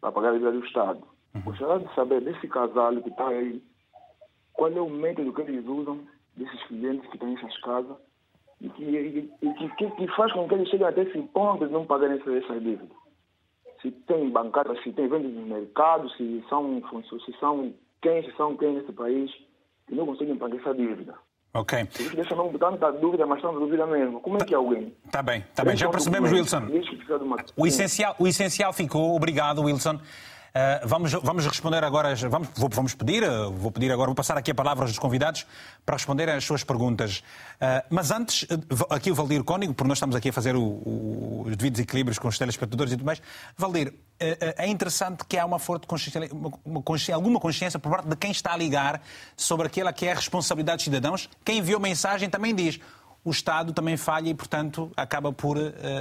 para 0.00 0.12
pagar 0.12 0.30
a 0.30 0.32
vida 0.32 0.50
do 0.50 0.64
Estado. 0.64 1.02
Gostaria 1.44 1.86
de 1.86 1.94
saber 1.94 2.22
desse 2.22 2.48
casal 2.48 2.96
que 2.96 3.10
está 3.10 3.28
aí, 3.28 3.62
qual 4.54 4.72
é 4.72 4.80
o 4.80 4.88
método 4.88 5.32
que 5.32 5.42
eles 5.42 5.66
usam, 5.66 6.00
desses 6.34 6.62
clientes 6.64 7.08
que 7.10 7.18
têm 7.18 7.34
essas 7.34 7.56
casas, 7.60 7.96
e 8.60 8.68
que, 8.70 8.84
e, 8.84 9.30
e 9.42 9.54
que, 9.54 9.90
que, 9.90 10.08
faz 10.16 10.32
com 10.32 10.48
que 10.48 10.54
eles 10.54 10.68
cheguem 10.68 10.86
até 10.86 11.02
esse 11.02 11.20
ponto 11.28 11.66
de 11.66 11.72
não 11.72 11.84
pagarem 11.84 12.18
essas, 12.18 12.42
essas 12.42 12.62
dívidas. 12.62 12.96
Se 13.82 13.90
tem 13.90 14.30
bancada, 14.30 14.74
se 14.82 14.92
tem 14.92 15.06
vendas 15.06 15.30
no 15.30 15.46
mercado, 15.46 16.08
se 16.10 16.42
são, 16.48 16.82
se 17.04 17.32
são 17.38 17.74
quem, 18.00 18.22
se 18.24 18.34
são 18.36 18.56
quem 18.56 18.74
nesse 18.74 18.92
país, 18.92 19.30
que 19.86 19.94
não 19.94 20.06
conseguem 20.06 20.38
pagar 20.38 20.56
essa 20.56 20.74
dívida. 20.74 21.14
Ok. 21.60 21.88
Deixa 22.14 22.34
não 22.34 22.52
tanta 22.52 22.90
dúvida, 22.92 23.26
mas 23.26 23.40
tanta 23.40 23.58
dúvida 23.58 23.86
mesmo. 23.86 24.20
Como 24.20 24.36
é 24.36 24.44
que 24.44 24.54
alguém? 24.54 24.92
Está 25.04 25.22
bem, 25.22 25.40
está 25.40 25.64
bem. 25.64 25.76
Já 25.76 25.88
percebemos, 25.88 26.30
Wilson. 26.32 26.62
O 27.56 27.66
essencial, 27.66 28.14
o 28.18 28.26
essencial 28.26 28.72
ficou. 28.72 29.16
Obrigado, 29.16 29.62
Wilson. 29.62 29.98
Uh, 30.56 30.88
vamos, 30.88 31.12
vamos 31.12 31.46
responder 31.46 31.84
agora, 31.84 32.14
vamos, 32.14 32.48
vou, 32.54 32.70
vamos 32.70 32.94
pedir, 32.94 33.22
uh, 33.22 33.52
vou 33.52 33.70
pedir 33.70 33.92
agora, 33.92 34.06
vou 34.06 34.14
passar 34.14 34.38
aqui 34.38 34.50
a 34.50 34.54
palavra 34.54 34.86
aos 34.86 34.98
convidados 34.98 35.44
para 35.84 35.96
responderem 35.96 36.34
às 36.34 36.44
suas 36.44 36.64
perguntas. 36.64 37.18
Uh, 37.60 37.84
mas 37.90 38.10
antes, 38.10 38.48
aqui 38.88 39.10
o 39.10 39.14
Valdir 39.14 39.44
Cónigo, 39.44 39.74
porque 39.74 39.86
nós 39.86 39.98
estamos 39.98 40.16
aqui 40.16 40.30
a 40.30 40.32
fazer 40.32 40.56
o, 40.56 40.62
o, 40.62 41.44
os 41.46 41.56
devidos 41.58 41.78
equilíbrios 41.78 42.18
com 42.18 42.26
os 42.26 42.38
telespectadores 42.38 42.90
e 42.94 42.96
tudo 42.96 43.04
mais. 43.04 43.20
Valdir, 43.54 43.92
é 44.18 44.66
interessante 44.66 45.26
que 45.26 45.36
há 45.36 45.44
uma 45.44 45.58
forte 45.58 45.86
consciência, 45.86 46.30
uma 46.64 46.80
consciência, 46.80 47.14
alguma 47.14 47.38
consciência 47.38 47.78
por 47.78 47.90
parte 47.90 48.08
de 48.08 48.16
quem 48.16 48.30
está 48.30 48.54
a 48.54 48.56
ligar 48.56 49.02
sobre 49.36 49.66
aquela 49.66 49.92
que 49.92 50.06
é 50.06 50.12
a 50.12 50.14
responsabilidade 50.14 50.78
dos 50.78 50.84
cidadãos. 50.84 51.28
Quem 51.44 51.58
enviou 51.58 51.78
mensagem 51.78 52.30
também 52.30 52.54
diz 52.54 52.80
o 53.22 53.30
Estado 53.30 53.74
também 53.74 53.98
falha 53.98 54.30
e, 54.30 54.34
portanto, 54.34 54.90
acaba 54.96 55.34
por 55.34 55.58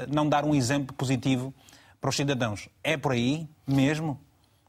não 0.07 0.29
dar 0.29 0.45
um 0.45 0.55
exemplo 0.55 0.95
positivo 0.95 1.53
para 1.99 2.09
os 2.09 2.15
cidadãos. 2.15 2.69
É 2.81 2.95
por 2.95 3.11
aí 3.11 3.49
mesmo? 3.67 4.17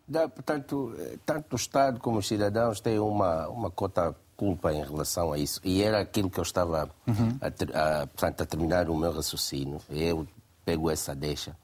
Dá, 0.08 0.28
portanto, 0.28 0.94
tanto 1.24 1.54
o 1.54 1.56
Estado 1.56 1.98
como 1.98 2.18
os 2.18 2.28
cidadãos 2.28 2.80
têm 2.80 2.98
uma, 2.98 3.48
uma 3.48 3.70
cota 3.70 4.14
culpa 4.36 4.72
em 4.72 4.84
relação 4.84 5.32
a 5.32 5.38
isso. 5.38 5.60
E 5.64 5.82
era 5.82 6.00
aquilo 6.00 6.30
que 6.30 6.38
eu 6.38 6.42
estava 6.42 6.88
uhum. 7.06 7.38
a, 7.40 8.02
a, 8.02 8.06
portanto, 8.06 8.42
a 8.42 8.46
terminar 8.46 8.88
o 8.88 8.96
meu 8.96 9.12
raciocínio. 9.12 9.80
Eu 9.90 10.26
pego 10.64 10.90
essa 10.90 11.14
deixa. 11.14 11.56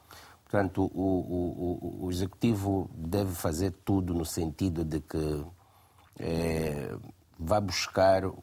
Portanto, 0.44 0.82
o, 0.82 1.00
o, 1.00 2.00
o, 2.02 2.06
o 2.06 2.10
Executivo 2.10 2.90
deve 2.94 3.32
fazer 3.32 3.72
tudo 3.84 4.12
no 4.12 4.24
sentido 4.24 4.84
de 4.84 5.00
que 5.00 5.44
é, 6.18 6.94
vá 7.38 7.60
buscar 7.60 8.26
o 8.26 8.36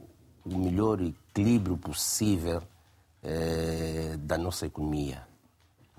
melhor 0.46 1.02
equilíbrio 1.02 1.78
possível 1.78 2.64
é, 3.22 4.16
da 4.18 4.38
nossa 4.38 4.66
economia 4.66 5.29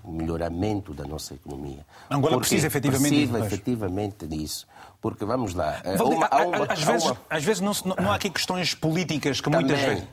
o 0.03 0.11
melhoramento 0.11 0.93
da 0.93 1.03
nossa 1.03 1.33
economia. 1.33 1.85
Angola 2.09 2.33
Porque 2.33 2.49
precisa 2.49 2.67
efetivamente 2.67 3.09
precisa 3.09 3.33
disso. 3.33 3.45
efetivamente 3.45 4.27
disso. 4.27 4.67
Porque, 5.01 5.25
vamos 5.25 5.53
lá... 5.53 5.81
Eh, 5.83 6.01
uma, 6.01 6.27
uma, 6.45 6.65
às, 6.65 6.83
vezes, 6.83 7.03
uma... 7.05 7.17
às 7.29 7.43
vezes 7.43 7.61
não, 7.61 7.71
não 7.97 8.11
há 8.11 8.15
aqui 8.15 8.29
questões 8.29 8.73
políticas 8.73 9.39
que 9.39 9.49
também, 9.49 9.65
muitas 9.65 9.85
vezes... 9.85 10.03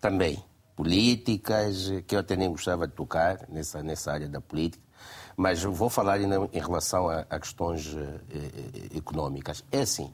Também. 0.00 0.44
Políticas, 0.76 1.90
que 2.06 2.14
eu 2.14 2.20
até 2.20 2.36
nem 2.36 2.48
gostava 2.50 2.86
de 2.86 2.94
tocar 2.94 3.40
nessa, 3.48 3.82
nessa 3.82 4.12
área 4.12 4.28
da 4.28 4.40
política. 4.40 4.82
Mas 5.36 5.62
vou 5.62 5.88
falar 5.88 6.20
em, 6.20 6.28
em 6.52 6.60
relação 6.60 7.08
a, 7.08 7.24
a 7.28 7.38
questões 7.38 7.94
eh, 7.94 8.20
eh, 8.30 8.96
económicas. 8.96 9.64
É 9.70 9.80
assim... 9.80 10.12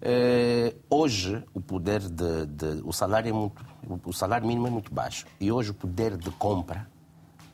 Eh, 0.00 0.74
hoje 0.90 1.42
o 1.54 1.60
poder 1.60 2.00
de, 2.00 2.46
de, 2.46 2.82
o 2.84 2.92
salário 2.92 3.30
é 3.30 3.32
muito 3.32 3.64
o 4.04 4.12
salário 4.12 4.46
mínimo 4.46 4.66
é 4.66 4.70
muito 4.70 4.92
baixo 4.92 5.26
e 5.40 5.50
hoje 5.50 5.70
o 5.70 5.74
poder 5.74 6.18
de 6.18 6.30
compra 6.32 6.86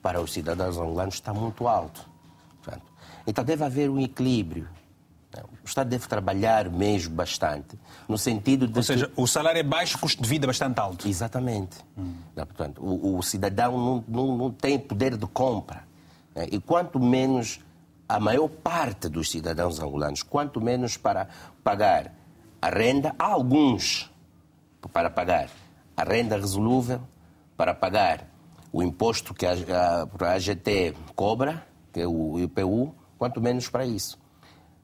para 0.03 0.21
os 0.21 0.33
cidadãos 0.33 0.77
angolanos 0.77 1.15
está 1.15 1.33
muito 1.33 1.69
alto. 1.69 2.05
Portanto, 2.63 2.85
então 3.27 3.45
deve 3.45 3.65
haver 3.65 3.89
um 3.89 4.01
equilíbrio. 4.01 4.69
O 5.63 5.67
Estado 5.67 5.89
deve 5.89 6.07
trabalhar 6.07 6.69
mesmo 6.69 7.15
bastante, 7.15 7.79
no 8.09 8.19
sentido 8.19 8.67
de. 8.67 8.77
Ou 8.77 8.83
seja, 8.83 9.07
que... 9.07 9.13
o 9.17 9.27
salário 9.27 9.61
é 9.61 9.63
baixo, 9.63 9.97
o 9.97 10.01
custo 10.01 10.23
de 10.23 10.29
vida 10.29 10.45
é 10.45 10.49
bastante 10.49 10.79
alto. 10.79 11.09
Exatamente. 11.09 11.79
Hum. 11.97 12.15
Portanto, 12.35 12.85
o, 12.85 13.17
o 13.17 13.23
cidadão 13.23 13.79
não, 13.79 14.05
não, 14.09 14.37
não, 14.37 14.51
tem 14.51 14.79
poder 14.79 15.17
de 15.17 15.27
compra. 15.27 15.85
Né? 16.35 16.49
E 16.51 16.61
quanto 16.61 16.99
menos 16.99 17.61
a 18.09 18.21
maior 18.21 18.49
parte 18.49 19.09
dos 19.09 19.31
cidadãos 19.31 19.81
angolanos, 19.81 20.23
quanto 20.23 20.61
menos 20.61 20.97
para 20.97 21.29
pagar 21.65 22.13
a 22.61 22.69
renda, 22.69 23.15
há 23.19 23.27
alguns 23.27 24.11
para 24.93 25.09
pagar 25.09 25.49
a 25.97 26.05
renda 26.05 26.37
resolúvel, 26.37 27.01
para 27.57 27.73
pagar 27.73 28.27
o 28.73 28.83
imposto 28.83 29.35
que 29.35 29.45
a, 29.45 29.53
a, 29.53 30.25
a 30.25 30.33
AGT 30.33 30.95
cobra, 31.15 31.67
que 31.93 32.01
é 32.01 32.07
o 32.07 32.41
IPU, 32.41 32.95
quanto 33.19 33.41
menos 33.41 33.69
para 33.69 33.85
isso. 33.85 34.19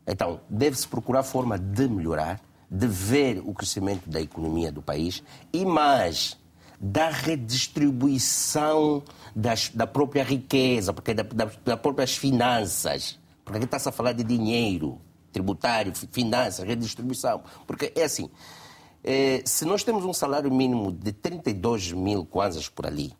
Então, 0.07 0.41
deve-se 0.49 0.87
procurar 0.87 1.23
forma 1.23 1.59
de 1.59 1.89
melhorar, 1.89 2.41
de 2.71 2.87
ver 2.87 3.43
o 3.45 3.55
crescimento 3.55 4.09
da 4.09 4.21
economia 4.21 4.71
do 4.71 4.83
país 4.83 5.23
e 5.53 5.65
mais 5.65 6.39
da 6.81 7.09
redistribuição 7.09 9.03
das, 9.35 9.71
da 9.71 9.87
própria 9.87 10.23
riqueza, 10.23 10.93
porque 10.93 11.15
da, 11.15 11.23
da, 11.23 11.51
das 11.65 11.81
próprias 11.81 12.17
finanças. 12.17 13.19
Porque 13.45 13.57
aqui 13.57 13.65
está-se 13.65 13.89
a 13.89 13.93
falar 13.93 14.13
de 14.13 14.23
dinheiro, 14.23 15.01
tributário, 15.33 15.93
finanças, 16.13 16.67
redistribuição. 16.67 17.43
Porque 17.67 17.93
é 17.97 18.05
assim, 18.05 18.31
eh, 19.03 19.43
se 19.45 19.65
nós 19.65 19.83
temos 19.83 20.05
um 20.05 20.13
salário 20.13 20.51
mínimo 20.53 20.93
de 20.93 21.13
32 21.13 21.93
mil 21.93 22.25
kwanzas 22.25 22.69
por 22.69 22.87
ali, 22.87 23.13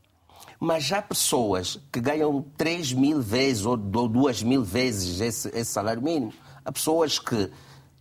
mas 0.61 0.91
há 0.93 1.01
pessoas 1.01 1.79
que 1.93 2.01
ganham 2.01 2.45
3 2.57 2.93
mil 2.93 3.21
vezes 3.21 3.65
ou 3.65 3.77
2 3.77 4.43
mil 4.43 4.63
vezes 4.63 5.21
esse, 5.21 5.49
esse 5.49 5.71
salário 5.71 6.03
mínimo. 6.03 6.33
Há 6.65 6.73
pessoas 6.73 7.19
que 7.19 7.51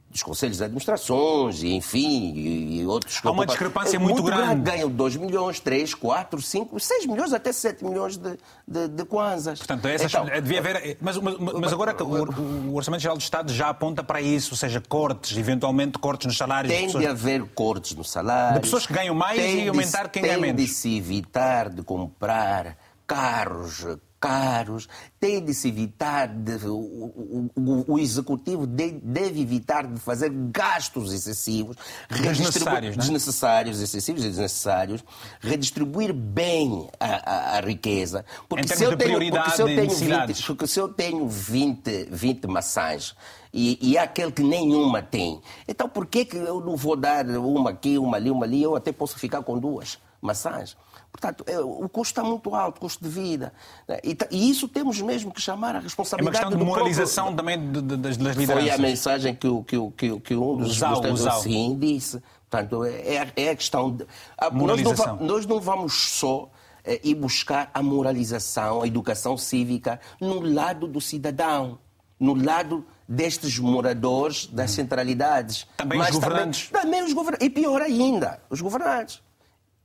dos 0.09 0.23
conselhos 0.23 0.57
de 0.57 0.63
administrações, 0.63 1.61
e, 1.61 1.73
enfim, 1.73 2.33
e, 2.35 2.85
outros... 2.85 3.19
Há 3.23 3.31
uma 3.31 3.45
discrepância 3.45 3.97
é 3.97 3.99
muito, 3.99 4.23
muito 4.23 4.35
grande. 4.35 4.61
Ganham 4.61 4.89
2 4.89 5.17
milhões, 5.17 5.59
3, 5.59 5.93
4, 5.93 6.41
5, 6.41 6.79
6 6.79 7.05
milhões, 7.05 7.33
até 7.33 7.51
7 7.51 7.83
milhões 7.83 8.17
de, 8.17 8.37
de, 8.67 8.87
de 8.87 9.05
kwanzas. 9.05 9.59
Portanto, 9.59 9.85
essas, 9.85 10.11
então, 10.11 10.25
devia 10.25 10.59
haver... 10.59 10.97
Mas, 11.01 11.17
mas, 11.17 11.37
mas 11.37 11.73
agora 11.73 11.95
o, 12.03 12.69
o, 12.69 12.75
Orçamento 12.75 13.01
Geral 13.01 13.17
do 13.17 13.21
Estado 13.21 13.51
já 13.51 13.69
aponta 13.69 14.03
para 14.03 14.21
isso, 14.21 14.53
ou 14.53 14.57
seja, 14.57 14.81
cortes, 14.81 15.37
eventualmente 15.37 15.99
cortes 15.99 16.25
nos 16.25 16.37
salários. 16.37 16.73
Tem 16.73 16.87
de, 16.87 16.97
de 16.97 17.05
haver 17.05 17.43
cortes 17.53 17.93
nos 17.93 18.09
salários. 18.09 18.55
De 18.55 18.61
pessoas 18.61 18.85
que 18.85 18.93
ganham 18.93 19.13
mais 19.13 19.39
e 19.39 19.67
aumentar 19.67 20.09
quem 20.09 20.21
ganha 20.21 20.37
menos. 20.37 20.55
Tem 20.55 20.65
de 20.65 20.71
se 20.71 20.97
evitar 20.97 21.69
de 21.69 21.83
comprar 21.83 22.77
carros, 23.05 23.85
caros, 24.19 24.87
tem 25.19 25.43
de 25.43 25.53
se 25.53 25.67
evitar, 25.67 26.27
de, 26.27 26.65
o, 26.67 27.49
o, 27.55 27.85
o, 27.93 27.99
executivo 27.99 28.65
de, 28.65 28.91
deve 28.91 29.41
evitar 29.41 29.85
de 29.85 29.99
fazer 29.99 30.29
gastos 30.29 31.13
excessivos, 31.13 31.75
desnecessários, 32.09 32.97
né? 32.97 33.01
desnecessários 33.01 33.81
excessivos 33.81 34.23
e 34.23 34.29
desnecessários, 34.29 35.03
redistribuir 35.39 36.13
bem 36.13 36.89
a, 36.99 37.05
a, 37.05 37.57
a 37.57 37.61
riqueza. 37.61 38.25
Porque 38.49 38.67
se, 38.67 38.83
eu 38.83 38.97
tenho, 38.97 39.19
porque 39.29 39.51
se 39.51 39.61
eu 39.61 39.67
tenho 39.67 39.89
20, 39.89 40.43
porque 40.45 40.67
se 40.67 40.79
eu 40.79 40.89
tenho 40.89 41.27
20, 41.27 42.07
20 42.09 42.47
maçãs 42.47 43.15
e, 43.53 43.77
e 43.81 43.97
há 43.97 44.03
aquele 44.03 44.31
que 44.31 44.43
nenhuma 44.43 45.01
tem, 45.01 45.41
então 45.67 45.87
por 45.87 46.05
que, 46.05 46.25
que 46.25 46.37
eu 46.37 46.59
não 46.59 46.75
vou 46.75 46.95
dar 46.95 47.25
uma 47.25 47.71
aqui, 47.71 47.97
uma 47.97 48.17
ali, 48.17 48.31
uma 48.31 48.45
ali? 48.45 48.63
Eu 48.63 48.75
até 48.75 48.91
posso 48.91 49.17
ficar 49.17 49.43
com 49.43 49.59
duas 49.59 49.99
maçãs. 50.21 50.75
Portanto, 51.11 51.43
é, 51.47 51.59
o 51.59 51.89
custo 51.89 52.11
está 52.11 52.23
muito 52.23 52.53
alto, 52.53 52.77
o 52.77 52.81
custo 52.81 53.03
de 53.03 53.09
vida. 53.09 53.51
Né? 53.87 53.99
E, 54.03 54.49
isso 54.49 54.67
temos 54.67 55.01
mesmo 55.01 55.31
que 55.31 55.41
chamar 55.41 55.75
a 55.75 55.79
responsabilidade. 55.79 56.37
É 56.37 56.39
uma 56.39 56.51
questão 56.51 56.59
de 56.59 56.65
moralização 56.65 57.33
próprio... 57.33 57.37
também 57.37 57.71
de, 57.71 57.81
de, 57.81 57.97
das 57.97 58.17
lideranças. 58.17 58.53
Foi 58.53 58.69
a 58.69 58.77
mensagem 58.77 59.35
que, 59.35 59.47
o, 59.47 59.63
que, 59.63 59.77
que, 59.91 60.19
que 60.19 60.35
um 60.35 60.57
dos 60.57 60.77
Zau, 60.77 61.01
sim 61.41 61.77
disse. 61.79 62.21
Portanto, 62.49 62.83
é, 62.85 63.31
é 63.35 63.49
a 63.49 63.55
questão 63.55 63.91
de. 63.91 64.05
Nós 64.53 64.81
não, 64.81 65.15
nós 65.17 65.45
não 65.45 65.59
vamos 65.59 65.93
só 65.93 66.49
é, 66.83 67.01
ir 67.03 67.15
buscar 67.15 67.69
a 67.73 67.83
moralização, 67.83 68.81
a 68.81 68.87
educação 68.87 69.37
cívica 69.37 69.99
no 70.21 70.39
lado 70.39 70.87
do 70.87 71.01
cidadão, 71.01 71.79
no 72.19 72.33
lado 72.33 72.85
destes 73.07 73.57
moradores 73.59 74.47
das 74.47 74.71
hum. 74.71 74.75
centralidades. 74.75 75.67
Também 75.75 75.99
os 75.99 76.09
governantes. 76.09 76.69
Também, 76.69 76.81
também 76.83 77.03
os 77.03 77.13
governantes. 77.13 77.47
E 77.47 77.49
pior 77.49 77.81
ainda, 77.81 78.39
os 78.49 78.61
governantes. 78.61 79.21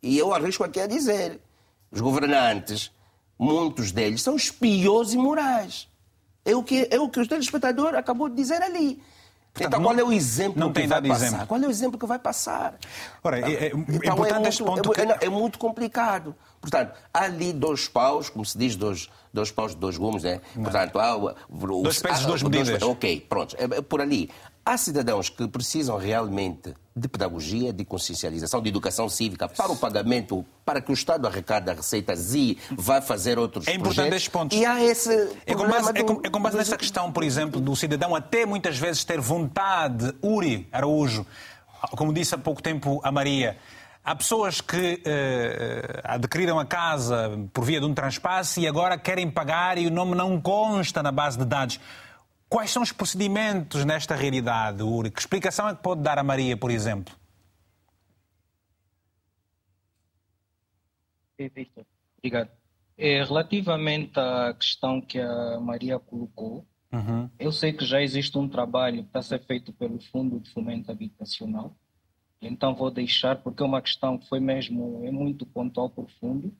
E 0.03 0.19
eu 0.19 0.35
arrisco 0.35 0.65
aqui 0.65 0.81
a 0.81 0.87
dizer: 0.87 1.41
os 1.91 2.01
governantes, 2.01 2.91
muitos 3.39 3.93
deles, 3.93 4.23
são 4.23 4.35
espiões 4.35 5.13
imorais. 5.13 5.89
É 6.45 6.57
o 6.57 6.63
que, 6.63 6.89
é 6.91 6.99
o, 6.99 7.09
que 7.09 7.21
o 7.21 7.29
telespectador 7.29 7.95
acabou 7.95 8.29
de 8.29 8.35
dizer 8.35 8.61
ali. 8.63 9.01
Portanto, 9.53 9.69
então, 9.69 9.83
qual 9.83 9.99
é 9.99 10.03
o 10.03 10.11
exemplo 10.11 10.59
não 10.59 10.69
que 10.69 10.81
tem 10.81 10.89
vai 10.89 11.03
passar? 11.03 11.27
Exemplo. 11.27 11.47
Qual 11.47 11.63
é 11.63 11.67
o 11.67 11.71
exemplo 11.71 11.99
que 11.99 12.07
vai 12.07 12.19
passar? 12.19 12.75
Ora, 13.23 13.39
é, 13.39 13.67
é, 13.67 13.67
então, 13.67 14.01
é 14.03 14.07
importante 14.09 14.33
muito, 14.33 14.49
este 14.49 14.65
ponto. 14.65 14.93
É, 14.99 15.19
que... 15.19 15.25
é, 15.27 15.29
muito 15.29 15.59
complicado. 15.59 16.35
Portanto, 16.59 16.99
há 17.13 17.25
ali 17.25 17.53
dois 17.53 17.87
paus, 17.87 18.31
como 18.31 18.47
se 18.47 18.57
diz, 18.57 18.77
dois, 18.77 19.11
dois 19.33 19.51
paus 19.51 19.73
de 19.73 19.77
dois 19.77 19.99
gumes, 19.99 20.23
né? 20.23 20.41
Não. 20.57 20.65
Portanto, 20.65 20.99
há... 20.99 21.35
Dois 21.83 22.01
pesos, 22.01 22.25
duas 22.25 22.43
medidas. 22.43 22.79
Dois, 22.79 22.83
ok, 22.83 23.27
pronto. 23.29 23.55
É, 23.59 23.65
é 23.65 23.83
por 23.83 24.01
ali. 24.01 24.31
Há 24.65 24.77
cidadãos 24.77 25.29
que 25.29 25.49
precisam 25.49 25.97
realmente 25.99 26.73
de 26.95 27.09
pedagogia, 27.09 27.73
de 27.73 27.85
consciencialização, 27.85 28.63
de 28.63 28.69
educação 28.69 29.09
cívica 29.09 29.49
para 29.49 29.73
o 29.73 29.77
pagamento, 29.77 30.45
para 30.65 30.81
que 30.81 30.93
o 30.93 30.95
Estado 30.95 31.27
arrecade 31.27 31.73
receitas 31.73 32.33
e 32.35 32.57
vá 32.71 33.03
fazer 33.03 33.39
outros 33.41 33.67
É 33.67 33.73
importante 33.73 33.95
projetos. 33.97 34.17
estes 34.17 34.29
pontos. 34.29 34.57
E 34.59 34.65
há 34.65 34.81
esse 34.81 35.11
É 35.47 35.55
com 35.55 35.67
base, 35.67 35.83
problema 35.85 35.99
é 35.99 36.03
com, 36.05 36.15
do- 36.15 36.27
é 36.27 36.31
com 36.31 36.41
base 36.41 36.57
nessa 36.57 36.77
questão, 36.77 37.11
por 37.11 37.25
exemplo, 37.25 37.61
do 37.61 37.75
cidadão 37.75 38.15
até 38.15 38.47
muitas 38.47 38.79
vezes 38.79 39.03
ter 39.05 39.21
vontade, 39.21 40.15
Uri 40.23 40.69
Araújo, 40.71 41.27
como 41.97 42.13
disse 42.13 42.35
há 42.35 42.39
pouco 42.39 42.63
tempo 42.63 43.01
a 43.03 43.11
Maria, 43.11 43.57
há 44.05 44.15
pessoas 44.15 44.61
que 44.61 45.03
eh, 45.05 46.01
adquiriram 46.05 46.61
a 46.61 46.65
casa 46.65 47.31
por 47.53 47.65
via 47.65 47.81
de 47.81 47.87
um 47.87 47.95
transpasse 47.95 48.61
e 48.61 48.69
agora 48.69 48.97
querem 48.97 49.29
pagar 49.29 49.77
e 49.77 49.89
o 49.89 49.91
nome 49.91 50.15
não 50.15 50.41
consta 50.41 51.03
na 51.03 51.11
base 51.11 51.37
de 51.39 51.45
dados. 51.47 51.81
Quais 52.53 52.71
são 52.71 52.83
os 52.83 52.93
procedimentos 52.93 53.83
nesta 53.83 54.15
realidade, 54.15 54.83
Uri? 54.83 55.11
Que 55.11 55.21
explicação 55.21 55.71
é 55.71 55.75
que 55.75 55.83
pode 55.83 56.03
dar 56.03 56.19
a 56.19 56.23
Maria, 56.23 56.55
por 56.55 56.71
exemplo? 56.71 57.15
Victor. 61.39 61.87
Obrigado. 62.19 62.51
É, 62.99 63.25
relativamente 63.25 64.21
à 64.21 64.53
questão 64.53 65.01
que 65.01 65.19
a 65.19 65.59
Maria 65.61 65.99
colocou, 65.99 66.67
Uhum. 66.93 67.31
eu 67.39 67.51
sei 67.51 67.73
que 67.73 67.87
já 67.87 68.03
existe 68.03 68.37
um 68.37 68.47
trabalho 68.47 68.99
que 68.99 69.09
está 69.09 69.21
a 69.21 69.23
ser 69.23 69.43
feito 69.47 69.73
pelo 69.73 69.99
Fundo 69.99 70.39
de 70.39 70.51
Fomento 70.51 70.93
Habitacional, 70.93 71.75
então 72.39 72.75
vou 72.75 72.91
deixar, 72.91 73.37
porque 73.37 73.63
é 73.63 73.67
uma 73.67 73.81
questão 73.81 74.19
que 74.19 74.29
foi 74.29 74.41
mesmo, 74.41 75.01
é 75.07 75.11
muito 75.11 75.47
pontual 75.47 75.89
profundo, 75.89 76.55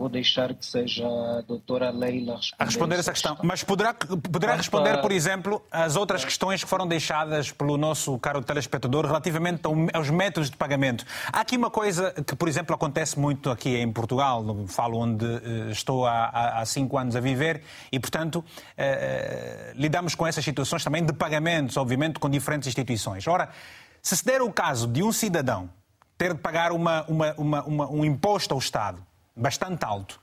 vou 0.00 0.08
deixar 0.08 0.54
que 0.54 0.64
seja 0.64 1.06
a 1.06 1.42
doutora 1.42 1.90
Leila 1.90 2.36
responder, 2.36 2.54
A 2.58 2.64
responder 2.64 2.98
essa 2.98 3.12
questão. 3.12 3.36
Mas 3.42 3.62
poderá, 3.62 3.92
poderá 3.92 4.54
responder, 4.56 4.98
por 5.02 5.12
exemplo, 5.12 5.62
às 5.70 5.94
outras 5.94 6.24
questões 6.24 6.64
que 6.64 6.70
foram 6.70 6.86
deixadas 6.88 7.52
pelo 7.52 7.76
nosso 7.76 8.18
caro 8.18 8.42
telespectador 8.42 9.04
relativamente 9.06 9.60
ao- 9.66 9.74
aos 9.92 10.08
métodos 10.08 10.48
de 10.50 10.56
pagamento. 10.56 11.04
Há 11.32 11.40
aqui 11.40 11.56
uma 11.56 11.70
coisa 11.70 12.12
que, 12.26 12.34
por 12.34 12.48
exemplo, 12.48 12.74
acontece 12.74 13.18
muito 13.18 13.50
aqui 13.50 13.76
em 13.76 13.92
Portugal, 13.92 14.44
falo 14.68 14.98
onde 14.98 15.24
eh, 15.26 15.70
estou 15.70 16.06
há, 16.06 16.60
há- 16.60 16.64
cinco 16.64 16.96
anos 16.96 17.14
a 17.14 17.20
viver, 17.20 17.62
e, 17.92 18.00
portanto, 18.00 18.42
eh, 18.78 19.72
lidamos 19.76 20.14
com 20.14 20.26
essas 20.26 20.44
situações 20.44 20.82
também 20.82 21.04
de 21.04 21.12
pagamentos, 21.12 21.76
obviamente, 21.76 22.18
com 22.18 22.28
diferentes 22.30 22.66
instituições. 22.68 23.26
Ora, 23.28 23.50
se 24.02 24.16
se 24.16 24.24
der 24.24 24.40
o 24.40 24.50
caso 24.50 24.86
de 24.86 25.02
um 25.02 25.12
cidadão 25.12 25.68
ter 26.16 26.32
de 26.34 26.40
pagar 26.40 26.72
uma- 26.72 27.04
uma- 27.08 27.34
uma- 27.34 27.90
um 27.90 28.04
imposto 28.04 28.52
ao 28.54 28.58
Estado 28.58 29.02
bastante 29.36 29.84
alto, 29.84 30.20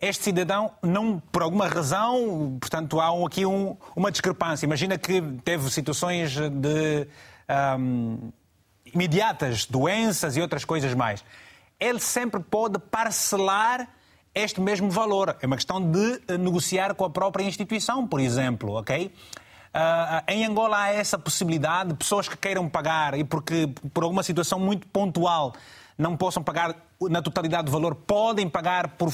este 0.00 0.24
cidadão 0.24 0.72
não, 0.82 1.20
por 1.32 1.42
alguma 1.42 1.66
razão, 1.68 2.56
portanto, 2.60 3.00
há 3.00 3.12
um- 3.12 3.26
aqui 3.26 3.46
um- 3.46 3.76
uma 3.96 4.10
discrepância. 4.10 4.66
Imagina 4.66 4.98
que 4.98 5.20
teve 5.44 5.70
situações 5.70 6.32
de 6.36 7.06
ahm, 7.48 8.30
imediatas, 8.92 9.64
doenças 9.66 10.36
e 10.36 10.40
outras 10.40 10.64
coisas 10.64 10.94
mais. 10.94 11.24
Ele 11.80 12.00
sempre 12.00 12.40
pode 12.40 12.78
parcelar 12.78 13.88
este 14.34 14.60
mesmo 14.60 14.90
valor. 14.90 15.36
É 15.40 15.46
uma 15.46 15.56
questão 15.56 15.80
de 15.90 16.22
eh, 16.28 16.36
negociar 16.38 16.94
com 16.94 17.04
a 17.04 17.10
própria 17.10 17.44
instituição, 17.44 18.06
por 18.06 18.20
exemplo, 18.20 18.72
ok? 18.74 19.12
Ah, 19.72 20.22
em 20.28 20.44
Angola 20.44 20.78
há 20.84 20.88
essa 20.92 21.18
possibilidade 21.18 21.90
de 21.90 21.96
pessoas 21.96 22.28
que 22.28 22.36
queiram 22.36 22.68
pagar 22.68 23.18
e 23.18 23.24
porque 23.24 23.68
por 23.92 24.04
alguma 24.04 24.22
situação 24.22 24.58
muito 24.58 24.86
pontual 24.88 25.52
não 25.98 26.16
possam 26.16 26.42
pagar 26.42 26.76
na 27.08 27.22
totalidade 27.22 27.66
do 27.66 27.72
valor, 27.72 27.94
podem 27.94 28.48
pagar 28.48 28.96
por, 28.96 29.12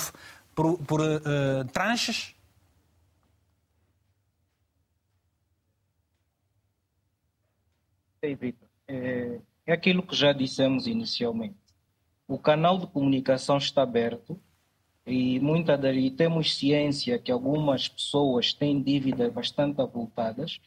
por, 0.54 0.78
por, 0.78 1.00
eh, 1.00 1.64
tranches? 1.72 2.34
É, 8.22 9.40
é 9.66 9.72
aquilo 9.72 10.02
que 10.02 10.14
já 10.14 10.32
dissemos 10.32 10.86
inicialmente. 10.86 11.56
O 12.28 12.38
canal 12.38 12.78
de 12.78 12.86
comunicação 12.86 13.56
está 13.56 13.82
aberto 13.82 14.38
e, 15.06 15.40
muita, 15.40 15.74
e 15.92 16.10
temos 16.10 16.54
ciência 16.56 17.18
que 17.18 17.32
algumas 17.32 17.88
pessoas 17.88 18.52
têm 18.52 18.82
dívidas 18.82 19.32
bastante 19.32 19.80
avultadas. 19.80 20.60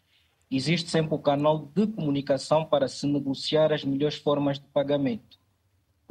Existe 0.50 0.90
sempre 0.90 1.16
o 1.16 1.20
canal 1.20 1.70
de 1.74 1.88
comunicação 1.88 2.66
para 2.66 2.88
se 2.88 3.08
negociar 3.08 3.72
as 3.72 3.84
melhores 3.84 4.18
formas 4.18 4.60
de 4.60 4.66
pagamento. 4.68 5.43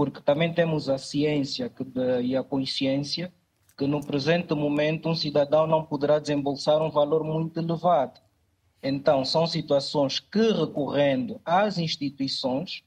Porque 0.02 0.20
também 0.20 0.52
temos 0.52 0.88
a 0.88 0.98
ciência 0.98 1.70
que, 1.70 1.84
de- 1.84 2.22
e 2.22 2.36
a 2.36 2.42
consciência 2.42 3.32
que, 3.78 3.86
no 3.86 4.04
presente 4.04 4.52
momento, 4.52 5.08
um 5.08 5.14
cidadão 5.14 5.64
não 5.64 5.84
poderá 5.84 6.18
desembolsar 6.18 6.82
um 6.82 6.90
valor 6.90 7.22
muito 7.22 7.60
elevado. 7.60 8.18
Então, 8.82 9.24
são 9.24 9.46
situações 9.46 10.18
que, 10.18 10.50
recorrendo 10.50 11.40
às 11.44 11.78
instituições, 11.78 12.82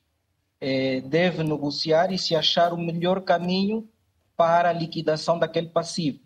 eh, 0.60 1.00
deve 1.00 1.42
negociar 1.42 2.12
e 2.12 2.18
se 2.18 2.36
achar 2.36 2.74
o 2.74 2.78
melhor 2.78 3.22
caminho 3.22 3.88
para 4.36 4.68
a 4.68 4.74
liquidação 4.74 5.40
daquele 5.40 5.70
passivo. 5.70 6.20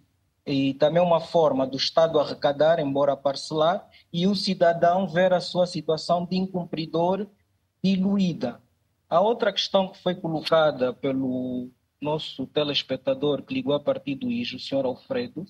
E 0.43 0.73
também 0.73 1.03
uma 1.03 1.19
forma 1.19 1.67
do 1.67 1.77
Estado 1.77 2.19
arrecadar, 2.19 2.79
embora 2.79 3.15
parcelar, 3.15 3.87
e 4.11 4.25
o 4.25 4.35
cidadão 4.35 5.07
ver 5.07 5.33
a 5.33 5.39
sua 5.39 5.67
situação 5.67 6.25
de 6.25 6.35
incumpridor 6.35 7.27
diluída. 7.83 8.59
A 9.09 9.19
outra 9.19 9.51
questão 9.51 9.89
que 9.89 10.01
foi 10.01 10.15
colocada 10.15 10.93
pelo 10.93 11.69
nosso 11.99 12.45
telespectador 12.47 13.41
que 13.41 13.53
ligou 13.53 13.73
a 13.73 13.79
partir 13.79 14.15
do 14.15 14.29
IJO, 14.29 14.57
o 14.57 14.59
senhor 14.59 14.85
Alfredo, 14.85 15.45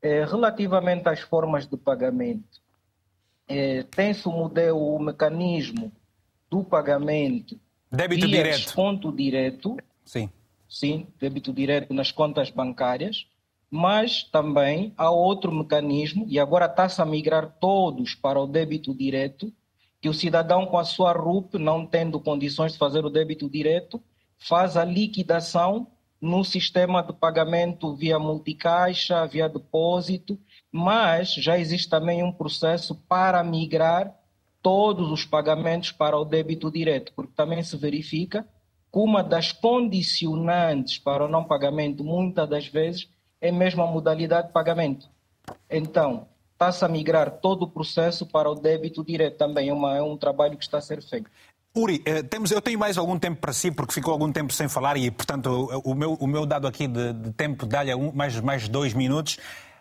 é 0.00 0.24
relativamente 0.24 1.08
às 1.08 1.20
formas 1.20 1.66
de 1.66 1.76
pagamento 1.76 2.60
eh, 3.48 3.82
tem-se 3.84 4.28
o 4.28 4.32
modelo, 4.32 4.94
o 4.94 5.02
mecanismo 5.02 5.90
do 6.50 6.62
pagamento 6.62 7.58
Débito 7.90 8.26
via 8.26 8.36
direto. 8.36 8.56
desconto 8.58 9.10
direto, 9.12 9.76
Sim. 10.04 10.28
sim, 10.68 11.06
débito 11.18 11.52
direto 11.52 11.94
nas 11.94 12.12
contas 12.12 12.50
bancárias, 12.50 13.26
mas 13.70 14.22
também 14.24 14.92
há 14.96 15.10
outro 15.10 15.50
mecanismo, 15.50 16.26
e 16.28 16.38
agora 16.38 16.66
está-se 16.66 17.00
a 17.00 17.06
migrar 17.06 17.56
todos 17.58 18.14
para 18.14 18.38
o 18.38 18.46
débito 18.46 18.94
direto, 18.94 19.52
que 20.00 20.08
o 20.08 20.14
cidadão 20.14 20.66
com 20.66 20.78
a 20.78 20.84
sua 20.84 21.12
RUP, 21.12 21.58
não 21.58 21.84
tendo 21.84 22.20
condições 22.20 22.72
de 22.72 22.78
fazer 22.78 23.04
o 23.04 23.10
débito 23.10 23.48
direto, 23.48 24.00
faz 24.38 24.76
a 24.76 24.84
liquidação 24.84 25.88
no 26.20 26.44
sistema 26.44 27.02
de 27.02 27.12
pagamento 27.12 27.94
via 27.94 28.18
multicaixa, 28.18 29.26
via 29.26 29.48
depósito, 29.48 30.38
mas 30.70 31.34
já 31.34 31.58
existe 31.58 31.88
também 31.88 32.22
um 32.22 32.32
processo 32.32 32.94
para 33.08 33.42
migrar 33.42 34.14
todos 34.62 35.10
os 35.10 35.24
pagamentos 35.24 35.92
para 35.92 36.18
o 36.18 36.24
débito 36.24 36.70
direto, 36.70 37.12
porque 37.14 37.32
também 37.34 37.62
se 37.62 37.76
verifica 37.76 38.46
que 38.92 38.98
uma 38.98 39.22
das 39.22 39.52
condicionantes 39.52 40.98
para 40.98 41.24
o 41.24 41.28
não 41.28 41.44
pagamento, 41.44 42.02
muitas 42.02 42.48
das 42.48 42.66
vezes, 42.66 43.08
é 43.40 43.52
mesmo 43.52 43.82
a 43.82 43.86
modalidade 43.86 44.48
de 44.48 44.52
pagamento. 44.52 45.08
Então, 45.70 46.26
está-se 46.58 46.84
a 46.84 46.88
migrar 46.88 47.30
todo 47.40 47.62
o 47.62 47.68
processo 47.70 48.26
para 48.26 48.50
o 48.50 48.54
débito 48.56 49.04
direto 49.04 49.36
também, 49.38 49.68
é, 49.68 49.72
uma, 49.72 49.96
é 49.96 50.02
um 50.02 50.16
trabalho 50.16 50.56
que 50.58 50.64
está 50.64 50.78
a 50.78 50.80
ser 50.80 51.00
feito. 51.00 51.30
Uri, 51.76 52.02
eh, 52.04 52.22
temos, 52.24 52.50
eu 52.50 52.60
tenho 52.60 52.76
mais 52.78 52.98
algum 52.98 53.16
tempo 53.16 53.40
para 53.40 53.52
si, 53.52 53.70
porque 53.70 53.92
ficou 53.94 54.12
algum 54.12 54.32
tempo 54.32 54.52
sem 54.52 54.68
falar 54.68 54.96
e, 54.96 55.08
portanto, 55.08 55.68
o, 55.84 55.94
meu, 55.94 56.14
o 56.14 56.26
meu 56.26 56.44
dado 56.44 56.66
aqui 56.66 56.88
de, 56.88 57.12
de 57.12 57.32
tempo 57.32 57.64
dá-lhe 57.64 57.94
um- 57.94 58.10
mais, 58.12 58.40
mais 58.40 58.68
dois 58.68 58.92
minutos. 58.92 59.38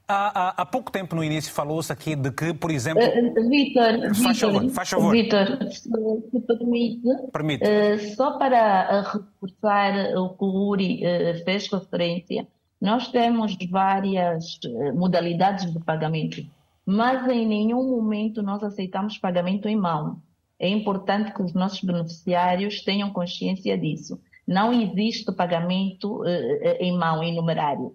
Há, 0.08 0.50
há- 0.50 0.54
há 0.62 0.66
pouco 0.66 0.92
tempo 0.92 1.16
no 1.16 1.24
início 1.24 1.52
falou-se 1.52 1.92
aqui 1.92 2.16
de 2.16 2.30
que, 2.32 2.54
por 2.54 2.70
exemplo. 2.70 3.02
Vitor, 3.50 4.14
Faz 4.24 4.40
favor, 4.40 4.70
faz 4.70 4.90
favor. 4.90 5.12
Vitor, 5.12 5.58
se, 5.72 5.82
se 5.82 6.40
permite, 6.46 7.02
Permite. 7.34 7.64
eh, 7.64 7.98
só 8.16 8.38
para 8.38 8.58
eh, 8.92 9.02
reforçar 9.02 10.16
o 10.16 10.30
que 10.30 10.44
o 10.46 10.70
Uri 10.70 11.04
eh, 11.04 11.42
fez 11.44 11.68
referência, 11.72 12.48
nós 12.80 13.08
temos 13.08 13.58
várias 13.72 14.60
eh, 14.64 14.92
modalidades 14.92 15.74
de 15.74 15.80
pagamento, 15.80 16.46
mas 16.88 17.28
em 17.28 17.46
nenhum 17.46 17.84
momento 17.84 18.42
nós 18.42 18.64
aceitamos 18.64 19.18
pagamento 19.18 19.68
em 19.68 19.76
mão. 19.76 20.22
É 20.58 20.70
importante 20.70 21.34
que 21.34 21.42
os 21.42 21.54
nossos 21.54 21.82
beneficiários 21.82 22.82
tenham 22.82 23.12
consciência 23.12 23.78
disso. 23.78 24.18
Não 24.48 24.72
existe 24.72 25.30
pagamento 25.34 26.24
eh, 26.26 26.60
eh, 26.62 26.86
em 26.86 26.98
mão, 26.98 27.22
em 27.22 27.36
numerário. 27.36 27.94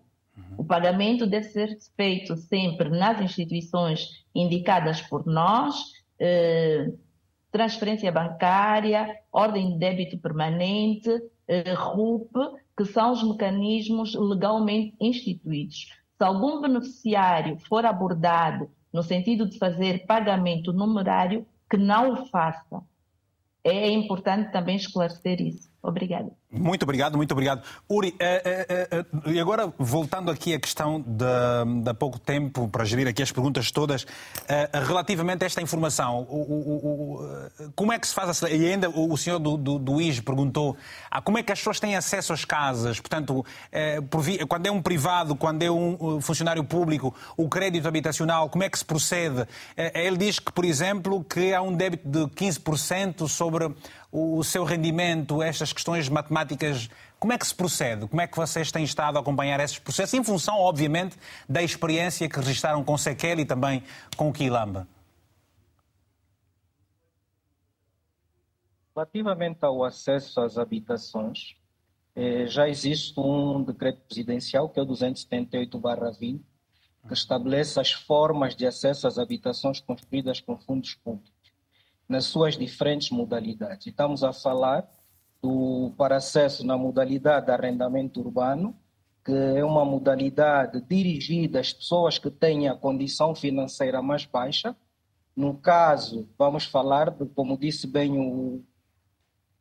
O 0.58 0.64
pagamento 0.64 1.26
deve 1.26 1.46
ser 1.46 1.78
feito 1.96 2.36
sempre 2.36 2.90
nas 2.90 3.18
instituições 3.22 4.26
indicadas 4.34 5.00
por 5.00 5.24
nós, 5.24 5.74
eh, 6.20 6.92
transferência 7.50 8.12
bancária, 8.12 9.16
ordem 9.32 9.72
de 9.72 9.78
débito 9.78 10.18
permanente, 10.18 11.08
RUP, 11.76 12.30
que 12.76 12.84
são 12.84 13.12
os 13.12 13.22
mecanismos 13.22 14.14
legalmente 14.14 14.94
instituídos. 15.00 15.88
Se 16.18 16.24
algum 16.24 16.60
beneficiário 16.60 17.58
for 17.58 17.86
abordado 17.86 18.70
no 18.92 19.02
sentido 19.02 19.48
de 19.48 19.58
fazer 19.58 20.06
pagamento 20.06 20.72
numerário, 20.72 21.46
que 21.70 21.76
não 21.76 22.12
o 22.12 22.26
faça. 22.26 22.82
É 23.64 23.88
importante 23.90 24.52
também 24.52 24.76
esclarecer 24.76 25.40
isso. 25.40 25.70
Obrigada. 25.82 26.30
Muito 26.52 26.82
obrigado, 26.82 27.16
muito 27.16 27.32
obrigado. 27.32 27.62
Uri, 27.88 28.14
e 29.26 29.40
agora 29.40 29.72
voltando 29.78 30.30
aqui 30.30 30.52
à 30.52 30.60
questão 30.60 31.00
de, 31.00 31.82
de 31.82 31.94
pouco 31.94 32.18
tempo, 32.18 32.68
para 32.68 32.84
gerir 32.84 33.08
aqui 33.08 33.22
as 33.22 33.32
perguntas 33.32 33.70
todas, 33.70 34.06
relativamente 34.86 35.44
a 35.44 35.46
esta 35.46 35.62
informação, 35.62 36.26
o, 36.28 36.36
o, 36.36 37.64
o, 37.64 37.70
como 37.74 37.90
é 37.92 37.98
que 37.98 38.06
se 38.06 38.14
faz, 38.14 38.42
a, 38.42 38.50
e 38.50 38.70
ainda 38.70 38.90
o, 38.90 39.16
senhor 39.16 39.38
do, 39.38 39.56
do, 39.56 39.78
do 39.78 40.00
IS 40.00 40.20
perguntou, 40.20 40.76
ah, 41.10 41.22
como 41.22 41.38
é 41.38 41.42
que 41.42 41.52
as 41.52 41.58
pessoas 41.58 41.80
têm 41.80 41.96
acesso 41.96 42.34
às 42.34 42.44
casas, 42.44 43.00
portanto, 43.00 43.44
quando 44.46 44.66
é 44.66 44.70
um 44.70 44.82
privado, 44.82 45.34
quando 45.34 45.62
é 45.62 45.70
um 45.70 46.20
funcionário 46.20 46.62
público, 46.64 47.14
o 47.34 47.48
crédito 47.48 47.88
habitacional, 47.88 48.50
como 48.50 48.62
é 48.62 48.68
que 48.68 48.78
se 48.78 48.84
procede? 48.84 49.46
Ele 49.94 50.18
diz 50.18 50.38
que, 50.38 50.52
por 50.52 50.66
exemplo, 50.66 51.24
que 51.24 51.54
há 51.54 51.62
um 51.62 51.74
débito 51.74 52.06
de 52.06 52.26
15% 52.26 53.26
sobre 53.26 53.72
o 54.12 54.44
seu 54.44 54.62
rendimento, 54.62 55.42
estas 55.42 55.72
questões 55.72 56.06
matemáticas, 56.10 56.41
como 57.18 57.32
é 57.32 57.38
que 57.38 57.46
se 57.46 57.54
procede? 57.54 58.06
Como 58.08 58.20
é 58.20 58.26
que 58.26 58.36
vocês 58.36 58.72
têm 58.72 58.84
estado 58.84 59.16
a 59.16 59.20
acompanhar 59.20 59.60
esses 59.60 59.78
processos, 59.78 60.14
em 60.14 60.24
função, 60.24 60.56
obviamente, 60.56 61.16
da 61.48 61.62
experiência 61.62 62.28
que 62.28 62.36
registraram 62.36 62.82
com 62.82 62.98
Sequel 62.98 63.40
e 63.40 63.44
também 63.44 63.82
com 64.16 64.32
Quilamba? 64.32 64.88
Relativamente 68.94 69.64
ao 69.64 69.84
acesso 69.84 70.40
às 70.40 70.58
habitações, 70.58 71.54
eh, 72.14 72.46
já 72.46 72.68
existe 72.68 73.18
um 73.18 73.62
decreto 73.62 74.00
presidencial, 74.02 74.68
que 74.68 74.78
é 74.78 74.82
o 74.82 74.86
278-20, 74.86 76.40
que 77.06 77.14
estabelece 77.14 77.80
as 77.80 77.92
formas 77.92 78.54
de 78.54 78.66
acesso 78.66 79.06
às 79.06 79.18
habitações 79.18 79.80
construídas 79.80 80.40
com 80.40 80.58
fundos 80.58 80.94
públicos 80.94 81.32
nas 82.08 82.26
suas 82.26 82.56
diferentes 82.56 83.10
modalidades. 83.10 83.86
Estamos 83.86 84.22
a 84.22 84.32
falar 84.32 84.86
do 85.42 85.92
para 85.98 86.16
acesso 86.16 86.64
na 86.64 86.78
modalidade 86.78 87.46
de 87.46 87.52
arrendamento 87.52 88.20
urbano, 88.20 88.76
que 89.24 89.32
é 89.32 89.64
uma 89.64 89.84
modalidade 89.84 90.80
dirigida 90.82 91.60
às 91.60 91.72
pessoas 91.72 92.18
que 92.18 92.30
têm 92.30 92.68
a 92.68 92.76
condição 92.76 93.34
financeira 93.34 94.00
mais 94.00 94.24
baixa. 94.24 94.76
No 95.34 95.54
caso, 95.54 96.28
vamos 96.38 96.64
falar, 96.64 97.10
de, 97.10 97.26
como 97.26 97.58
disse 97.58 97.86
bem 97.86 98.18
o, 98.18 98.64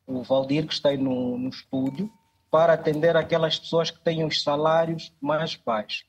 o 0.05 0.23
Valdir, 0.23 0.67
que 0.67 0.73
está 0.73 0.89
aí 0.89 0.97
no, 0.97 1.37
no 1.37 1.49
estúdio, 1.49 2.11
para 2.49 2.73
atender 2.73 3.15
aquelas 3.15 3.57
pessoas 3.57 3.89
que 3.89 3.99
têm 3.99 4.23
os 4.25 4.43
salários 4.43 5.13
mais 5.21 5.55
baixos. 5.55 6.05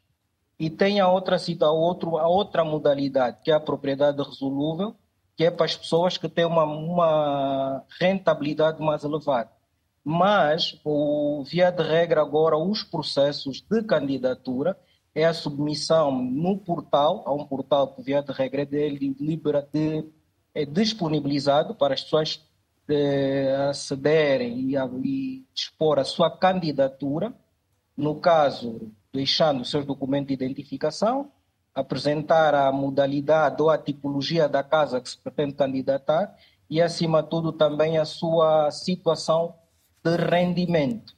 E 0.58 0.68
tem 0.68 1.00
a 1.00 1.08
outra, 1.08 1.36
a, 1.36 1.70
outro, 1.70 2.18
a 2.18 2.28
outra 2.28 2.64
modalidade, 2.64 3.38
que 3.42 3.50
é 3.50 3.54
a 3.54 3.60
propriedade 3.60 4.22
resolúvel, 4.22 4.96
que 5.36 5.44
é 5.44 5.50
para 5.50 5.64
as 5.64 5.76
pessoas 5.76 6.18
que 6.18 6.28
têm 6.28 6.44
uma, 6.44 6.64
uma 6.64 7.84
rentabilidade 8.00 8.80
mais 8.82 9.04
elevada. 9.04 9.50
Mas, 10.04 10.80
o, 10.84 11.44
via 11.44 11.70
de 11.70 11.82
regra, 11.82 12.20
agora, 12.20 12.56
os 12.56 12.82
processos 12.82 13.62
de 13.70 13.82
candidatura 13.84 14.76
é 15.14 15.24
a 15.24 15.34
submissão 15.34 16.10
no 16.10 16.58
portal, 16.58 17.22
a 17.24 17.32
um 17.32 17.46
portal 17.46 17.94
que, 17.94 18.02
via 18.02 18.22
de 18.22 18.32
regra, 18.32 18.62
é, 18.62 18.64
de, 18.64 19.14
de, 19.14 20.12
é 20.54 20.64
disponibilizado 20.64 21.74
para 21.74 21.94
as 21.94 22.02
pessoas 22.02 22.44
de, 22.88 23.48
acederem 23.68 24.70
e, 24.70 24.76
a, 24.76 24.88
e 25.04 25.44
dispor 25.54 25.98
a 25.98 26.04
sua 26.04 26.30
candidatura, 26.30 27.32
no 27.96 28.16
caso, 28.16 28.90
deixando 29.12 29.60
o 29.60 29.64
seu 29.64 29.84
documento 29.84 30.28
de 30.28 30.34
identificação, 30.34 31.30
apresentar 31.74 32.54
a 32.54 32.72
modalidade 32.72 33.62
ou 33.62 33.70
a 33.70 33.78
tipologia 33.78 34.48
da 34.48 34.62
casa 34.64 35.00
que 35.00 35.08
se 35.08 35.18
pretende 35.18 35.54
candidatar 35.54 36.34
e, 36.68 36.80
acima 36.80 37.22
de 37.22 37.28
tudo, 37.28 37.52
também 37.52 37.98
a 37.98 38.04
sua 38.04 38.70
situação 38.70 39.54
de 40.04 40.16
rendimento. 40.16 41.14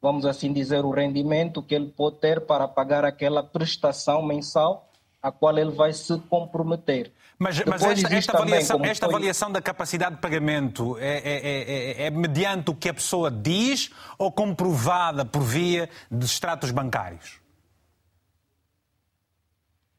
Vamos 0.00 0.26
assim 0.26 0.52
dizer, 0.52 0.84
o 0.84 0.90
rendimento 0.90 1.62
que 1.62 1.74
ele 1.74 1.88
pode 1.88 2.18
ter 2.18 2.42
para 2.42 2.68
pagar 2.68 3.04
aquela 3.04 3.42
prestação 3.42 4.22
mensal 4.22 4.90
a 5.22 5.32
qual 5.32 5.56
ele 5.56 5.70
vai 5.70 5.92
se 5.92 6.18
comprometer. 6.28 7.10
Mas, 7.38 7.64
mas 7.64 7.82
esta, 7.82 8.14
esta, 8.14 8.36
avaliação, 8.36 8.76
também, 8.76 8.90
esta 8.90 9.06
foi... 9.06 9.14
avaliação, 9.14 9.50
da 9.50 9.62
capacidade 9.62 10.16
de 10.16 10.20
pagamento 10.20 10.98
é, 10.98 11.16
é, 11.16 12.02
é, 12.02 12.06
é, 12.06 12.10
mediante 12.10 12.70
o 12.70 12.74
que 12.74 12.90
a 12.90 12.94
pessoa 12.94 13.30
diz 13.30 13.90
ou 14.18 14.30
comprovada 14.30 15.24
por 15.24 15.42
via 15.42 15.88
de 16.10 16.26
extratos 16.26 16.70
bancários? 16.70 17.42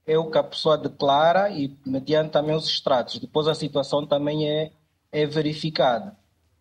é 0.06 0.18
o 0.18 0.30
que 0.30 0.38
a 0.38 0.44
pessoa 0.44 0.78
declara 0.78 1.50
e 1.50 1.76
mediante 1.86 2.32
também 2.32 2.56
os 2.56 2.68
extratos. 2.68 3.18
Depois 3.20 3.48
a 3.48 3.56
situação 3.56 4.06
também 4.06 4.48
é, 4.48 4.72
é 5.12 5.26
verificada. 5.26 6.16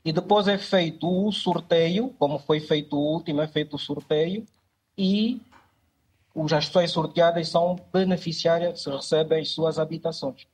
E 0.05 0.13
depois 0.13 0.47
é 0.47 0.59
feito 0.59 1.09
o 1.09 1.33
sorteio, 1.33 2.11
como 2.19 2.39
foi 2.39 2.61
feito 2.61 2.95
o 2.95 3.01
último, 3.01 3.41
é 3.41 3.49
feito 3.49 3.77
o 3.77 3.79
sorteio 3.79 4.45
e 4.99 5.41
as 6.53 6.67
pessoas 6.67 6.91
sorteadas 6.91 7.49
são 7.49 7.77
beneficiárias, 7.93 8.85
recebem 8.85 9.41
as 9.41 9.51
suas 9.51 9.79
habitações. 9.79 10.47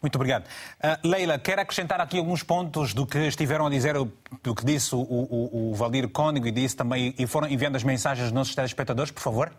Muito 0.00 0.16
obrigado. 0.16 0.46
Uh, 0.46 1.08
Leila, 1.08 1.38
quer 1.38 1.58
acrescentar 1.58 2.00
aqui 2.00 2.18
alguns 2.18 2.42
pontos 2.42 2.94
do 2.94 3.06
que 3.06 3.18
estiveram 3.18 3.66
a 3.66 3.70
dizer, 3.70 3.94
do 4.42 4.54
que 4.54 4.64
disse 4.64 4.94
o, 4.94 5.00
o, 5.00 5.70
o 5.70 5.74
Valdir 5.74 6.08
Cônigo 6.08 6.46
e 6.46 6.50
disse 6.50 6.76
também, 6.76 7.14
e 7.18 7.26
foram 7.26 7.48
enviando 7.48 7.76
as 7.76 7.84
mensagens 7.84 8.28
dos 8.28 8.32
nossos 8.32 8.54
telespectadores, 8.54 9.10
por 9.10 9.20
favor? 9.20 9.52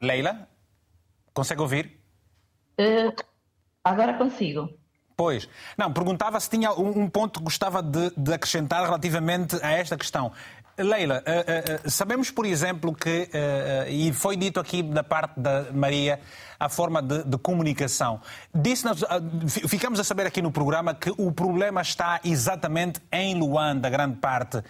Leila, 0.00 0.48
consegue 1.32 1.60
ouvir? 1.60 1.98
Uh, 2.78 3.14
agora 3.84 4.14
consigo. 4.14 4.68
Pois. 5.16 5.46
Não, 5.76 5.92
perguntava 5.92 6.40
se 6.40 6.48
tinha 6.48 6.72
um, 6.72 7.06
ponto 7.06 7.40
que 7.40 7.44
gostava 7.44 7.82
de, 7.82 8.10
de 8.16 8.32
acrescentar 8.32 8.82
relativamente 8.84 9.54
a 9.62 9.70
esta 9.70 9.94
questão. 9.94 10.32
Leila, 10.78 11.22
uh, 11.26 11.86
uh, 11.86 11.90
sabemos, 11.90 12.30
por 12.30 12.46
exemplo, 12.46 12.94
que, 12.94 13.28
uh, 13.28 13.90
e 13.90 14.12
foi 14.14 14.34
dito 14.34 14.58
aqui 14.58 14.82
da 14.82 15.04
parte 15.04 15.38
da 15.38 15.66
Maria, 15.72 16.20
a 16.58 16.70
forma 16.70 17.02
de, 17.02 17.22
de 17.24 17.36
comunicação. 17.36 18.20
Disse 18.54 18.86
ficamos 19.68 20.00
a 20.00 20.04
saber 20.04 20.26
aqui 20.26 20.40
no 20.40 20.50
programa 20.50 20.94
que 20.94 21.12
o 21.18 21.30
problema 21.32 21.82
está 21.82 22.20
exatamente 22.24 23.00
em 23.12 23.38
Luanda, 23.38 23.90
grande 23.90 24.16
parte. 24.16 24.62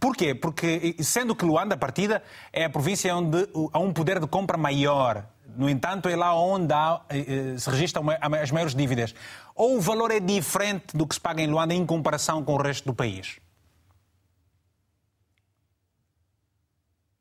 Porquê? 0.00 0.34
Porque, 0.34 0.96
sendo 1.00 1.34
que 1.34 1.44
Luanda, 1.44 1.74
a 1.74 1.78
partida, 1.78 2.22
é 2.52 2.64
a 2.64 2.70
província 2.70 3.14
onde 3.14 3.46
há 3.72 3.78
um 3.78 3.92
poder 3.92 4.18
de 4.18 4.26
compra 4.26 4.56
maior. 4.56 5.26
No 5.56 5.68
entanto, 5.68 6.08
é 6.08 6.16
lá 6.16 6.34
onde 6.34 6.72
há, 6.72 6.96
uh, 6.96 7.58
se 7.58 7.70
registram 7.70 8.04
as 8.20 8.50
maiores 8.50 8.74
dívidas. 8.74 9.14
Ou 9.54 9.76
o 9.76 9.80
valor 9.80 10.10
é 10.10 10.20
diferente 10.20 10.96
do 10.96 11.06
que 11.06 11.14
se 11.14 11.20
paga 11.20 11.42
em 11.42 11.46
Luanda 11.46 11.74
em 11.74 11.86
comparação 11.86 12.44
com 12.44 12.54
o 12.54 12.62
resto 12.62 12.86
do 12.86 12.94
país? 12.94 13.38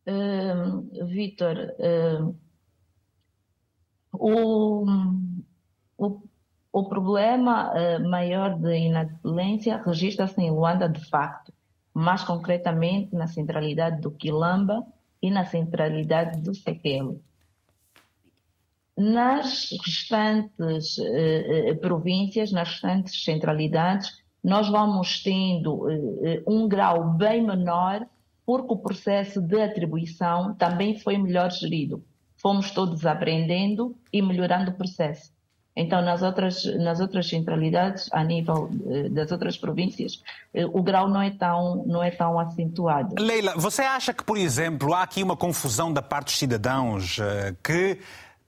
Uh, 0.06 1.06
Vitor, 1.06 1.56
o, 4.12 4.86
o, 5.98 6.22
o 6.72 6.84
problema 6.90 7.72
maior 8.10 8.60
de 8.60 8.76
inadimplência 8.76 9.82
registra-se 9.82 10.42
em 10.42 10.52
Luanda 10.52 10.90
de 10.90 11.08
facto 11.10 11.54
mais 11.94 12.24
concretamente 12.24 13.14
na 13.16 13.28
centralidade 13.28 14.02
do 14.02 14.10
Quilamba 14.12 14.86
e 15.22 15.30
na 15.30 15.46
centralidade 15.46 16.42
do 16.42 16.54
Sequelo. 16.56 17.22
Nas 18.98 19.70
restantes 19.86 21.00
eh, 21.00 21.70
eh, 21.70 21.74
províncias, 21.76 22.52
nas 22.52 22.70
restantes 22.70 23.24
centralidades, 23.24 24.24
nós 24.44 24.68
vamos 24.68 25.24
tendo 25.24 25.90
eh, 25.90 26.00
eh, 26.24 26.44
um 26.46 26.68
grau 26.68 27.12
bem 27.14 27.42
menor, 27.42 28.06
porque 28.46 28.74
o 28.74 28.78
processo 28.78 29.42
de 29.42 29.62
atribuição 29.62 30.54
também 30.56 31.00
foi 31.00 31.18
melhor 31.18 31.50
gerido. 31.50 32.04
Fomos 32.36 32.72
todos 32.72 33.06
aprendendo 33.06 33.96
e 34.12 34.22
melhorando 34.22 34.72
o 34.72 34.74
processo. 34.74 35.32
Então, 35.76 36.04
nas 36.04 36.22
outras, 36.22 36.66
nas 36.76 37.00
outras 37.00 37.28
centralidades, 37.28 38.08
a 38.12 38.22
nível 38.22 38.70
eh, 38.86 39.10
das 39.10 39.32
outras 39.32 39.58
províncias, 39.58 40.22
o 40.74 40.84
grau 40.84 41.08
não 41.08 41.22
é, 41.22 41.32
tão, 41.32 41.84
não 41.88 42.04
é 42.04 42.12
tão 42.12 42.38
acentuado. 42.38 43.16
Leila, 43.18 43.54
você 43.56 43.82
acha 43.82 44.14
que, 44.14 44.26
por 44.26 44.38
exemplo, 44.38 44.94
há 44.94 45.04
aqui 45.04 45.24
uma 45.24 45.38
confusão 45.38 45.92
da 45.92 46.02
parte 46.02 46.26
dos 46.26 46.38
cidadãos 46.38 47.18
que 47.64 47.98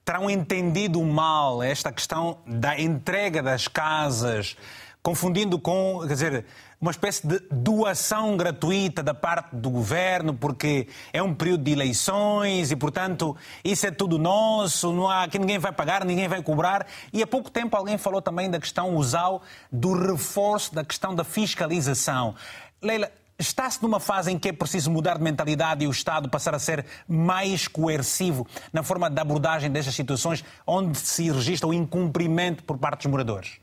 terão 0.06 0.30
entendido 0.30 1.02
mal 1.02 1.60
esta 1.60 1.90
questão 1.90 2.38
da 2.46 2.80
entrega 2.80 3.42
das 3.42 3.66
casas, 3.66 4.56
confundindo 5.02 5.58
com, 5.58 5.98
quer 6.06 6.14
dizer, 6.14 6.44
uma 6.80 6.92
espécie 6.92 7.26
de 7.26 7.40
doação 7.50 8.36
gratuita 8.36 9.02
da 9.02 9.12
parte 9.12 9.56
do 9.56 9.68
governo, 9.68 10.32
porque 10.32 10.86
é 11.12 11.20
um 11.20 11.34
período 11.34 11.64
de 11.64 11.72
eleições 11.72 12.70
e, 12.70 12.76
portanto, 12.76 13.36
isso 13.64 13.84
é 13.84 13.90
tudo 13.90 14.16
nosso, 14.16 14.92
não 14.92 15.10
há, 15.10 15.26
que 15.26 15.40
ninguém 15.40 15.58
vai 15.58 15.72
pagar, 15.72 16.04
ninguém 16.04 16.28
vai 16.28 16.40
cobrar. 16.40 16.86
E 17.12 17.20
há 17.20 17.26
pouco 17.26 17.50
tempo 17.50 17.76
alguém 17.76 17.98
falou 17.98 18.22
também 18.22 18.48
da 18.48 18.60
questão 18.60 18.94
usal 18.94 19.42
do 19.72 19.92
reforço 19.92 20.72
da 20.72 20.84
questão 20.84 21.16
da 21.16 21.24
fiscalização. 21.24 22.36
Leila, 22.80 23.10
Está-se 23.38 23.82
numa 23.82 24.00
fase 24.00 24.32
em 24.32 24.38
que 24.38 24.48
é 24.48 24.52
preciso 24.52 24.90
mudar 24.90 25.18
de 25.18 25.24
mentalidade 25.24 25.84
e 25.84 25.88
o 25.88 25.90
Estado 25.90 26.28
passar 26.28 26.54
a 26.54 26.58
ser 26.58 26.86
mais 27.06 27.68
coercivo 27.68 28.46
na 28.72 28.82
forma 28.82 29.10
de 29.10 29.20
abordagem 29.20 29.70
destas 29.70 29.94
situações 29.94 30.42
onde 30.66 30.98
se 30.98 31.30
registra 31.30 31.68
o 31.68 31.74
incumprimento 31.74 32.64
por 32.64 32.78
parte 32.78 33.02
dos 33.02 33.10
moradores? 33.10 33.60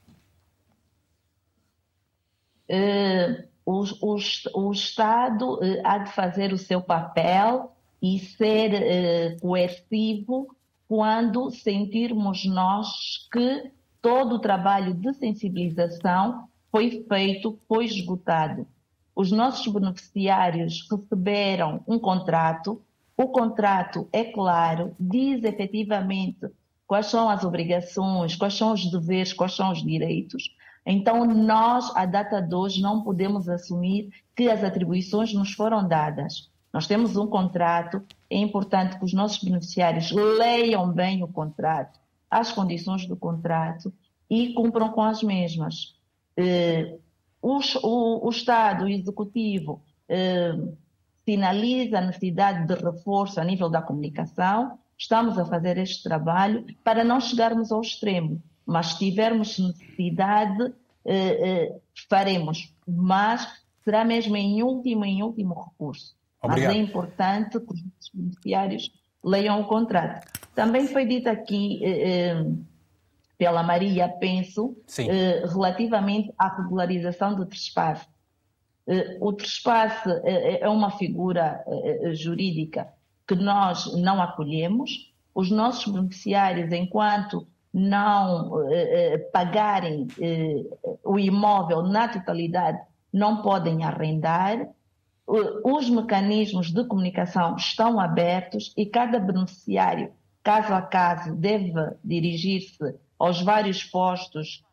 eh, 2.67 3.45
o, 3.65 3.83
o, 4.01 4.17
o, 4.55 4.71
Estado 4.71 5.59
eh, 5.63 5.81
há 5.83 5.99
de 5.99 6.11
fazer 6.11 6.51
o 6.53 6.57
seu 6.57 6.81
papel 6.81 7.71
e 8.01 8.19
ser 8.19 8.73
eh, 8.73 9.37
coercivo 9.39 10.55
quando 10.87 11.49
sentirmos 11.51 12.45
nós 12.45 13.27
que 13.31 13.71
todo 14.01 14.35
o 14.35 14.39
trabalho 14.39 14.93
de 14.93 15.13
sensibilização 15.13 16.47
foi 16.71 17.05
feito, 17.07 17.57
foi 17.67 17.85
esgotado. 17.85 18.67
Os 19.15 19.31
nossos 19.31 19.71
beneficiários 19.71 20.87
receberam 20.89 21.83
um 21.87 21.99
contrato, 21.99 22.81
o 23.15 23.27
contrato 23.27 24.07
é 24.11 24.23
claro, 24.23 24.95
diz 24.99 25.43
efetivamente 25.43 26.47
quais 26.87 27.07
são 27.07 27.29
as 27.29 27.43
obrigações, 27.43 28.35
quais 28.35 28.55
são 28.55 28.73
os 28.73 28.89
deveres, 28.89 29.31
quais 29.31 29.55
são 29.55 29.71
os 29.71 29.83
direitos. 29.83 30.55
Então, 30.85 31.25
nós, 31.25 31.95
à 31.95 32.05
data 32.05 32.41
de 32.41 32.53
hoje, 32.53 32.81
não 32.81 33.03
podemos 33.03 33.47
assumir 33.47 34.09
que 34.35 34.49
as 34.49 34.63
atribuições 34.63 35.33
nos 35.33 35.53
foram 35.53 35.87
dadas. 35.87 36.51
Nós 36.73 36.87
temos 36.87 37.15
um 37.15 37.27
contrato, 37.27 38.03
é 38.29 38.37
importante 38.37 38.97
que 38.97 39.05
os 39.05 39.13
nossos 39.13 39.41
beneficiários 39.43 40.11
leiam 40.11 40.91
bem 40.91 41.23
o 41.23 41.27
contrato, 41.27 41.99
as 42.29 42.51
condições 42.51 43.05
do 43.05 43.15
contrato 43.15 43.93
e 44.27 44.53
cumpram 44.53 44.89
com 44.89 45.03
as 45.03 45.21
mesmas. 45.21 45.95
O, 47.43 47.59
o, 47.83 48.27
o, 48.27 48.29
Estado, 48.29 48.85
o 48.85 48.89
Executivo, 48.89 49.83
eh, 50.07 50.53
sinaliza 51.25 51.99
a 51.99 52.01
necessidade 52.01 52.65
de 52.65 52.73
reforço 52.73 53.39
a 53.39 53.43
nível 53.43 53.69
da 53.69 53.81
comunicação. 53.81 54.79
Estamos 54.97 55.37
a 55.37 55.45
fazer 55.45 55.77
este 55.77 56.03
trabalho 56.03 56.65
para 56.83 57.03
não 57.03 57.19
chegarmos 57.19 57.71
ao 57.71 57.81
extremo 57.81 58.41
mas 58.65 58.87
se 58.87 58.99
tivermos 58.99 59.59
necessidade, 59.59 60.73
eh, 61.05 61.49
eh, 61.49 61.79
faremos. 62.09 62.73
Mas 62.87 63.47
será 63.83 64.05
mesmo 64.05 64.35
em 64.35 64.63
último, 64.63 65.05
em 65.05 65.21
último 65.21 65.53
recurso. 65.53 66.15
Obrigado. 66.41 66.69
Mas 66.69 66.77
é 66.77 66.81
importante 66.81 67.59
que 67.59 67.73
os 67.73 68.09
beneficiários 68.13 68.91
leiam 69.23 69.61
o 69.61 69.65
contrato. 69.65 70.27
Também 70.55 70.87
foi 70.87 71.05
dito 71.05 71.27
aqui 71.29 71.83
eh, 71.83 72.29
eh 72.29 72.45
pela 73.43 73.63
Maria, 73.63 74.07
penso, 74.07 74.75
eh, 74.99 75.43
relativamente 75.45 76.33
à 76.37 76.47
regularização 76.55 77.35
do 77.35 77.45
trespasse. 77.45 78.07
Eh, 78.87 79.17
o 79.19 79.33
trespasse 79.33 80.09
é 80.25 80.67
uma 80.69 80.91
figura 80.91 81.63
jurídica 82.13 82.87
que 83.27 83.35
nós 83.35 83.93
não 83.95 84.21
acolhemos. 84.21 85.13
Os 85.35 85.49
nossos 85.49 85.91
beneficiários, 85.91 86.71
enquanto 86.71 87.47
não 87.73 88.69
eh, 88.69 89.13
eh, 89.13 89.17
pagarem 89.17 90.07
eh, 90.21 90.63
o 91.03 91.17
imóvel 91.17 91.81
na 91.81 92.07
totalidade, 92.07 92.79
não 93.11 93.41
podem 93.41 93.83
arrendar. 93.83 94.69
Os 95.25 95.89
mecanismos 95.89 96.71
de 96.71 96.83
comunicação 96.83 97.55
estão 97.55 97.99
abertos 97.99 98.73
e 98.77 98.85
cada 98.85 99.19
beneficiário, 99.19 100.11
caso 100.43 100.73
a 100.73 100.81
caso, 100.81 101.33
deve 101.33 101.73
dirigir-se 102.03 102.95
aos 103.19 103.41
vários 103.41 103.83
postos 103.83 104.63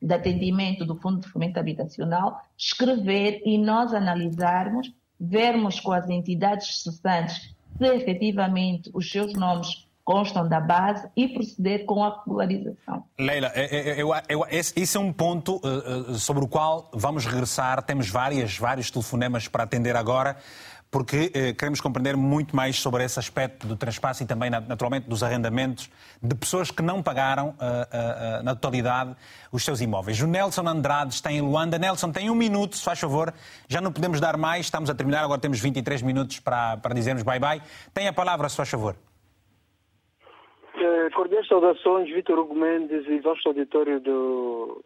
de 0.00 0.14
atendimento 0.14 0.86
do 0.86 0.96
Fundo 0.96 1.20
de 1.20 1.28
Fomento 1.28 1.60
Habitacional, 1.60 2.40
escrever 2.56 3.42
e 3.44 3.58
nós 3.58 3.92
analisarmos, 3.92 4.90
vermos 5.20 5.78
com 5.78 5.92
as 5.92 6.08
entidades 6.08 6.82
cessantes 6.82 7.54
se 7.76 7.86
efetivamente 7.86 8.90
os 8.94 9.10
seus 9.10 9.32
nomes 9.34 9.86
constam 10.04 10.48
da 10.48 10.60
base 10.60 11.08
e 11.16 11.28
proceder 11.28 11.84
com 11.84 12.02
a 12.02 12.10
popularização. 12.10 13.04
Leila, 13.18 13.52
eu, 13.54 14.08
eu, 14.08 14.22
eu, 14.28 14.46
esse 14.50 14.96
é 14.96 15.00
um 15.00 15.12
ponto 15.12 15.60
uh, 15.64 16.14
sobre 16.14 16.44
o 16.44 16.48
qual 16.48 16.90
vamos 16.92 17.24
regressar. 17.24 17.80
Temos 17.82 18.08
várias, 18.08 18.58
vários 18.58 18.90
telefonemas 18.90 19.46
para 19.46 19.62
atender 19.62 19.94
agora, 19.94 20.36
porque 20.92 21.28
uh, 21.28 21.56
queremos 21.56 21.80
compreender 21.80 22.18
muito 22.18 22.54
mais 22.54 22.78
sobre 22.78 23.02
esse 23.02 23.18
aspecto 23.18 23.66
do 23.66 23.74
transpasse 23.74 24.24
e 24.24 24.26
também, 24.26 24.50
naturalmente, 24.50 25.08
dos 25.08 25.22
arrendamentos 25.22 25.90
de 26.22 26.34
pessoas 26.34 26.70
que 26.70 26.82
não 26.82 27.02
pagaram 27.02 27.56
uh, 27.56 28.42
na 28.44 28.54
totalidade 28.54 29.16
os 29.50 29.64
seus 29.64 29.80
imóveis. 29.80 30.20
O 30.20 30.26
Nelson 30.26 30.68
Andrade 30.68 31.14
está 31.14 31.32
em 31.32 31.40
Luanda. 31.40 31.78
Nelson, 31.78 32.12
tem 32.12 32.28
um 32.28 32.34
minuto, 32.34 32.76
se 32.76 32.84
faz 32.84 33.00
favor. 33.00 33.32
Já 33.66 33.80
não 33.80 33.90
podemos 33.90 34.20
dar 34.20 34.36
mais, 34.36 34.66
estamos 34.66 34.90
a 34.90 34.94
terminar, 34.94 35.24
agora 35.24 35.40
temos 35.40 35.58
23 35.60 36.02
minutos 36.02 36.38
para, 36.40 36.76
para 36.76 36.94
dizermos 36.94 37.22
bye-bye. 37.22 37.62
Tem 37.94 38.06
a 38.06 38.12
palavra, 38.12 38.46
se 38.50 38.56
faz 38.56 38.68
favor. 38.68 38.94
Eh, 40.74 41.10
cordiais 41.14 41.48
saudações, 41.48 42.12
Vitor 42.12 42.38
Hugo 42.38 42.54
Mendes 42.54 43.06
e 43.06 43.18
vasto 43.20 43.48
auditório 43.48 43.98
do, 43.98 44.84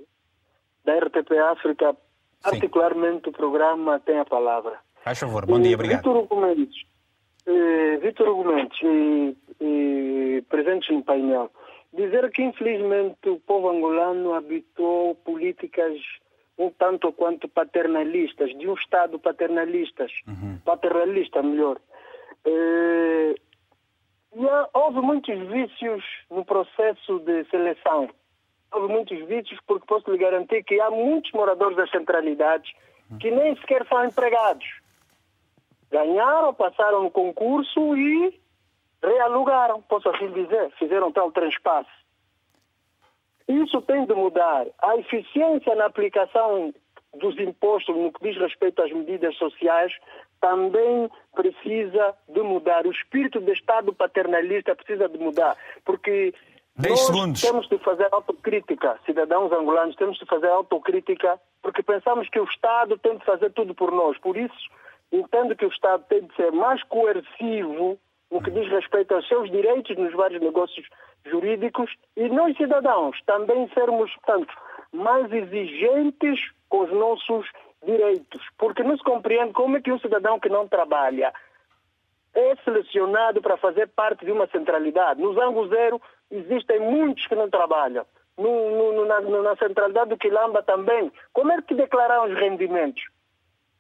da 0.85 0.99
RTP 0.99 1.33
África. 1.53 1.93
Sim. 1.93 2.51
Particularmente 2.51 3.29
o 3.29 3.33
programa 3.33 3.99
Tem 3.99 4.21
a 4.21 4.25
Palavra. 4.25 4.86
Faz 5.07 5.21
favor, 5.21 5.47
bom 5.47 5.61
dia, 5.61 5.77
obrigado. 5.77 5.99
Vitor 5.99 6.17
Hugo 6.17 6.41
Mendes, 6.41 6.75
eh, 7.47 7.97
Vitor 7.99 8.29
Hugo 8.29 8.45
Mendes 8.53 8.77
e 9.61 10.43
presentes 10.49 10.91
no 10.91 11.05
painel, 11.05 11.49
dizer 11.93 12.29
que 12.33 12.43
infelizmente 12.43 13.29
o 13.29 13.39
povo 13.39 13.71
angolano 13.71 14.35
habitou 14.35 15.15
políticas 15.15 15.97
um 16.59 16.71
tanto 16.71 17.13
quanto 17.13 17.47
paternalistas, 17.47 18.51
de 18.59 18.69
um 18.69 18.75
Estado 18.75 19.17
paternalistas, 19.21 20.11
uhum. 20.27 20.59
paternalista 20.65 21.41
melhor. 21.41 21.79
Eh, 22.45 23.37
e 24.35 24.45
houve 24.75 25.01
muitos 25.03 25.39
vícios 25.47 26.03
no 26.29 26.45
processo 26.45 27.21
de 27.21 27.45
seleção. 27.45 28.11
Houve 28.73 28.93
muitos 28.93 29.25
vícios 29.29 29.61
porque 29.69 29.87
posso 29.87 30.11
lhe 30.11 30.19
garantir 30.19 30.65
que 30.65 30.81
há 30.81 30.91
muitos 30.91 31.31
moradores 31.31 31.77
das 31.77 31.93
centralidades 31.93 32.69
que 33.21 33.31
nem 33.31 33.55
sequer 33.55 33.87
são 33.87 34.05
empregados. 34.05 34.67
Ganharam, 35.91 36.53
passaram 36.55 37.03
no 37.03 37.11
concurso 37.11 37.97
e 37.97 38.41
realugaram, 39.03 39.81
posso 39.83 40.09
assim 40.09 40.31
dizer, 40.33 40.71
fizeram 40.79 41.13
tal 41.13 41.31
transpasse. 41.31 41.91
Isso 43.49 43.81
tem 43.83 44.05
de 44.05 44.15
mudar. 44.15 44.67
A 44.83 44.97
eficiência 44.97 45.75
na 45.77 45.87
aplicação 45.87 46.75
dos 47.15 47.39
impostos 47.39 47.97
no 47.97 48.13
que 48.13 48.29
diz 48.29 48.37
respeito 48.37 48.83
às 48.83 48.93
medidas 48.93 49.35
sociais 49.37 49.93
também 50.41 51.09
precisa 51.35 52.15
de 52.29 52.43
mudar. 52.43 52.87
O 52.87 52.91
espírito 52.91 53.41
do 53.41 53.53
Estado 53.53 53.93
paternalista 53.93 54.75
precisa 54.75 55.09
de 55.09 55.19
mudar, 55.19 55.57
porque 55.85 56.35
nós 56.77 57.01
segundos. 57.01 57.41
temos 57.41 57.69
de 57.69 57.79
fazer 57.79 58.09
autocrítica, 58.13 58.99
cidadãos 59.07 59.51
angolanos, 59.53 59.97
temos 59.97 60.19
de 60.19 60.27
fazer 60.27 60.49
autocrítica, 60.49 61.41
porque 61.63 61.83
pensamos 61.83 62.29
que 62.29 62.39
o 62.39 62.45
Estado 62.45 62.99
tem 62.99 63.17
de 63.17 63.25
fazer 63.25 63.51
tudo 63.53 63.75
por 63.75 63.91
nós. 63.93 64.19
Por 64.19 64.37
isso, 64.37 64.71
entendo 65.13 65.57
que 65.57 65.65
o 65.65 65.69
Estado 65.69 66.05
tem 66.09 66.23
de 66.23 66.35
ser 66.35 66.53
mais 66.53 66.83
coercivo 66.85 67.99
no 68.31 68.43
que 68.43 68.51
diz 68.51 68.69
respeito 68.69 69.15
aos 69.15 69.27
seus 69.29 69.51
direitos 69.51 69.97
nos 69.97 70.13
vários 70.13 70.43
negócios 70.43 70.87
jurídicos 71.25 71.91
e 72.17 72.29
nós, 72.29 72.57
cidadãos, 72.57 73.17
também 73.25 73.69
sermos, 73.73 74.13
portanto, 74.17 74.53
mais 74.93 75.31
exigentes 75.33 76.41
com 76.69 76.85
os 76.85 76.93
nossos 76.93 77.47
direitos, 77.85 78.43
porque 78.59 78.83
não 78.83 78.97
se 78.97 79.05
compreende 79.05 79.53
como 79.53 79.77
é 79.77 79.81
que 79.81 79.93
um 79.93 79.99
cidadão 79.99 80.41
que 80.41 80.49
não 80.49 80.67
trabalha 80.67 81.33
é 82.35 82.55
selecionado 82.65 83.41
para 83.41 83.57
fazer 83.57 83.89
parte 83.89 84.25
de 84.25 84.33
uma 84.33 84.47
centralidade. 84.49 85.23
No 85.23 85.35
Zango 85.35 85.69
Zero 85.69 86.01
existem 86.31 86.81
muitos 86.81 87.27
que 87.27 87.35
não 87.35 87.49
trabalham. 87.49 88.05
No, 88.37 88.93
no, 88.93 89.07
na, 89.07 89.21
na, 89.21 89.57
centralidade 89.57 90.11
do 90.11 90.19
Quilamba 90.19 90.63
também. 90.63 91.11
Como 91.33 91.51
é 91.53 91.63
que 91.63 91.75
declararam 91.75 92.27
os 92.27 92.39
rendimentos? 92.39 93.03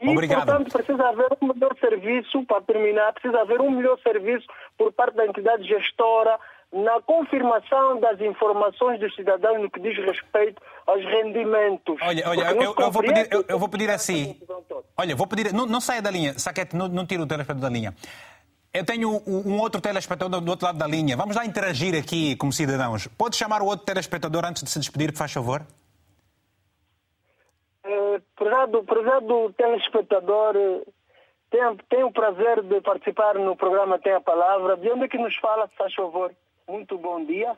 E, 0.00 0.08
Obrigado. 0.08 0.46
portanto, 0.46 0.72
precisa 0.72 1.08
haver 1.08 1.28
um 1.40 1.52
melhor 1.54 1.74
serviço, 1.80 2.44
para 2.44 2.60
terminar, 2.60 3.12
precisa 3.14 3.40
haver 3.40 3.60
um 3.60 3.70
melhor 3.70 3.98
serviço 4.00 4.46
por 4.76 4.92
parte 4.92 5.16
da 5.16 5.26
entidade 5.26 5.64
gestora, 5.66 6.38
na 6.72 7.00
confirmação 7.00 7.98
das 8.00 8.20
informações 8.20 9.00
dos 9.00 9.14
cidadãos 9.14 9.60
no 9.60 9.70
que 9.70 9.80
diz 9.80 9.96
respeito 10.04 10.60
aos 10.86 11.02
rendimentos. 11.02 11.96
Olha, 12.02 12.28
olha 12.28 12.50
eu, 12.52 12.74
eu, 12.78 12.90
vou 12.90 13.02
pedir, 13.02 13.28
eu, 13.30 13.44
eu, 13.48 13.58
vou 13.58 13.68
pedir 13.68 13.90
assim. 13.90 14.38
Olha, 14.96 15.16
vou 15.16 15.26
pedir. 15.26 15.52
Não, 15.54 15.64
não 15.64 15.80
saia 15.80 16.02
da 16.02 16.10
linha, 16.10 16.38
Saquete, 16.38 16.76
não, 16.76 16.88
não 16.88 17.06
tira 17.06 17.22
o 17.22 17.26
telespectador 17.26 17.70
da 17.70 17.74
linha. 17.74 17.94
Eu 18.74 18.84
tenho 18.84 19.22
um 19.26 19.58
outro 19.58 19.80
telespectador 19.80 20.38
do 20.38 20.50
outro 20.50 20.66
lado 20.66 20.76
da 20.76 20.86
linha. 20.86 21.16
Vamos 21.16 21.34
lá 21.34 21.46
interagir 21.46 21.98
aqui 21.98 22.36
como 22.36 22.52
cidadãos. 22.52 23.06
Pode 23.06 23.34
chamar 23.34 23.62
o 23.62 23.64
outro 23.64 23.86
telespectador 23.86 24.44
antes 24.44 24.62
de 24.62 24.68
se 24.68 24.78
despedir, 24.78 25.12
por 25.12 25.26
favor? 25.26 25.62
É, 27.86 28.20
prezado, 28.34 28.82
prezado 28.82 29.52
telespectador, 29.56 30.54
tenho, 31.50 31.76
tenho 31.88 32.06
o 32.08 32.12
prazer 32.12 32.62
de 32.62 32.80
participar 32.80 33.36
no 33.36 33.54
programa 33.54 33.98
Tem 33.98 34.12
a 34.12 34.20
Palavra. 34.20 34.76
De 34.76 34.90
onde 34.90 35.04
é 35.04 35.08
que 35.08 35.16
nos 35.18 35.36
fala, 35.36 35.68
faz 35.78 35.94
favor? 35.94 36.32
Muito 36.68 36.98
bom 36.98 37.24
dia. 37.24 37.56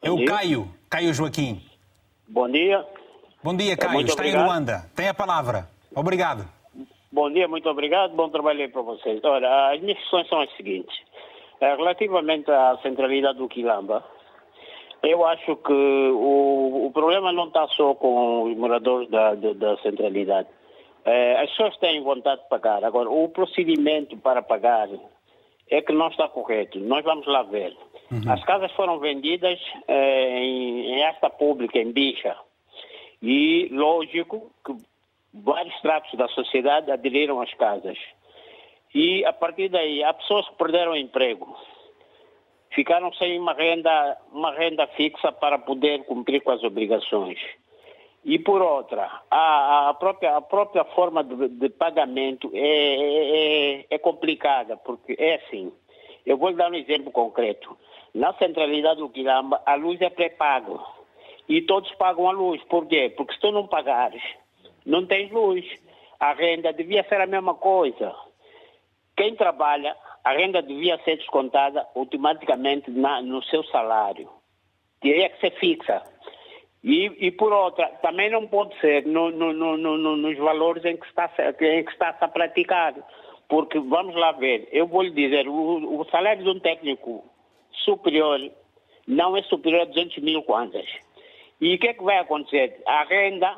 É 0.00 0.10
o 0.10 0.24
Caio, 0.24 0.68
Caio 0.88 1.12
Joaquim. 1.12 1.62
Bom 2.26 2.48
dia. 2.48 2.84
Bom 3.42 3.54
dia, 3.54 3.76
Caio. 3.76 3.92
Muito 3.92 4.08
Está 4.08 4.22
obrigado. 4.22 4.42
em 4.42 4.46
Luanda. 4.46 4.90
Tem 4.96 5.08
a 5.08 5.14
palavra. 5.14 5.68
Obrigado. 5.94 6.48
Bom 7.12 7.30
dia, 7.30 7.46
muito 7.46 7.68
obrigado. 7.68 8.14
Bom 8.14 8.30
trabalho 8.30 8.62
aí 8.62 8.68
para 8.68 8.80
vocês. 8.80 9.22
Ora, 9.22 9.74
as 9.74 9.80
minhas 9.82 9.98
questões 9.98 10.26
são 10.28 10.40
as 10.40 10.50
seguintes. 10.56 10.96
Eh, 11.60 11.76
relativamente 11.76 12.50
à 12.50 12.78
centralidade 12.82 13.38
do 13.38 13.48
Quilamba, 13.48 14.02
Eu 15.02 15.26
acho 15.26 15.56
que 15.56 15.72
o, 15.72 16.86
o 16.86 16.90
problema 16.92 17.32
não 17.32 17.48
está 17.48 17.66
só 17.68 17.94
com 17.94 18.44
os 18.44 18.56
moradores 18.56 19.08
da, 19.10 19.34
da, 19.34 19.52
da 19.52 19.76
centralidade. 19.78 20.48
É, 21.04 21.40
as 21.40 21.50
pessoas 21.50 21.76
têm 21.78 22.02
vontade 22.02 22.42
de 22.42 22.48
pagar. 22.48 22.84
Agora, 22.84 23.10
o 23.10 23.28
procedimento 23.28 24.16
para 24.18 24.42
pagar 24.42 24.88
é 25.68 25.82
que 25.82 25.92
não 25.92 26.08
está 26.08 26.28
correto. 26.28 26.78
Nós 26.78 27.04
vamos 27.04 27.26
lá 27.26 27.42
ver. 27.42 27.76
Uhum. 28.12 28.30
As 28.30 28.44
casas 28.44 28.70
foram 28.72 28.98
vendidas 29.00 29.58
é, 29.88 30.38
em, 30.38 30.92
em 30.92 31.02
esta 31.02 31.28
pública, 31.28 31.78
em 31.78 31.90
Bicha. 31.90 32.36
E, 33.20 33.68
lógico, 33.72 34.52
que 34.64 34.76
vários 35.34 35.80
tratos 35.80 36.12
da 36.14 36.28
sociedade 36.28 36.90
aderiram 36.90 37.40
às 37.40 37.52
casas. 37.54 37.98
E, 38.94 39.24
a 39.24 39.32
partir 39.32 39.68
daí, 39.68 40.04
há 40.04 40.12
pessoas 40.12 40.48
que 40.48 40.56
perderam 40.56 40.94
emprego. 40.94 41.56
Ficaram 42.74 43.12
sem 43.14 43.38
uma 43.38 43.52
renda, 43.52 44.16
uma 44.32 44.52
renda 44.52 44.86
fixa 44.88 45.30
para 45.30 45.58
poder 45.58 46.04
cumprir 46.04 46.42
com 46.42 46.50
as 46.50 46.62
obrigações. 46.62 47.38
E 48.24 48.38
por 48.38 48.62
outra, 48.62 49.10
a, 49.30 49.88
a, 49.88 49.94
própria, 49.94 50.36
a 50.36 50.40
própria 50.40 50.84
forma 50.84 51.24
de, 51.24 51.48
de 51.48 51.68
pagamento 51.68 52.50
é, 52.54 52.60
é, 52.60 53.86
é, 53.90 53.98
complicada, 53.98 54.76
porque 54.76 55.16
é 55.18 55.34
assim. 55.34 55.72
Eu 56.24 56.38
vou 56.38 56.52
dar 56.54 56.70
um 56.70 56.74
exemplo 56.74 57.10
concreto. 57.10 57.76
Na 58.14 58.32
centralidade 58.34 59.00
do 59.00 59.08
Quilamba, 59.08 59.60
a 59.66 59.74
luz 59.74 60.00
é 60.00 60.08
pré-pago. 60.08 60.80
E 61.48 61.62
todos 61.62 61.90
pagam 61.96 62.28
a 62.28 62.32
luz. 62.32 62.62
Por 62.64 62.86
quê? 62.86 63.12
Porque 63.16 63.34
se 63.34 63.40
tu 63.40 63.50
não 63.50 63.66
pagares, 63.66 64.22
não 64.86 65.04
tens 65.04 65.30
luz. 65.32 65.66
A 66.20 66.32
renda 66.32 66.72
devia 66.72 67.02
ser 67.08 67.20
a 67.20 67.26
mesma 67.26 67.54
coisa. 67.54 68.14
Quem 69.16 69.34
trabalha, 69.34 69.96
a 70.24 70.32
renda 70.32 70.62
devia 70.62 70.98
ser 71.04 71.16
descontada 71.16 71.86
automaticamente 71.94 72.90
na, 72.90 73.20
no 73.20 73.42
seu 73.44 73.62
salário. 73.64 74.28
Teria 75.00 75.28
que 75.28 75.40
ser 75.40 75.50
fixa. 75.58 76.02
E, 76.82 77.26
e, 77.26 77.30
por 77.30 77.52
outra, 77.52 77.86
também 78.02 78.28
não 78.30 78.46
pode 78.48 78.78
ser 78.80 79.06
no, 79.06 79.30
no, 79.30 79.52
no, 79.52 80.16
nos 80.16 80.36
valores 80.38 80.84
em 80.84 80.96
que, 80.96 81.06
está, 81.06 81.30
em 81.60 81.84
que 81.84 81.92
está 81.92 82.16
a 82.20 82.28
praticar. 82.28 82.94
Porque, 83.48 83.78
vamos 83.78 84.14
lá 84.16 84.32
ver, 84.32 84.68
eu 84.72 84.86
vou 84.86 85.02
lhe 85.02 85.10
dizer, 85.10 85.46
o, 85.46 86.00
o, 86.00 86.04
salário 86.10 86.42
de 86.42 86.50
um 86.50 86.58
técnico 86.58 87.24
superior 87.84 88.40
não 89.06 89.36
é 89.36 89.42
superior 89.42 89.82
a 89.82 89.84
200 89.84 90.18
mil 90.18 90.42
kwanzas. 90.42 90.86
E 91.60 91.74
o 91.74 91.78
que 91.78 91.88
é 91.88 91.94
que 91.94 92.02
vai 92.02 92.18
acontecer? 92.18 92.82
A 92.86 93.04
renda, 93.04 93.56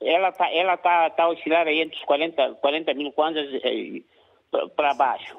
ela 0.00 0.30
está 0.30 0.50
ela 0.52 0.76
tá, 0.76 1.10
tá 1.10 1.24
a 1.24 1.28
oscilar 1.28 1.68
aí 1.68 1.80
entre 1.80 1.96
os 1.96 2.04
40, 2.04 2.54
40 2.54 2.94
mil 2.94 3.12
kwanzas 3.12 3.48
eh, 3.62 4.02
para 4.76 4.94
baixo. 4.94 5.36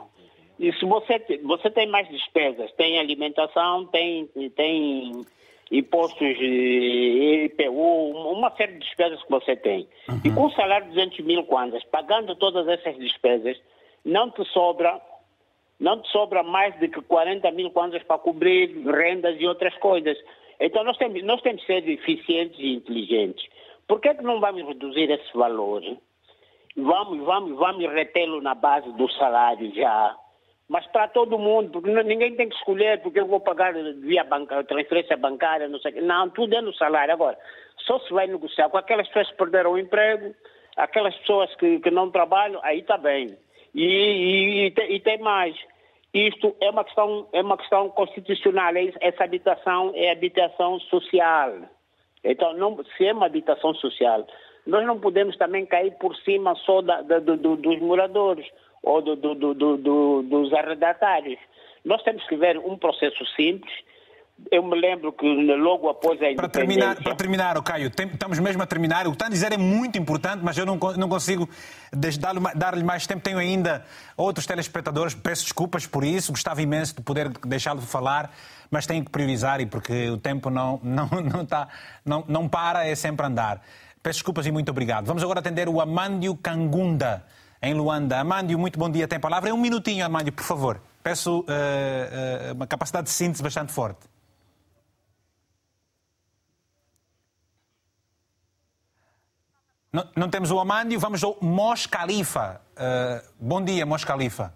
E 0.60 0.72
se 0.74 0.86
você, 0.86 1.20
você 1.44 1.70
tem 1.70 1.88
mais 1.88 2.08
despesas, 2.08 2.72
tem 2.74 2.98
alimentação, 2.98 3.86
tem, 3.88 4.28
tem 4.56 5.26
impostos 5.72 6.38
IPU, 6.40 8.32
uma 8.32 8.52
série 8.56 8.74
de 8.74 8.80
despesas 8.80 9.22
que 9.22 9.30
você 9.30 9.56
tem. 9.56 9.88
Uhum. 10.08 10.22
E 10.24 10.32
com 10.32 10.46
um 10.46 10.52
salário 10.52 10.88
de 10.88 10.94
200 10.94 11.20
mil 11.26 11.44
kwanzas, 11.44 11.84
pagando 11.86 12.36
todas 12.36 12.68
essas 12.68 12.98
despesas, 12.98 13.58
não 14.04 14.30
te 14.32 14.46
sobra 14.52 15.02
não 15.78 16.02
te 16.02 16.10
sobra 16.10 16.42
mais 16.42 16.78
de 16.80 16.88
que 16.88 17.02
40 17.02 17.52
mil 17.52 17.70
kwanzas 17.72 18.02
para 18.04 18.18
cobrir 18.18 18.70
rendas 18.88 19.36
e 19.40 19.46
outras 19.46 19.76
coisas. 19.80 20.18
Então 20.58 20.86
nós 20.86 20.98
temos, 20.98 21.22
nós 21.24 21.42
temos 21.42 21.62
que 21.62 21.68
ser 21.68 21.88
eficientes 21.90 22.58
e 22.60 22.76
inteligentes. 22.76 23.46
Por 23.88 24.00
que, 24.00 24.10
é 24.10 24.14
que 24.14 24.24
não 24.24 24.40
vamos 24.40 24.66
reduzir 24.66 25.12
esse 25.12 25.34
valor? 25.36 25.84
Vamos, 26.76 27.20
vamos, 27.26 27.58
vamos 27.58 27.92
retê-lo 27.92 28.42
na 28.42 28.54
base 28.54 28.92
do 28.94 29.10
salário 29.12 29.74
já 29.74 30.16
mas 30.68 30.86
para 30.88 31.08
todo 31.08 31.38
mundo, 31.38 31.70
porque 31.70 31.92
ninguém 32.04 32.36
tem 32.36 32.50
que 32.50 32.56
escolher 32.56 33.02
porque 33.02 33.20
eu 33.20 33.28
vou 33.28 33.40
pagar 33.40 33.74
via 33.74 34.24
banca, 34.24 34.64
transferência 34.64 35.16
bancária, 35.16 35.68
não 35.68 35.80
sei 35.80 35.92
o 35.92 35.94
quê. 35.94 36.02
Não, 36.02 36.30
tudo 36.30 36.56
é 36.56 36.62
no 36.62 36.74
salário. 36.74 37.14
Agora, 37.14 37.38
só 37.86 38.00
se 38.00 38.12
vai 38.12 38.26
negociar 38.28 38.70
com 38.70 38.78
aquelas 38.78 39.08
pessoas 39.08 39.30
que 39.30 39.38
perderam 39.38 39.74
o 39.74 39.78
emprego, 39.78 40.34
aquelas 40.76 41.16
pessoas 41.18 41.54
que, 41.56 41.80
que 41.80 41.92
não 41.92 42.10
trabalham, 42.10 42.60
aí 42.64 42.80
está 42.80 42.98
bem. 42.98 43.38
E, 43.76 43.84
e, 43.84 44.66
e, 44.66 44.72
tem, 44.72 44.92
e, 44.92 45.00
tem, 45.00 45.20
mais. 45.20 45.56
Isto 46.14 46.56
é 46.60 46.70
uma 46.70 46.84
questão, 46.84 47.28
é 47.32 47.42
uma 47.42 47.58
questão 47.58 47.90
constitucional. 47.90 48.76
É 48.76 48.92
essa 49.02 49.24
habitação 49.24 49.92
é 49.94 50.12
habitação 50.12 50.80
social. 50.80 51.54
Então, 52.24 52.54
não, 52.54 52.84
se 52.98 53.06
é 53.06 53.14
uma 53.14 53.28
habitação 53.28 53.76
social, 53.76 54.26
nós 54.66 54.86
não 54.86 55.00
podemos 55.00 55.38
também 55.38 55.66
cair 55.66 55.92
por 56.00 56.16
cima 56.18 56.56
só 56.66 56.82
da, 56.82 57.02
da, 57.02 57.20
do, 57.20 57.56
dos 57.56 57.80
moradores 57.80 58.46
ou 58.82 59.02
do, 59.02 59.16
do, 59.16 59.54
do, 59.54 60.24
dos 60.24 60.54
arrendatários. 60.54 61.40
Nós 61.84 62.02
temos 62.04 62.26
que 62.28 62.36
ver 62.36 62.58
um 62.58 62.78
processo 62.78 63.24
simples. 63.36 63.72
Eu 64.52 64.64
me 64.64 64.80
lembro 64.80 65.14
que 65.14 65.26
logo 65.26 65.88
após 65.88 66.22
a 66.22 66.36
para 66.36 66.50
terminar, 66.50 67.02
para 67.02 67.16
terminar, 67.16 67.64
Caio, 67.64 67.88
estamos 67.88 68.38
mesmo 68.40 68.62
a 68.62 68.66
terminar. 68.66 69.08
O 69.08 69.12
que 69.12 69.16
está 69.16 69.28
a 69.28 69.30
dizer 69.30 69.54
é 69.54 69.58
muito 69.58 69.98
importante, 69.98 70.42
mas 70.44 70.58
eu 70.58 70.66
não, 70.66 70.78
não 70.98 71.08
consigo 71.08 71.48
dar-lhe 72.54 72.84
mais 72.84 73.08
tempo. 73.08 73.22
Tenho 73.22 73.38
ainda 73.38 73.86
outros 74.18 74.46
telespectadores. 74.46 75.16
Peço 75.16 75.44
desculpas 75.44 75.88
por 75.88 76.04
isso. 76.04 76.34
Gostava 76.34 76.62
imenso 76.62 76.96
de 76.96 77.02
poder 77.02 77.30
deixá-lo 77.46 77.82
falar, 77.82 78.30
mas 78.70 78.86
tenho 78.86 79.06
que 79.06 79.12
priorizar 79.12 79.62
e 79.62 79.66
porque 79.66 80.10
o 80.10 80.18
tempo 80.18 80.50
não, 80.50 80.82
não, 80.84 81.08
não, 81.08 81.42
está, 81.42 81.70
não, 82.04 82.26
não 82.28 82.50
para, 82.50 82.86
é 82.86 82.94
sempre 82.94 83.26
andar. 83.26 83.62
Peço 84.06 84.20
desculpas 84.20 84.46
e 84.46 84.52
muito 84.52 84.70
obrigado. 84.70 85.08
Vamos 85.08 85.24
agora 85.24 85.40
atender 85.40 85.68
o 85.68 85.82
Amândio 85.82 86.38
Cangunda 86.38 87.26
em 87.60 87.74
Luanda. 87.74 88.20
Amândio, 88.20 88.60
muito 88.60 88.78
bom 88.78 88.88
dia, 88.88 89.08
tem 89.08 89.20
palavra. 89.20 89.50
É 89.50 89.54
um 89.54 89.58
minutinho, 89.58 90.06
Amândio, 90.06 90.32
por 90.32 90.44
favor. 90.44 90.80
Peço 91.02 91.40
uh, 91.40 91.42
uh, 91.42 92.54
uma 92.54 92.68
capacidade 92.68 93.08
de 93.08 93.12
síntese 93.12 93.42
bastante 93.42 93.74
forte. 93.74 94.08
Não, 99.92 100.08
não 100.16 100.30
temos 100.30 100.52
o 100.52 100.60
Amândio, 100.60 101.00
vamos 101.00 101.24
ao 101.24 101.40
Mos 101.42 101.88
Khalifa. 101.88 102.62
Uh, 102.74 103.28
bom 103.40 103.60
dia, 103.60 103.88
Mos 103.88 104.04
Khalifa. 104.04 104.54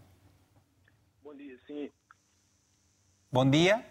Bom 1.23 1.33
dia, 1.33 1.57
sim. 1.65 1.89
Bom 3.31 3.49
dia. 3.49 3.83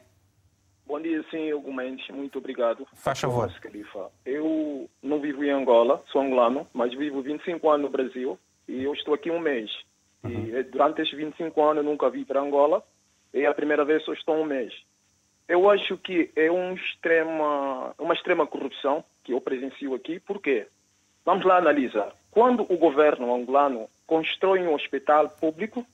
Bom 0.89 0.99
dia, 1.03 1.23
sim, 1.31 1.53
Hugo 1.53 1.71
Mendes. 1.71 2.09
Muito 2.09 2.39
obrigado. 2.39 2.89
Faz 2.95 3.21
favor. 3.21 3.45
Eu 4.25 4.89
não 5.03 5.21
vivo 5.21 5.45
em 5.45 5.51
Angola, 5.51 6.03
sou 6.11 6.23
angolano, 6.23 6.67
mas 6.73 6.95
vivo 6.95 7.21
25 7.21 7.69
anos 7.69 7.83
no 7.83 7.91
Brasil 7.91 8.39
e 8.67 8.85
eu 8.85 8.95
estou 8.95 9.13
aqui 9.13 9.31
um 9.31 9.39
mês. 9.39 9.71
Uhum. 10.25 10.31
E 10.31 10.57
eh, 10.57 10.63
durante 10.63 11.03
estes 11.03 11.17
25 11.17 11.63
anos 11.63 11.85
eu 11.85 11.91
nunca 11.91 12.09
vi 12.09 12.25
para 12.25 12.41
Angola. 12.41 12.83
E 13.35 13.41
é 13.41 13.47
a 13.47 13.53
primeira 13.53 13.85
vez 13.85 14.03
eu 14.09 14.15
estou 14.15 14.35
um 14.37 14.47
mês. 14.47 14.73
Eu 15.47 15.69
acho 15.69 15.99
que 15.99 16.31
é 16.35 16.51
um 16.51 16.73
extrema, 16.73 17.95
uma 17.99 18.15
extrema 18.15 18.47
corrupção 18.47 19.05
que 19.23 19.35
eu 19.35 19.43
presencio 19.43 19.95
aqui. 19.95 20.19
Por 20.19 20.41
quê? 20.41 20.69
Vamos 21.23 21.45
lá 21.45 21.59
analisar. 21.59 22.15
Quando 22.31 22.63
o 22.63 22.79
governo 22.79 23.35
angolano 23.35 23.91
constrói 24.07 24.67
um 24.67 24.73
hospital 24.73 25.29
público, 25.29 25.85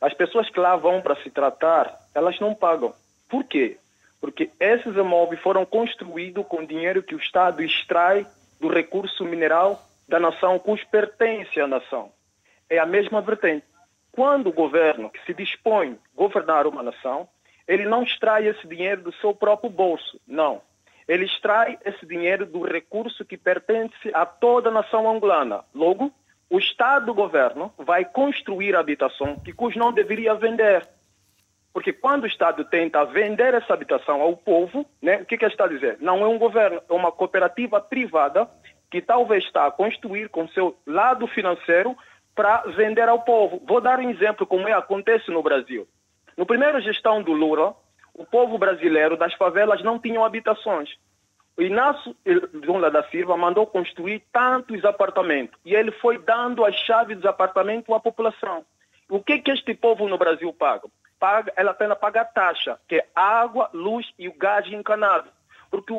as 0.00 0.14
pessoas 0.14 0.48
que 0.48 0.58
lá 0.58 0.76
vão 0.76 1.02
para 1.02 1.16
se 1.16 1.28
tratar, 1.28 1.94
elas 2.14 2.40
não 2.40 2.54
pagam. 2.54 2.94
Por 3.28 3.44
quê? 3.44 3.76
Porque 4.20 4.50
esses 4.60 4.94
imóveis 4.96 5.40
foram 5.40 5.64
construídos 5.64 6.46
com 6.46 6.64
dinheiro 6.64 7.02
que 7.02 7.14
o 7.14 7.18
Estado 7.18 7.62
extrai 7.62 8.26
do 8.60 8.68
recurso 8.68 9.24
mineral 9.24 9.80
da 10.06 10.20
nação 10.20 10.58
cujo 10.58 10.86
pertence 10.88 11.60
à 11.60 11.66
nação. 11.66 12.12
É 12.68 12.78
a 12.78 12.86
mesma 12.86 13.20
vertente. 13.20 13.64
Quando 14.12 14.48
o 14.48 14.52
governo 14.52 15.08
que 15.08 15.24
se 15.24 15.32
dispõe 15.32 15.92
a 15.92 16.16
governar 16.16 16.66
uma 16.66 16.82
nação, 16.82 17.28
ele 17.66 17.84
não 17.84 18.02
extrai 18.02 18.48
esse 18.48 18.66
dinheiro 18.66 19.02
do 19.02 19.12
seu 19.14 19.32
próprio 19.32 19.70
bolso, 19.70 20.20
não. 20.26 20.60
Ele 21.06 21.24
extrai 21.24 21.78
esse 21.84 22.04
dinheiro 22.04 22.44
do 22.44 22.62
recurso 22.62 23.24
que 23.24 23.36
pertence 23.36 24.10
a 24.12 24.26
toda 24.26 24.68
a 24.68 24.72
nação 24.72 25.08
angolana. 25.08 25.64
Logo, 25.74 26.12
o 26.48 26.58
Estado 26.58 27.06
do 27.06 27.14
governo 27.14 27.72
vai 27.78 28.04
construir 28.04 28.74
habitação 28.74 29.36
que 29.38 29.52
cujo 29.52 29.78
não 29.78 29.92
deveria 29.92 30.34
vender. 30.34 30.86
Porque 31.72 31.92
quando 31.92 32.24
o 32.24 32.26
Estado 32.26 32.64
tenta 32.64 33.04
vender 33.04 33.54
essa 33.54 33.72
habitação 33.72 34.20
ao 34.20 34.36
povo, 34.36 34.84
né, 35.00 35.18
o 35.18 35.24
que, 35.24 35.38
que 35.38 35.44
está 35.44 35.64
a 35.64 35.68
dizer? 35.68 35.98
Não 36.00 36.22
é 36.22 36.26
um 36.26 36.38
governo, 36.38 36.82
é 36.88 36.92
uma 36.92 37.12
cooperativa 37.12 37.80
privada 37.80 38.48
que 38.90 39.00
talvez 39.00 39.44
está 39.44 39.66
a 39.66 39.70
construir 39.70 40.28
com 40.28 40.48
seu 40.48 40.76
lado 40.84 41.26
financeiro 41.28 41.96
para 42.34 42.62
vender 42.76 43.08
ao 43.08 43.22
povo. 43.22 43.62
Vou 43.66 43.80
dar 43.80 44.00
um 44.00 44.10
exemplo 44.10 44.46
como 44.46 44.66
é 44.66 44.72
acontece 44.72 45.30
no 45.30 45.42
Brasil. 45.42 45.86
No 46.36 46.44
primeiro 46.44 46.80
gestão 46.80 47.22
do 47.22 47.32
Lula, 47.32 47.76
o 48.14 48.24
povo 48.24 48.58
brasileiro 48.58 49.16
das 49.16 49.34
favelas 49.34 49.82
não 49.82 49.98
tinham 49.98 50.24
habitações. 50.24 50.90
O 51.56 51.62
Inácio 51.62 52.16
Lula 52.54 52.90
da 52.90 53.02
Silva 53.10 53.36
mandou 53.36 53.66
construir 53.66 54.22
tantos 54.32 54.84
apartamentos 54.84 55.58
e 55.64 55.74
ele 55.74 55.92
foi 55.92 56.18
dando 56.18 56.64
as 56.64 56.74
chaves 56.74 57.16
dos 57.16 57.26
apartamentos 57.26 57.94
à 57.94 58.00
população. 58.00 58.64
O 59.08 59.20
que 59.20 59.38
que 59.38 59.50
este 59.50 59.74
povo 59.74 60.08
no 60.08 60.16
Brasil 60.16 60.52
paga? 60.52 60.88
Paga, 61.20 61.52
ela 61.54 61.72
apenas 61.72 61.98
paga 61.98 62.22
a 62.22 62.24
taxa, 62.24 62.80
que 62.88 62.96
é 62.96 63.06
água, 63.14 63.68
luz 63.74 64.10
e 64.18 64.26
o 64.26 64.34
gás 64.36 64.66
encanado. 64.66 65.28
Porque 65.70 65.92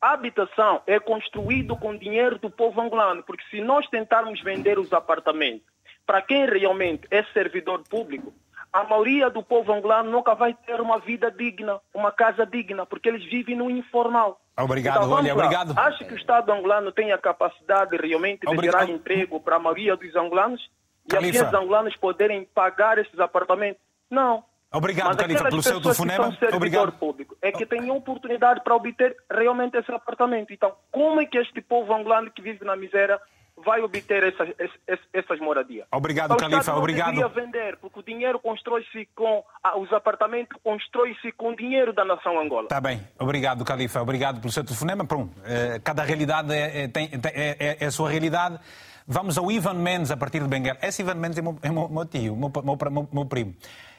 a 0.00 0.12
habitação 0.12 0.80
é 0.86 1.00
construído 1.00 1.76
com 1.76 1.96
dinheiro 1.96 2.38
do 2.38 2.48
povo 2.48 2.80
angolano, 2.80 3.22
porque 3.24 3.44
se 3.50 3.60
nós 3.60 3.86
tentarmos 3.88 4.40
vender 4.40 4.78
os 4.78 4.92
apartamentos 4.92 5.66
para 6.06 6.22
quem 6.22 6.46
realmente 6.46 7.06
é 7.10 7.24
servidor 7.34 7.82
público, 7.90 8.32
a 8.72 8.84
maioria 8.84 9.28
do 9.28 9.42
povo 9.42 9.72
angolano 9.72 10.10
nunca 10.10 10.34
vai 10.34 10.54
ter 10.54 10.80
uma 10.80 10.98
vida 10.98 11.30
digna, 11.30 11.80
uma 11.92 12.12
casa 12.12 12.46
digna, 12.46 12.86
porque 12.86 13.08
eles 13.08 13.24
vivem 13.24 13.56
no 13.56 13.68
informal. 13.68 14.40
Obrigado, 14.56 14.98
então, 14.98 15.10
olha, 15.10 15.34
obrigado. 15.34 15.74
Acho 15.76 16.04
que 16.06 16.14
o 16.14 16.16
Estado 16.16 16.52
angolano 16.52 16.92
tem 16.92 17.12
a 17.12 17.18
capacidade 17.18 17.96
realmente 17.96 18.40
de 18.40 18.48
Obrigado. 18.48 18.80
gerar 18.80 18.92
emprego 18.92 19.40
para 19.40 19.56
a 19.56 19.58
maioria 19.58 19.96
dos 19.96 20.14
angolanos 20.14 20.70
e 21.06 21.08
Califa. 21.08 21.46
assim 21.46 21.48
os 21.48 21.62
angolanos 21.62 21.96
poderem 21.96 22.44
pagar 22.44 22.98
esses 22.98 23.18
apartamentos. 23.18 23.80
Não. 24.10 24.44
Obrigado, 24.72 25.08
Mas 25.08 25.16
Califa, 25.16 25.44
pelo 25.44 25.62
seu 25.62 25.80
telefonema. 25.80 26.36
Obrigado. 26.54 26.92
público 26.92 27.36
é 27.40 27.50
que 27.50 27.64
têm 27.64 27.90
oportunidade 27.90 28.62
para 28.62 28.74
obter 28.74 29.16
realmente 29.30 29.76
esse 29.78 29.90
apartamento. 29.90 30.52
Então, 30.52 30.72
como 30.92 31.20
é 31.20 31.26
que 31.26 31.38
este 31.38 31.60
povo 31.62 31.92
angolano 31.94 32.30
que 32.30 32.42
vive 32.42 32.64
na 32.66 32.76
miséria 32.76 33.18
vai 33.64 33.80
obter 33.80 34.22
essas, 34.22 34.50
essas, 34.58 35.04
essas 35.12 35.40
moradias? 35.40 35.86
Obrigado, 35.90 36.32
O 36.32 36.36
Califa, 36.36 36.70
não 36.72 36.78
obrigado. 36.78 37.28
vender, 37.30 37.78
porque 37.78 38.00
o 38.00 38.02
dinheiro 38.02 38.38
constrói-se 38.38 39.08
com... 39.16 39.42
ah, 39.64 39.78
Os 39.78 39.90
apartamentos 39.92 40.56
constroem-se 40.62 41.32
com 41.32 41.48
o 41.52 41.56
dinheiro 41.56 41.92
da 41.94 42.04
nação 42.04 42.38
Angola. 42.38 42.64
Está 42.64 42.80
bem, 42.80 43.00
obrigado, 43.18 43.64
Califa, 43.64 44.02
obrigado 44.02 44.38
pelo 44.38 44.52
seu 44.52 44.62
telefonema. 44.64 45.04
Pronto, 45.06 45.32
eh, 45.46 45.80
cada 45.82 46.02
realidade 46.02 46.52
é, 46.52 46.82
é- 46.84 46.88
tem- 46.88 47.08
tem- 47.08 47.32
é- 47.34 47.56
é- 47.58 47.76
é 47.80 47.86
a 47.86 47.90
sua 47.90 48.10
realidade. 48.10 48.58
Vamos 49.06 49.38
ao 49.38 49.50
Ivan 49.50 49.72
Mendes 49.74 50.10
a 50.10 50.16
partir 50.18 50.40
de 50.40 50.46
Benguela. 50.48 50.78
Esse 50.82 51.00
Ivan 51.00 51.14
Mendes 51.14 51.38
é 51.38 51.42
meu, 51.42 51.58
é 51.62 51.70
meu- 51.70 51.88
meu 51.88 52.04
tio, 52.04 52.36
meu- 52.36 53.08
meu 53.10 53.24
primo. 53.26 53.54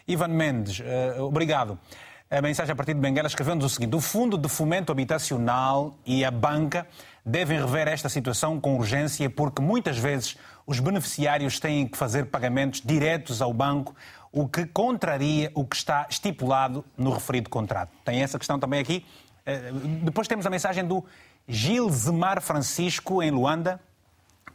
Ivan 0.10 0.30
Mendes, 0.30 0.82
eh, 0.84 1.22
obrigado. 1.22 1.78
A 2.32 2.42
mensagem 2.42 2.74
a 2.74 2.76
partir 2.76 2.96
de 2.96 3.00
Benguela 3.00 3.28
escrevendo 3.28 3.64
o 3.64 3.70
seguinte: 3.70 3.96
o 3.96 4.02
Fundo 4.02 4.40
de 4.40 4.50
Fomento 4.50 4.92
Habitacional 4.92 5.96
e 6.04 6.26
a 6.26 6.32
banca 6.32 6.88
devem 7.24 7.60
rever 7.60 7.88
esta 7.88 8.10
situação 8.10 8.60
com 8.60 8.76
urgência, 8.76 9.30
porque 9.30 9.62
muitas 9.62 9.98
vezes 10.00 10.36
os 10.66 10.80
beneficiários 10.80 11.60
têm 11.60 11.88
que 11.88 11.96
fazer 11.96 12.26
pagamentos 12.26 12.82
diretos 12.84 13.40
ao 13.40 13.54
banco, 13.54 13.96
o 14.32 14.48
que 14.48 14.66
contraria 14.66 15.52
o 15.54 15.64
que 15.64 15.76
está 15.76 16.08
estipulado 16.10 16.84
no 16.98 17.12
referido 17.12 17.48
contrato. 17.50 17.92
Tem 18.04 18.24
essa 18.24 18.40
questão 18.40 18.60
também 18.60 18.80
aqui. 18.80 19.06
Eh, 19.46 19.72
Depois 20.04 20.28
temos 20.28 20.46
a 20.46 20.50
mensagem 20.50 20.86
do 20.86 21.06
Gilzemar 21.48 22.42
Francisco, 22.42 23.22
em 23.22 23.30
Luanda, 23.30 23.80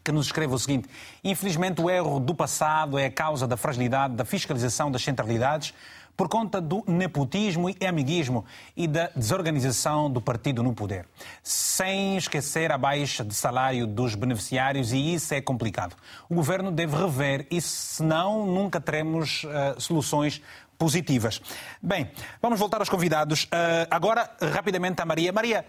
que 0.05 0.13
nos 0.13 0.27
escreve 0.27 0.55
o 0.55 0.59
seguinte: 0.59 0.89
Infelizmente, 1.25 1.81
o 1.81 1.89
erro 1.89 2.21
do 2.21 2.35
passado 2.35 2.99
é 2.99 3.07
a 3.07 3.11
causa 3.11 3.47
da 3.47 3.57
fragilidade 3.57 4.15
da 4.15 4.25
fiscalização 4.25 4.91
das 4.91 5.03
centralidades 5.03 5.73
por 6.17 6.29
conta 6.29 6.61
do 6.61 6.85
nepotismo 6.87 7.69
e 7.69 7.87
amiguismo 7.87 8.45
e 8.77 8.87
da 8.87 9.11
desorganização 9.15 10.11
do 10.11 10.21
partido 10.21 10.63
no 10.63 10.73
poder. 10.73 11.07
Sem 11.43 12.17
esquecer 12.17 12.71
a 12.71 12.79
baixa 12.79 13.25
de 13.25 13.35
salário 13.35 13.87
dos 13.87 14.15
beneficiários, 14.15 14.93
e 14.93 15.15
isso 15.15 15.35
é 15.35 15.41
complicado. 15.41 15.97
O 16.29 16.35
governo 16.35 16.71
deve 16.71 16.97
rever 16.97 17.47
isso, 17.51 17.97
senão 17.97 18.47
nunca 18.47 18.81
teremos 18.81 19.45
eh, 19.45 19.75
soluções 19.79 20.41
positivas. 20.79 21.41
Bem, 21.83 22.11
vamos 22.41 22.59
voltar 22.59 22.79
aos 22.79 22.89
convidados. 22.89 23.49
Eh, 23.51 23.89
agora, 23.91 24.31
rapidamente, 24.41 25.01
a 25.01 25.05
Maria. 25.05 25.33
Maria, 25.33 25.67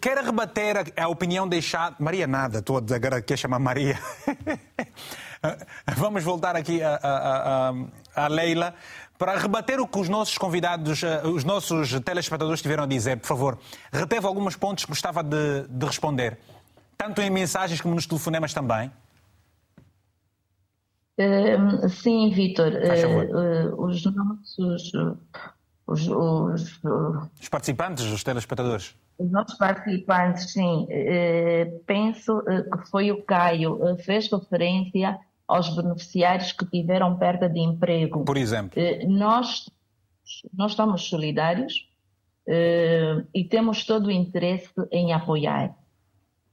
quer 0.00 0.18
rebater 0.18 0.76
a, 0.96 1.04
a 1.04 1.08
opinião 1.08 1.48
deixada. 1.48 1.96
Maria, 1.98 2.26
nada, 2.26 2.58
estou 2.58 2.78
a 2.78 2.94
agora 2.94 3.20
que 3.20 3.36
chamar 3.36 3.58
Maria. 3.58 3.98
Vamos 5.96 6.24
voltar 6.24 6.56
aqui 6.56 6.82
a, 6.82 6.96
a, 6.96 7.68
a, 7.68 8.24
a 8.24 8.28
Leila 8.28 8.74
para 9.18 9.38
rebater 9.38 9.80
o 9.80 9.86
que 9.86 9.98
os 9.98 10.08
nossos 10.08 10.36
convidados, 10.36 11.02
eh, 11.02 11.22
os 11.26 11.44
nossos 11.44 11.98
telespectadores 12.00 12.60
tiveram 12.60 12.84
a 12.84 12.86
dizer. 12.86 13.18
Por 13.18 13.26
favor, 13.26 13.58
reteve 13.92 14.26
alguns 14.26 14.56
pontos 14.56 14.84
que 14.84 14.90
gostava 14.90 15.22
de, 15.22 15.66
de 15.68 15.86
responder, 15.86 16.38
tanto 16.96 17.20
em 17.22 17.30
mensagens 17.30 17.80
como 17.80 17.94
nos 17.94 18.06
telefonemas 18.06 18.52
também. 18.52 18.90
Hum, 21.18 21.88
sim, 21.88 22.30
Vitor. 22.30 22.72
Eh, 22.74 23.00
eh, 23.00 23.68
os 23.76 24.04
nossos. 24.04 24.92
Os, 25.88 26.08
os, 26.08 26.80
Os 27.40 27.48
participantes, 27.48 28.04
os 28.06 28.24
telespectadores. 28.24 28.96
Os 29.18 29.30
nossos 29.30 29.56
participantes, 29.56 30.52
sim. 30.52 30.86
eh, 30.90 31.80
penso 31.86 32.42
eh, 32.46 32.62
que 32.62 32.90
foi 32.90 33.10
o 33.10 33.22
Caio, 33.22 33.82
eh, 33.86 33.96
fez 33.96 34.30
referência 34.30 35.18
aos 35.48 35.74
beneficiários 35.74 36.52
que 36.52 36.66
tiveram 36.66 37.16
perda 37.16 37.48
de 37.48 37.60
emprego. 37.60 38.24
Por 38.24 38.36
exemplo. 38.36 38.80
Nós, 39.08 39.70
nós 40.52 40.72
estamos 40.72 41.08
solidários 41.08 41.88
e 43.34 43.44
temos 43.44 43.84
todo 43.84 44.06
o 44.06 44.10
interesse 44.10 44.70
em 44.90 45.12
apoiar. 45.12 45.74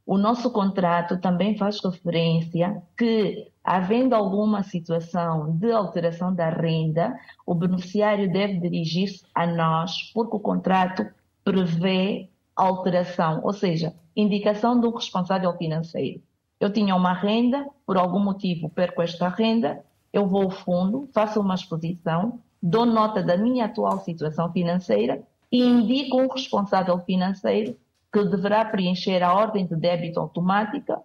O 0.05 0.17
nosso 0.17 0.51
contrato 0.51 1.19
também 1.19 1.57
faz 1.57 1.79
referência 1.83 2.81
que, 2.97 3.47
havendo 3.63 4.13
alguma 4.13 4.61
situação 4.61 5.55
de 5.57 5.71
alteração 5.71 6.33
da 6.33 6.49
renda, 6.49 7.15
o 7.45 7.55
beneficiário 7.55 8.31
deve 8.31 8.59
dirigir-se 8.59 9.23
a 9.33 9.47
nós, 9.47 10.11
porque 10.13 10.35
o 10.35 10.39
contrato 10.39 11.07
prevê 11.43 12.29
alteração, 12.55 13.41
ou 13.43 13.53
seja, 13.53 13.93
indicação 14.15 14.79
do 14.79 14.89
responsável 14.91 15.55
financeiro. 15.57 16.21
Eu 16.59 16.71
tinha 16.71 16.95
uma 16.95 17.13
renda, 17.13 17.67
por 17.85 17.97
algum 17.97 18.19
motivo 18.19 18.69
perco 18.69 19.01
esta 19.01 19.27
renda, 19.27 19.83
eu 20.11 20.27
vou 20.27 20.43
ao 20.43 20.51
fundo, 20.51 21.09
faço 21.13 21.41
uma 21.41 21.55
exposição, 21.55 22.39
dou 22.61 22.85
nota 22.85 23.21
da 23.21 23.35
minha 23.35 23.65
atual 23.65 23.99
situação 23.99 24.51
financeira 24.51 25.21
e 25.51 25.61
indico 25.61 26.17
um 26.17 26.27
responsável 26.27 26.99
financeiro 26.99 27.75
que 28.11 28.23
deverá 28.23 28.63
preencher 28.63 29.23
a 29.23 29.33
ordem 29.33 29.65
de 29.65 29.75
débito 29.75 30.19
automática, 30.19 31.01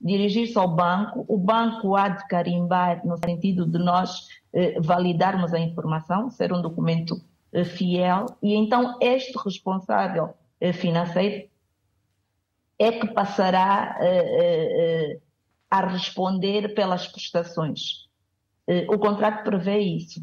dirigir-se 0.00 0.56
ao 0.58 0.68
banco, 0.68 1.24
o 1.26 1.38
banco 1.38 1.96
há 1.96 2.08
de 2.08 2.26
carimbar 2.28 3.04
no 3.04 3.16
sentido 3.16 3.66
de 3.66 3.78
nós 3.78 4.28
eh, 4.52 4.78
validarmos 4.80 5.52
a 5.54 5.58
informação, 5.58 6.30
ser 6.30 6.52
um 6.52 6.60
documento 6.60 7.20
eh, 7.52 7.64
fiel, 7.64 8.26
e 8.42 8.54
então 8.54 8.96
este 9.00 9.36
responsável 9.42 10.34
financeiro 10.72 11.50
é 12.80 12.92
que 12.92 13.08
passará 13.08 13.98
eh, 14.00 14.06
eh, 14.08 15.12
eh, 15.12 15.20
a 15.70 15.86
responder 15.86 16.74
pelas 16.74 17.06
prestações. 17.06 18.08
O 18.88 18.98
contrato 18.98 19.44
prevê 19.44 19.78
isso. 19.80 20.20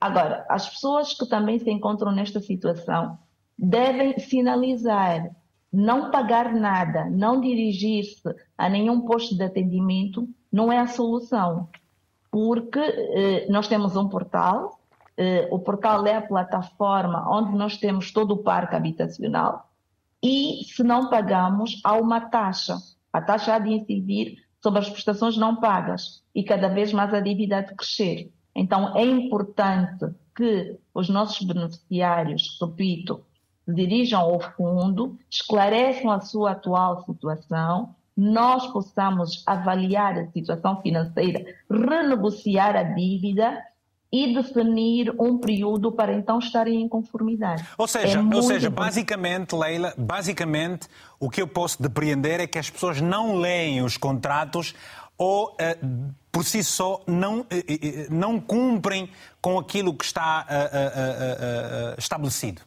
Agora, 0.00 0.44
as 0.48 0.68
pessoas 0.68 1.14
que 1.14 1.28
também 1.28 1.58
se 1.58 1.70
encontram 1.70 2.10
nesta 2.10 2.40
situação 2.40 3.18
devem 3.56 4.18
sinalizar, 4.18 5.30
não 5.72 6.10
pagar 6.10 6.52
nada, 6.52 7.08
não 7.08 7.40
dirigir-se 7.40 8.28
a 8.58 8.68
nenhum 8.68 9.02
posto 9.02 9.36
de 9.36 9.44
atendimento, 9.44 10.28
não 10.52 10.72
é 10.72 10.78
a 10.78 10.88
solução. 10.88 11.68
Porque 12.30 12.80
nós 13.48 13.68
temos 13.68 13.96
um 13.96 14.08
portal, 14.08 14.75
o 15.50 15.58
portal 15.58 16.06
é 16.06 16.16
a 16.16 16.22
plataforma 16.22 17.24
onde 17.28 17.56
nós 17.56 17.76
temos 17.76 18.12
todo 18.12 18.32
o 18.32 18.42
parque 18.42 18.76
habitacional, 18.76 19.70
e 20.22 20.64
se 20.64 20.82
não 20.82 21.08
pagamos, 21.08 21.80
há 21.84 21.94
uma 21.94 22.20
taxa. 22.20 22.76
A 23.12 23.20
taxa 23.20 23.54
há 23.54 23.58
de 23.58 23.72
incidir 23.72 24.38
sobre 24.62 24.80
as 24.80 24.90
prestações 24.90 25.36
não 25.36 25.56
pagas 25.56 26.22
e 26.34 26.42
cada 26.42 26.68
vez 26.68 26.92
mais 26.92 27.14
a 27.14 27.20
dívida 27.20 27.58
há 27.58 27.60
de 27.60 27.74
crescer. 27.74 28.32
Então 28.54 28.96
é 28.96 29.04
importante 29.04 30.06
que 30.34 30.78
os 30.92 31.08
nossos 31.08 31.46
beneficiários, 31.46 32.58
repito, 32.60 33.24
dirijam 33.66 34.20
ao 34.20 34.40
fundo, 34.40 35.18
esclareçam 35.30 36.10
a 36.10 36.20
sua 36.20 36.52
atual 36.52 37.04
situação, 37.04 37.94
nós 38.16 38.66
possamos 38.68 39.44
avaliar 39.46 40.18
a 40.18 40.26
situação 40.32 40.80
financeira, 40.80 41.44
renegociar 41.70 42.74
a 42.74 42.82
dívida 42.82 43.62
e 44.12 44.34
definir 44.34 45.10
um 45.20 45.38
período 45.38 45.90
para 45.92 46.12
então 46.14 46.38
estarem 46.38 46.80
em 46.82 46.88
conformidade. 46.88 47.64
Ou 47.76 47.86
seja, 47.88 48.18
É 48.20 48.34
ou 48.34 48.42
seja 48.42 48.70
basicamente, 48.70 49.54
Leila, 49.54 49.92
basicamente 49.98 50.88
o 51.18 51.28
que 51.28 51.42
eu 51.42 51.48
posso 51.48 51.82
depreender 51.82 52.40
é 52.40 52.46
que 52.46 52.58
as 52.58 52.70
pessoas 52.70 53.00
não 53.00 53.36
leem 53.36 53.82
os 53.82 53.96
contratos 53.96 54.74
ou 55.18 55.54
eh, 55.58 55.78
por 56.30 56.44
si 56.44 56.62
só 56.62 57.02
não, 57.06 57.46
eh, 57.50 57.64
eh, 57.68 58.06
não 58.10 58.38
cumprem 58.40 59.10
com 59.40 59.58
aquilo 59.58 59.92
que 59.94 60.04
está 60.04 60.46
estabelecido. 61.98 62.62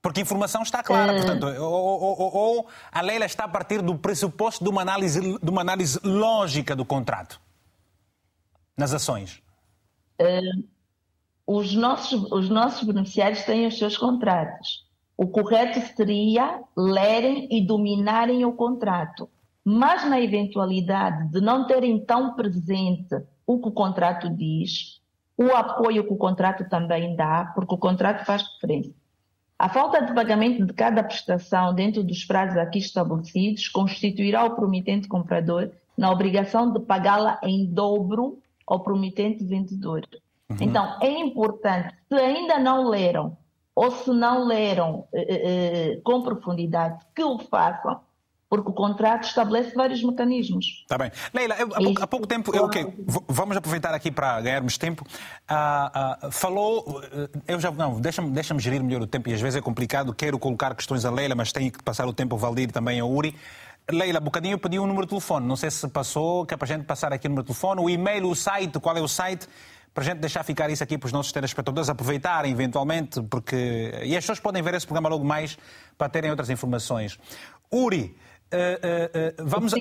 Porque 0.00 0.20
a 0.20 0.22
informação 0.22 0.62
está 0.62 0.82
clara, 0.82 1.12
portanto, 1.14 1.44
ou, 1.60 1.72
ou- 1.72 2.20
ou- 2.20 2.34
ou 2.36 2.66
a 2.92 3.00
Leila 3.00 3.26
está 3.26 3.44
a 3.44 3.48
partir 3.48 3.82
do 3.82 3.96
pressuposto 3.96 4.62
de 4.62 4.70
uma 4.70 4.82
análise, 4.82 5.20
de 5.20 5.50
uma 5.50 5.60
análise 5.60 5.98
lógica 6.04 6.74
do 6.76 6.84
contrato 6.84 7.40
nas 8.78 8.94
ações. 8.94 9.42
os 11.44 11.74
nossos, 11.74 12.30
os 12.30 12.48
nossos 12.48 12.86
beneficiários 12.86 13.42
têm 13.42 13.66
os 13.66 13.76
seus 13.76 13.98
contratos. 13.98 14.86
O 15.16 15.26
correto 15.26 15.80
seria 15.96 16.62
lerem 16.76 17.48
e 17.50 17.66
dominarem 17.66 18.44
o 18.44 18.52
contrato. 18.52 19.28
Mas 19.64 20.08
na 20.08 20.20
eventualidade 20.20 21.28
de 21.32 21.40
não 21.40 21.66
terem 21.66 21.98
tão 22.04 22.34
presente 22.34 23.16
o 23.44 23.60
que 23.60 23.68
o 23.68 23.72
contrato 23.72 24.30
diz, 24.30 25.00
o 25.36 25.50
apoio 25.50 26.04
que 26.04 26.12
o 26.12 26.16
contrato 26.16 26.68
também 26.68 27.16
dá, 27.16 27.52
porque 27.54 27.74
o 27.74 27.78
contrato 27.78 28.24
faz 28.24 28.42
referência. 28.42 28.94
A 29.58 29.68
falta 29.68 30.04
de 30.04 30.14
pagamento 30.14 30.64
de 30.64 30.72
cada 30.72 31.02
prestação 31.02 31.74
dentro 31.74 32.04
dos 32.04 32.24
prazos 32.24 32.56
aqui 32.56 32.78
estabelecidos 32.78 33.66
constituirá 33.66 34.44
o 34.44 34.54
promitente 34.54 35.08
comprador 35.08 35.72
na 35.96 36.12
obrigação 36.12 36.72
de 36.72 36.78
pagá-la 36.78 37.40
em 37.42 37.66
dobro 37.66 38.38
ao 38.68 38.80
promitente 38.80 39.44
vendedor. 39.44 40.02
Uhum. 40.50 40.56
Então, 40.60 40.96
é 41.00 41.10
importante, 41.10 41.94
se 42.08 42.14
ainda 42.14 42.58
não 42.58 42.88
leram 42.88 43.36
ou 43.74 43.90
se 43.92 44.10
não 44.10 44.44
leram 44.44 45.06
eh, 45.14 45.26
eh, 45.28 46.00
com 46.02 46.22
profundidade, 46.22 46.98
que 47.14 47.22
o 47.22 47.38
façam, 47.38 48.00
porque 48.50 48.70
o 48.70 48.72
contrato 48.72 49.24
estabelece 49.24 49.74
vários 49.74 50.02
mecanismos. 50.02 50.80
Está 50.82 50.96
bem. 50.96 51.12
Leila, 51.32 51.54
eu, 51.56 51.66
há, 51.66 51.80
pouco, 51.80 52.02
há, 52.02 52.06
pouco, 52.06 52.26
tempo, 52.26 52.56
eu, 52.56 52.64
okay, 52.64 52.92
vamos 53.28 53.56
aproveitar 53.56 53.94
aqui 53.94 54.10
para 54.10 54.40
ganharmos 54.40 54.78
tempo. 54.78 55.06
Ah, 55.46 56.18
ah, 56.22 56.30
falou, 56.30 57.00
eh, 57.12 57.28
eu 57.46 57.60
já, 57.60 57.70
não, 57.70 58.00
deixa-me 58.00 58.30
deixa 58.30 58.58
gerir 58.58 58.82
melhor 58.82 59.02
o 59.02 59.06
tempo 59.06 59.28
e 59.28 59.34
às 59.34 59.40
vezes 59.40 59.56
é 59.56 59.60
complicado, 59.60 60.12
quero 60.14 60.38
colocar 60.38 60.74
questões 60.74 61.04
a 61.04 61.10
Leila, 61.10 61.34
mas 61.34 61.52
tenho 61.52 61.70
que 61.70 61.82
passar 61.82 62.08
o 62.08 62.12
tempo 62.12 62.34
ao 62.34 62.38
Valdir 62.38 62.72
também 62.72 62.98
ao 62.98 63.10
Uri. 63.10 63.34
Leila, 63.90 64.20
bocadinho 64.20 64.58
pediu 64.58 64.82
um 64.82 64.86
número 64.86 65.06
de 65.06 65.10
telefone, 65.10 65.46
não 65.46 65.56
sei 65.56 65.70
se 65.70 65.88
passou, 65.88 66.44
que 66.44 66.52
é 66.52 66.56
para 66.56 66.66
a 66.66 66.68
gente 66.68 66.84
passar 66.84 67.10
aqui 67.12 67.26
o 67.26 67.30
número 67.30 67.44
de 67.44 67.48
telefone, 67.48 67.80
o 67.80 67.88
e-mail, 67.88 68.28
o 68.28 68.36
site, 68.36 68.78
qual 68.78 68.94
é 68.96 69.00
o 69.00 69.08
site, 69.08 69.48
para 69.94 70.02
a 70.04 70.06
gente 70.06 70.18
deixar 70.18 70.44
ficar 70.44 70.68
isso 70.68 70.84
aqui 70.84 70.98
para 70.98 71.06
os 71.06 71.12
nossos 71.12 71.32
telespectadores 71.32 71.88
aproveitarem 71.88 72.52
eventualmente, 72.52 73.22
porque. 73.22 73.92
E 74.04 74.16
as 74.16 74.22
pessoas 74.22 74.40
podem 74.40 74.62
ver 74.62 74.74
esse 74.74 74.86
programa 74.86 75.08
logo 75.08 75.24
mais 75.24 75.58
para 75.96 76.08
terem 76.08 76.30
outras 76.30 76.50
informações. 76.50 77.18
Uri, 77.72 78.14
uh, 78.52 78.56
uh, 78.56 79.42
uh, 79.42 79.48
vamos. 79.48 79.74
A... 79.74 79.78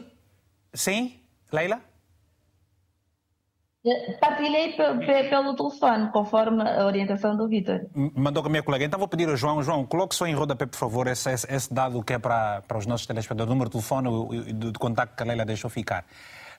Sim, 0.73 1.19
Leila? 1.51 1.81
Partilhei 4.19 4.73
pelo 4.73 5.55
telefone, 5.55 6.11
conforme 6.11 6.61
a 6.61 6.85
orientação 6.85 7.37
do 7.37 7.47
Vitor. 7.47 7.81
Mandou 8.15 8.43
com 8.43 8.49
a 8.49 8.51
minha 8.51 8.63
colega. 8.63 8.83
Então 8.83 8.99
vou 8.99 9.07
pedir 9.07 9.29
ao 9.29 9.37
João. 9.37 9.63
João, 9.63 9.85
coloque 9.85 10.15
só 10.15 10.25
em 10.25 10.33
rodapé, 10.33 10.65
por 10.65 10.77
favor, 10.77 11.07
esse, 11.07 11.31
esse, 11.31 11.47
esse 11.49 11.73
dado 11.73 12.03
que 12.03 12.13
é 12.13 12.19
para, 12.19 12.61
para 12.67 12.77
os 12.77 12.85
nossos 12.85 13.05
telespectadores, 13.05 13.49
o 13.49 13.53
número 13.53 13.69
de 13.69 13.73
telefone 13.73 14.09
e 14.49 14.53
de, 14.53 14.71
de 14.71 14.79
contacto 14.79 15.15
que 15.15 15.23
a 15.23 15.25
Leila 15.25 15.45
deixou 15.45 15.69
ficar. 15.69 16.05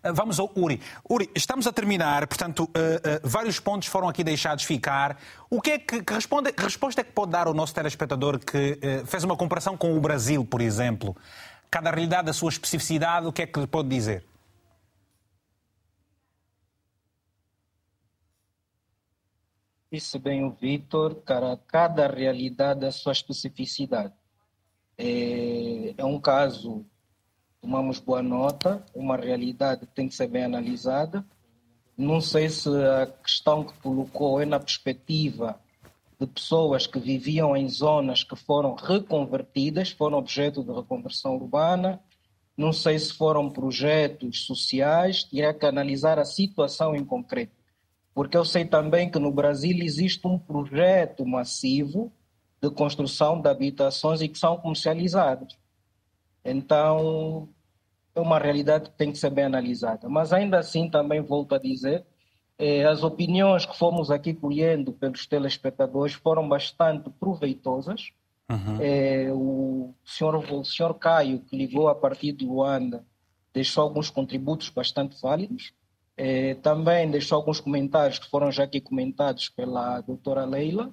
Eh, 0.03 0.13
vamos 0.13 0.39
ao 0.39 0.51
Uri. 0.57 0.81
Uri, 1.09 1.31
estamos 1.35 1.67
a 1.67 1.73
terminar, 1.73 2.27
portanto, 2.27 2.65
uh, 2.65 2.67
uh, 2.67 3.21
vários 3.23 3.59
pontos 3.61 3.89
foram 3.89 4.09
aqui 4.09 4.23
deixados 4.23 4.65
ficar. 4.65 5.17
O 5.51 5.61
que 5.61 5.71
é 5.73 5.79
que, 5.79 6.03
que, 6.03 6.15
responde, 6.15 6.53
que 6.53 6.63
resposta 6.63 7.01
é 7.01 7.05
que 7.05 7.13
pode 7.13 7.33
dar 7.33 7.47
ao 7.47 7.55
nosso 7.55 7.75
telespectador 7.75 8.39
que 8.39 8.79
uh, 9.03 9.07
fez 9.07 9.25
uma 9.25 9.37
comparação 9.37 9.77
com 9.77 9.97
o 9.97 10.01
Brasil, 10.01 10.45
por 10.45 10.61
exemplo? 10.61 11.17
Cada 11.71 11.91
realidade, 11.91 12.31
a 12.31 12.33
sua 12.33 12.49
especificidade, 12.49 13.27
o 13.27 13.33
que 13.33 13.43
é 13.43 13.47
que 13.47 13.61
lhe 13.61 13.67
pode 13.67 13.89
dizer? 13.89 14.25
Disse 19.91 20.19
bem 20.19 20.45
o 20.45 20.51
Vitor, 20.51 21.15
cara, 21.23 21.59
cada 21.67 22.07
realidade 22.07 22.85
a 22.85 22.93
sua 22.93 23.13
especificidade. 23.13 24.13
É, 24.99 25.95
é 25.97 26.05
um 26.05 26.21
caso 26.21 26.85
tomamos 27.61 27.99
boa 27.99 28.23
nota, 28.23 28.85
uma 28.95 29.17
realidade 29.17 29.87
tem 29.95 30.09
que 30.09 30.15
ser 30.15 30.29
bem 30.29 30.45
analisada. 30.45 31.25
Não 31.97 32.21
sei 32.21 32.49
se 32.51 32.69
a 32.69 33.07
questão 33.07 33.65
que 33.65 33.73
colocou 33.81 34.41
é 34.41 34.45
na 34.45 34.61
perspectiva 34.61 35.59
de 36.21 36.27
pessoas 36.27 36.87
que 36.87 36.99
viviam 36.99 37.57
em 37.57 37.69
zonas 37.69 38.23
que 38.23 38.37
foram 38.37 38.75
reconvertidas, 38.75 39.91
foram 39.91 40.19
objeto 40.19 40.63
de 40.63 40.73
reconversão 40.73 41.37
urbana. 41.37 41.99
Não 42.57 42.73
sei 42.73 42.99
se 42.99 43.13
foram 43.13 43.49
projetos 43.49 44.45
sociais, 44.45 45.25
teria 45.25 45.55
que 45.55 45.65
analisar 45.65 46.19
a 46.19 46.25
situação 46.25 46.95
em 46.95 47.05
concreto. 47.05 47.58
Porque 48.19 48.37
eu 48.37 48.45
sei 48.45 48.65
também 48.65 49.09
que 49.09 49.17
no 49.21 49.31
Brasil 49.31 49.79
existe 49.81 50.27
um 50.27 50.37
projeto 50.37 51.25
massivo 51.25 52.13
de 52.61 52.69
construção 52.69 53.41
de 53.41 53.49
habitações 53.49 54.21
e 54.21 54.27
que 54.27 54.37
são 54.37 54.57
comercializados. 54.57 55.57
Então, 56.45 57.49
é 58.17 58.21
uma 58.21 58.41
realidade 58.41 58.91
que 58.91 58.97
tem 58.97 59.13
que 59.13 59.19
ser 59.19 59.31
bem 59.31 59.45
analisada. 59.45 60.09
Mas 60.09 60.33
ainda 60.33 60.59
assim, 60.59 60.91
também 60.91 61.21
volto 61.21 61.55
a 61.55 61.61
dizer, 61.61 62.05
eh, 62.59 62.85
as 62.87 63.05
opiniões 63.05 63.65
que 63.65 63.79
fomos 63.79 64.11
aqui 64.11 64.35
colhendo 64.35 64.93
pelos 64.93 65.25
telespectadores 65.25 66.15
foram 66.15 66.49
bastante 66.49 67.09
proveitosas. 67.21 68.11
Uhum. 68.51 68.79
Eh, 68.81 69.31
o, 69.31 69.95
senhor, 70.05 70.35
o 70.35 70.65
senhor 70.65 70.93
Caio, 70.95 71.39
que 71.39 71.57
ligou 71.57 71.87
a 71.87 71.95
partir 71.95 72.33
de 72.33 72.45
Luanda, 72.45 73.05
deixou 73.55 73.85
alguns 73.85 74.11
contributos 74.11 74.71
bastante 74.71 75.17
válidos. 75.23 75.73
Eh, 76.21 76.57
também 76.57 77.09
deixou 77.09 77.37
alguns 77.37 77.61
comentários 77.61 78.19
que 78.19 78.29
foram 78.29 78.51
já 78.51 78.65
aqui 78.65 78.81
comentados 78.81 79.49
pela 79.51 80.01
doutora 80.01 80.45
Leila. 80.45 80.93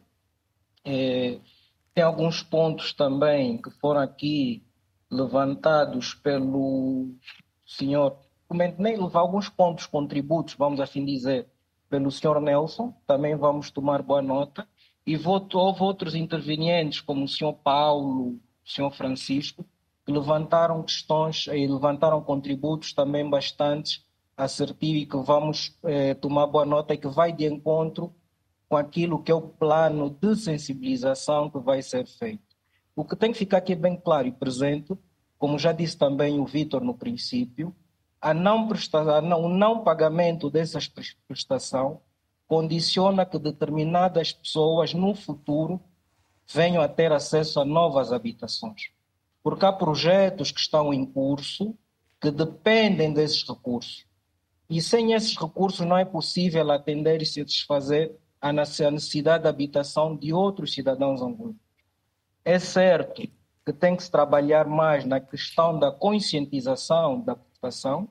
Eh, 0.86 1.40
tem 1.96 2.04
alguns 2.04 2.44
pontos 2.44 2.94
também 2.94 3.58
que 3.60 3.72
foram 3.72 4.02
aqui 4.02 4.64
levantados 5.10 6.14
pelo 6.14 7.10
senhor, 7.66 8.20
nem 8.78 8.98
levar 9.02 9.22
alguns 9.22 9.50
pontos, 9.50 9.88
contributos, 9.88 10.54
vamos 10.54 10.80
assim 10.80 11.04
dizer, 11.04 11.48
pelo 11.90 12.12
senhor 12.12 12.40
Nelson, 12.40 12.94
também 13.08 13.36
vamos 13.36 13.72
tomar 13.72 14.04
boa 14.04 14.22
nota. 14.22 14.68
E 15.08 15.18
houve 15.18 15.82
outros 15.82 16.14
intervenientes, 16.14 17.02
como 17.02 17.26
o 17.26 17.28
senhor 17.28 17.54
Paulo, 17.54 18.40
o 18.64 18.70
senhor 18.70 18.92
Francisco, 18.92 19.66
que 20.06 20.12
levantaram 20.12 20.84
questões 20.84 21.48
e 21.48 21.66
levantaram 21.66 22.22
contributos 22.22 22.94
também 22.94 23.28
bastante 23.28 24.05
assertivos 24.38 25.04
e 25.04 25.06
que 25.06 25.18
vamos 25.18 25.78
eh, 25.84 26.14
tomar 26.16 26.48
boa 26.48 26.66
nota 26.66 26.94
e 26.94 26.98
que 26.98 27.08
vai 27.08 27.32
de 27.32 27.46
encontro 27.46 28.14
com 28.68 28.76
aquilo 28.76 29.22
que 29.22 29.32
é 29.32 29.36
o 29.36 29.42
plano 29.42 30.10
de 30.10 30.36
sensibilização 30.36 31.50
que 31.50 31.60
vai 31.60 31.82
ser 31.82 32.06
feito. 32.08 32.44
O 32.96 33.04
que 33.06 33.16
tem 33.16 33.32
que 33.32 33.38
ficar 33.38 33.58
aqui 33.58 33.76
bem 33.76 33.96
claro 33.96 34.28
e 34.28 34.32
presente, 34.32 34.98
como 35.38 35.60
já 35.60 35.72
disse 35.72 35.98
também 35.98 36.40
o 36.40 36.46
Vitor 36.46 36.82
no 36.82 36.94
princípio, 36.94 37.76
a 38.22 38.34
não 38.34 38.68
prestar, 38.68 39.24
o 39.24 39.50
não 39.50 39.84
pagamento 39.84 40.50
dessas 40.50 40.92
prestação 41.28 42.02
condiciona 42.48 43.26
que 43.26 43.38
determinadas 43.38 44.32
pessoas 44.32 44.94
no 44.94 45.14
futuro 45.14 45.80
venham 46.48 46.82
a 46.82 46.88
ter 46.88 47.12
acesso 47.12 47.60
a 47.60 47.66
novas 47.66 48.12
habitações. 48.12 48.90
Porque 49.44 49.66
há 49.66 49.72
projetos 49.72 50.52
que 50.52 50.60
estão 50.60 50.94
em 50.94 51.06
curso 51.06 51.76
que 52.20 52.32
dependem 52.32 53.14
desses 53.14 53.48
recursos. 53.48 54.06
E 54.70 54.82
sem 54.82 55.14
esses 55.14 55.38
recursos 55.38 55.86
não 55.86 55.98
é 55.98 56.06
possível 56.06 56.72
atender 56.72 57.22
e 57.22 57.26
satisfazer 57.26 58.16
a 58.42 58.52
necessidade 58.52 59.44
de 59.44 59.50
habitação 59.50 60.16
de 60.16 60.34
outros 60.34 60.74
cidadãos 60.74 61.22
angolanos. 61.22 61.58
É 62.44 62.60
certo 62.60 63.22
que 63.66 63.74
tem 63.74 63.96
que 63.96 64.04
se 64.04 64.12
trabalhar 64.12 64.68
mais 64.68 65.06
na 65.06 65.20
questão 65.20 65.78
da 65.80 65.92
conscientização 65.92 67.20
da 67.22 67.36
população. 67.36 68.08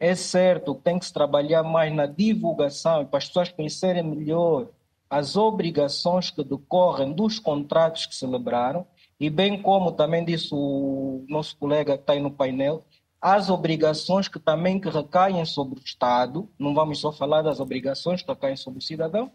É 0.00 0.14
certo 0.14 0.74
que 0.74 0.82
tem 0.82 0.98
que 0.98 1.06
se 1.06 1.12
trabalhar 1.12 1.62
mais 1.62 1.94
na 1.94 2.06
divulgação 2.06 3.04
para 3.06 3.18
as 3.18 3.26
pessoas 3.26 3.48
conhecerem 3.50 4.02
melhor 4.02 4.68
as 5.08 5.36
obrigações 5.36 6.30
que 6.30 6.44
decorrem 6.44 7.12
dos 7.12 7.38
contratos 7.38 8.06
que 8.06 8.14
celebraram 8.14 8.86
e 9.18 9.30
bem 9.30 9.60
como 9.60 9.92
também 9.92 10.24
disse 10.24 10.50
o 10.52 11.24
nosso 11.28 11.56
colega 11.56 11.96
que 11.96 12.02
está 12.02 12.12
aí 12.12 12.20
no 12.20 12.30
painel, 12.30 12.84
as 13.20 13.50
obrigações 13.50 14.28
que 14.28 14.38
também 14.38 14.80
que 14.80 14.88
recaem 14.88 15.44
sobre 15.44 15.80
o 15.80 15.82
Estado, 15.82 16.48
não 16.58 16.74
vamos 16.74 17.00
só 17.00 17.12
falar 17.12 17.42
das 17.42 17.58
obrigações 17.58 18.22
que 18.22 18.30
recaem 18.30 18.56
sobre 18.56 18.78
o 18.78 18.82
cidadão, 18.82 19.32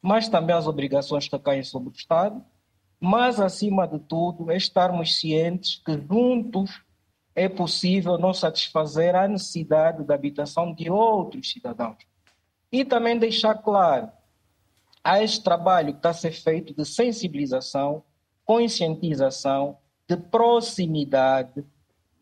mas 0.00 0.28
também 0.28 0.54
as 0.54 0.66
obrigações 0.66 1.26
que 1.26 1.36
recaem 1.36 1.62
sobre 1.62 1.88
o 1.88 1.92
Estado, 1.92 2.44
mas, 3.00 3.40
acima 3.40 3.86
de 3.86 3.98
tudo, 3.98 4.50
é 4.50 4.56
estarmos 4.56 5.18
cientes 5.18 5.76
que 5.84 5.92
juntos 5.92 6.82
é 7.34 7.48
possível 7.48 8.16
não 8.16 8.32
satisfazer 8.32 9.14
a 9.14 9.26
necessidade 9.26 10.04
da 10.04 10.14
habitação 10.14 10.72
de 10.72 10.88
outros 10.88 11.50
cidadãos. 11.50 11.98
E 12.70 12.84
também 12.84 13.18
deixar 13.18 13.56
claro, 13.56 14.10
há 15.02 15.22
este 15.22 15.42
trabalho 15.42 15.92
que 15.92 15.98
está 15.98 16.10
a 16.10 16.14
ser 16.14 16.32
feito 16.32 16.72
de 16.72 16.84
sensibilização, 16.84 18.04
conscientização, 18.44 19.76
de 20.08 20.16
proximidade, 20.16 21.64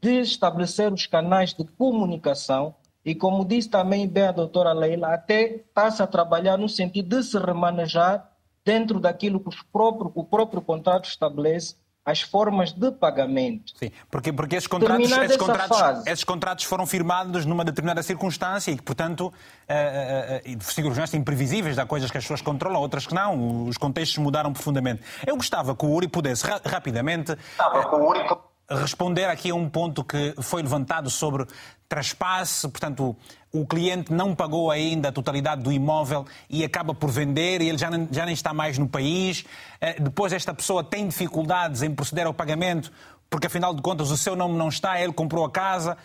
de 0.03 0.20
estabelecer 0.20 0.93
os 0.93 1.07
canais 1.07 1.55
de 1.55 1.65
comunicação 1.65 2.74
e, 3.05 3.15
como 3.15 3.45
disse 3.45 3.70
também 3.70 4.09
bem 4.09 4.24
a 4.24 4.33
doutora 4.33 4.73
Leila, 4.73 5.15
até 5.15 5.43
está-se 5.57 6.03
a 6.03 6.07
trabalhar 6.07 6.57
no 6.57 6.69
sentido 6.69 7.16
de 7.16 7.23
se 7.23 7.39
remanejar 7.39 8.29
dentro 8.65 8.99
daquilo 8.99 9.41
que 9.41 9.57
próprio, 9.73 10.11
o 10.15 10.24
próprio 10.24 10.61
contrato 10.61 11.09
estabelece 11.09 11.77
as 12.05 12.20
formas 12.20 12.73
de 12.73 12.91
pagamento. 12.91 13.73
Sim, 13.79 13.93
porque, 14.11 14.33
porque 14.33 14.57
esses, 14.57 14.66
contratos, 14.66 15.11
esses, 15.11 15.37
contratos, 15.37 16.07
esses 16.07 16.24
contratos 16.24 16.65
foram 16.65 16.85
firmados 16.85 17.47
numa 17.47 17.65
determinada 17.65 18.03
circunstância 18.03 18.73
e 18.73 18.77
que, 18.77 18.83
portanto, 18.83 19.27
uh, 19.27 20.53
uh, 20.53 20.62
circunstâncias 20.65 21.15
imprevisíveis, 21.15 21.79
há 21.79 21.87
coisas 21.87 22.11
que 22.11 22.19
as 22.19 22.24
pessoas 22.24 22.43
controlam, 22.43 22.81
outras 22.81 23.07
que 23.07 23.15
não, 23.15 23.66
os 23.66 23.77
contextos 23.79 24.19
mudaram 24.19 24.53
profundamente. 24.53 25.01
Eu 25.24 25.37
gostava 25.37 25.77
que 25.77 25.87
o 25.87 25.91
Uri 25.91 26.09
pudesse 26.09 26.45
ra 26.45 26.61
rapidamente... 26.65 27.33
Uh, 27.33 28.52
responder 28.74 29.24
aqui 29.27 29.51
a 29.51 29.55
um 29.55 29.69
ponto 29.69 30.05
que 30.05 30.35
foi 30.40 30.62
levantado 30.62 31.11
sobre 31.11 31.47
traspasse, 31.89 32.69
portanto, 32.69 33.15
o 33.53 33.66
cliente 33.66 34.12
não 34.12 34.35
pagou 34.35 34.70
ainda 34.70 35.11
a 35.11 35.12
totalidade 35.12 35.62
do 35.62 35.70
imóvel 35.70 36.24
e 36.49 36.65
acaba 36.65 36.94
por 36.94 37.11
vender 37.11 37.61
e 37.61 37.69
ele 37.69 37.77
já 37.77 37.90
nem, 37.90 38.09
já 38.11 38.24
nem 38.24 38.32
está 38.32 38.55
mais 38.55 38.78
no 38.78 38.89
país. 38.89 39.44
Eh, 39.81 40.01
depois, 40.01 40.32
esta 40.32 40.55
pessoa 40.55 40.82
tem 40.82 41.07
dificuldades 41.07 41.82
em 41.82 41.94
proceder 41.94 42.27
ao 42.27 42.32
pagamento 42.32 42.90
porque, 43.28 43.47
afinal 43.47 43.74
de 43.74 43.82
contas, 43.82 44.11
o 44.11 44.16
seu 44.16 44.35
nome 44.35 44.57
não 44.57 44.69
está, 44.69 45.01
ele 45.01 45.12
comprou 45.12 45.44
a 45.44 45.51
casa. 45.51 45.97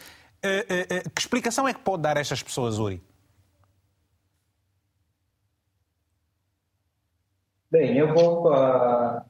Eh, 0.44 0.88
eh, 0.90 1.04
que 1.14 1.22
explicação 1.22 1.68
é 1.68 1.74
que 1.74 1.80
pode 1.80 2.04
dar 2.04 2.18
a 2.18 2.20
estas 2.20 2.44
pessoas, 2.44 2.80
Uri? 2.80 3.02
Bem, 7.72 7.98
eu 7.98 8.14
vou 8.14 8.54
à 8.54 9.26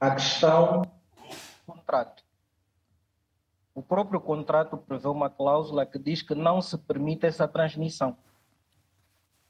a 0.00 0.10
questão 0.12 0.82
contrato. 1.90 2.22
O 3.74 3.82
próprio 3.82 4.20
contrato 4.20 4.76
prevê 4.76 5.08
uma 5.08 5.28
cláusula 5.28 5.84
que 5.84 5.98
diz 5.98 6.22
que 6.22 6.34
não 6.34 6.62
se 6.62 6.78
permite 6.78 7.26
essa 7.26 7.48
transmissão. 7.48 8.16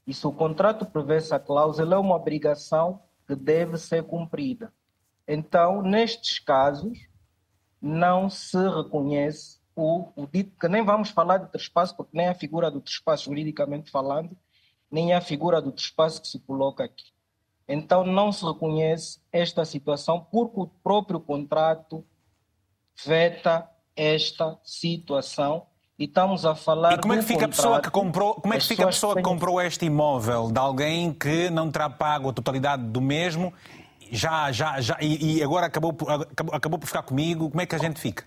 E 0.07 0.13
se 0.13 0.25
o 0.25 0.31
contrato 0.31 0.85
prevê 0.85 1.17
essa 1.17 1.39
cláusula, 1.39 1.95
é 1.95 1.99
uma 1.99 2.15
obrigação 2.15 3.01
que 3.27 3.35
deve 3.35 3.77
ser 3.77 4.03
cumprida. 4.03 4.73
Então, 5.27 5.81
nestes 5.81 6.39
casos, 6.39 7.07
não 7.79 8.29
se 8.29 8.57
reconhece 8.69 9.59
o, 9.75 10.09
o 10.15 10.25
dito, 10.25 10.57
que 10.59 10.67
nem 10.67 10.83
vamos 10.83 11.09
falar 11.09 11.37
de 11.37 11.51
trespasso, 11.51 11.95
porque 11.95 12.17
nem 12.17 12.27
a 12.27 12.35
figura 12.35 12.71
do 12.71 12.81
trespasso, 12.81 13.25
juridicamente 13.25 13.91
falando, 13.91 14.35
nem 14.89 15.13
a 15.13 15.21
figura 15.21 15.61
do 15.61 15.71
trespasso 15.71 16.21
que 16.21 16.27
se 16.27 16.39
coloca 16.39 16.83
aqui. 16.83 17.11
Então, 17.67 18.03
não 18.03 18.31
se 18.31 18.43
reconhece 18.43 19.19
esta 19.31 19.63
situação 19.63 20.27
porque 20.31 20.59
o 20.59 20.67
próprio 20.67 21.19
contrato 21.19 22.03
veta 23.05 23.69
esta 23.95 24.57
situação 24.63 25.65
e 25.97 26.05
estamos 26.05 26.45
a 26.45 26.55
falar. 26.55 26.93
E 26.93 26.97
como 27.01 27.13
é 27.13 27.17
que 27.17 27.23
fica 27.23 27.45
a 27.45 27.49
pessoa 27.49 27.81
que 27.81 27.91
comprou? 27.91 28.33
Como 28.35 28.53
é 28.53 28.57
que 28.57 28.67
fica 28.67 28.83
a 28.83 28.87
pessoa 28.87 29.15
que 29.15 29.21
comprou 29.21 29.61
este 29.61 29.85
imóvel 29.85 30.51
de 30.51 30.57
alguém 30.57 31.13
que 31.13 31.49
não 31.49 31.71
terá 31.71 31.89
pago 31.89 32.29
a 32.29 32.33
totalidade 32.33 32.83
do 32.83 32.99
mesmo? 32.99 33.53
Já, 34.11 34.51
já, 34.51 34.81
já 34.81 34.97
e, 34.99 35.37
e 35.37 35.43
agora 35.43 35.67
acabou, 35.67 35.91
acabou, 35.91 36.55
acabou 36.55 36.79
por 36.79 36.87
ficar 36.87 37.03
comigo. 37.03 37.49
Como 37.49 37.61
é 37.61 37.65
que 37.65 37.75
a 37.75 37.77
gente 37.77 37.99
fica? 37.99 38.25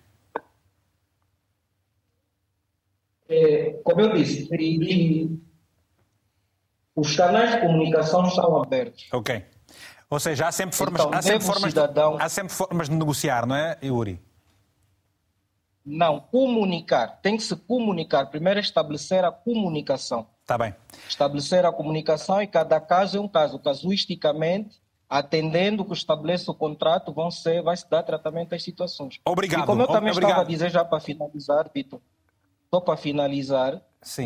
É, 3.28 3.80
como 3.82 4.00
eu 4.02 4.12
disse, 4.12 4.48
e, 4.54 5.24
e, 5.24 5.40
os 6.94 7.16
canais 7.16 7.52
de 7.52 7.60
comunicação 7.60 8.26
estão 8.26 8.62
abertos. 8.62 9.08
Ok. 9.12 9.44
Ou 10.08 10.20
seja, 10.20 10.46
há 10.46 10.52
sempre 10.52 10.76
formas, 10.76 11.00
então, 11.00 11.18
há 11.18 11.22
sempre 11.22 11.44
formas, 11.44 11.70
cidadão... 11.70 12.16
há 12.20 12.28
sempre 12.28 12.52
formas 12.52 12.88
de 12.88 12.94
negociar, 12.94 13.46
não 13.46 13.56
é, 13.56 13.76
Yuri? 13.82 14.20
Não, 15.84 16.20
comunicar. 16.20 17.20
Tem 17.20 17.36
que 17.36 17.42
se 17.42 17.54
comunicar. 17.54 18.26
Primeiro 18.26 18.58
estabelecer 18.58 19.24
a 19.24 19.30
comunicação. 19.30 20.26
Está 20.40 20.56
bem. 20.56 20.74
Estabelecer 21.08 21.66
a 21.66 21.72
comunicação 21.72 22.40
e 22.40 22.46
cada 22.46 22.80
caso 22.80 23.18
é 23.18 23.20
um 23.20 23.28
caso. 23.28 23.58
Casuisticamente, 23.58 24.80
atendendo 25.08 25.82
o 25.82 25.84
que 25.84 25.92
estabelece 25.92 26.50
o 26.50 26.54
contrato, 26.54 27.12
vão 27.12 27.30
ser, 27.30 27.62
vai 27.62 27.76
se 27.76 27.88
dar 27.88 28.02
tratamento 28.02 28.54
às 28.54 28.62
situações. 28.62 29.20
Obrigado. 29.24 29.64
E 29.64 29.66
como 29.66 29.82
eu 29.82 29.86
também 29.86 30.10
Obrigado. 30.10 30.30
estava 30.30 30.46
a 30.46 30.48
dizer 30.48 30.70
já 30.70 30.84
para 30.84 31.00
finalizar, 31.00 31.70
Vitor, 31.74 32.00
só 32.72 32.80
para 32.80 32.96
finalizar, 32.96 33.80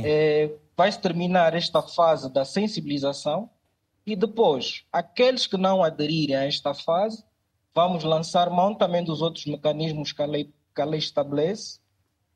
é, 0.04 0.50
vai-se 0.76 0.98
terminar 0.98 1.54
esta 1.54 1.82
fase 1.82 2.32
da 2.32 2.44
sensibilização 2.44 3.50
e 4.06 4.16
depois, 4.16 4.84
aqueles 4.92 5.46
que 5.46 5.56
não 5.56 5.82
aderirem 5.82 6.34
a 6.34 6.46
esta 6.46 6.72
fase, 6.72 7.22
vamos 7.74 8.04
lançar 8.04 8.48
mão 8.48 8.74
também 8.74 9.04
dos 9.04 9.20
outros 9.20 9.44
mecanismos 9.44 10.12
que 10.12 10.22
a 10.22 10.26
lei 10.26 10.50
que 10.78 10.82
a 10.82 10.84
lei 10.84 11.00
estabelece 11.00 11.80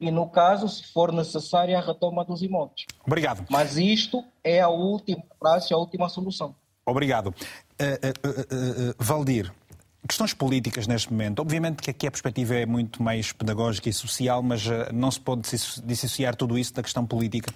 e, 0.00 0.10
no 0.10 0.28
caso, 0.28 0.68
se 0.68 0.92
for 0.92 1.12
necessária, 1.12 1.78
a 1.78 1.80
retoma 1.80 2.24
dos 2.24 2.42
imóveis. 2.42 2.86
Obrigado. 3.06 3.46
Mas 3.48 3.76
isto 3.76 4.24
é 4.42 4.60
a 4.60 4.68
última 4.68 5.22
praxe, 5.38 5.72
a 5.72 5.76
última 5.76 6.08
solução. 6.08 6.56
Obrigado. 6.84 7.28
Uh, 7.28 7.30
uh, 7.30 8.90
uh, 8.90 8.94
Valdir, 8.98 9.52
questões 10.08 10.34
políticas 10.34 10.88
neste 10.88 11.12
momento. 11.12 11.38
Obviamente 11.38 11.80
que 11.80 11.88
aqui 11.88 12.08
a 12.08 12.10
perspectiva 12.10 12.56
é 12.56 12.66
muito 12.66 13.00
mais 13.00 13.30
pedagógica 13.30 13.88
e 13.88 13.92
social, 13.92 14.42
mas 14.42 14.66
eh, 14.66 14.90
não 14.92 15.08
se 15.08 15.20
pode 15.20 15.42
dissociar 15.84 16.34
tudo 16.34 16.58
isso 16.58 16.74
da 16.74 16.82
questão 16.82 17.06
política. 17.06 17.54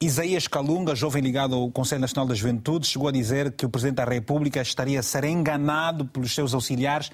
Isaías 0.00 0.48
Calunga, 0.48 0.94
jovem 0.94 1.22
ligado 1.22 1.54
ao 1.54 1.70
Conselho 1.70 2.00
Nacional 2.00 2.26
da 2.26 2.34
Juventude, 2.34 2.86
chegou 2.86 3.08
a 3.08 3.12
dizer 3.12 3.52
que 3.52 3.66
o 3.66 3.68
Presidente 3.68 3.96
da 3.96 4.04
República 4.04 4.62
estaria 4.62 4.98
a 4.98 5.02
ser 5.02 5.24
enganado 5.24 6.06
pelos 6.06 6.34
seus 6.34 6.54
auxiliares 6.54 7.10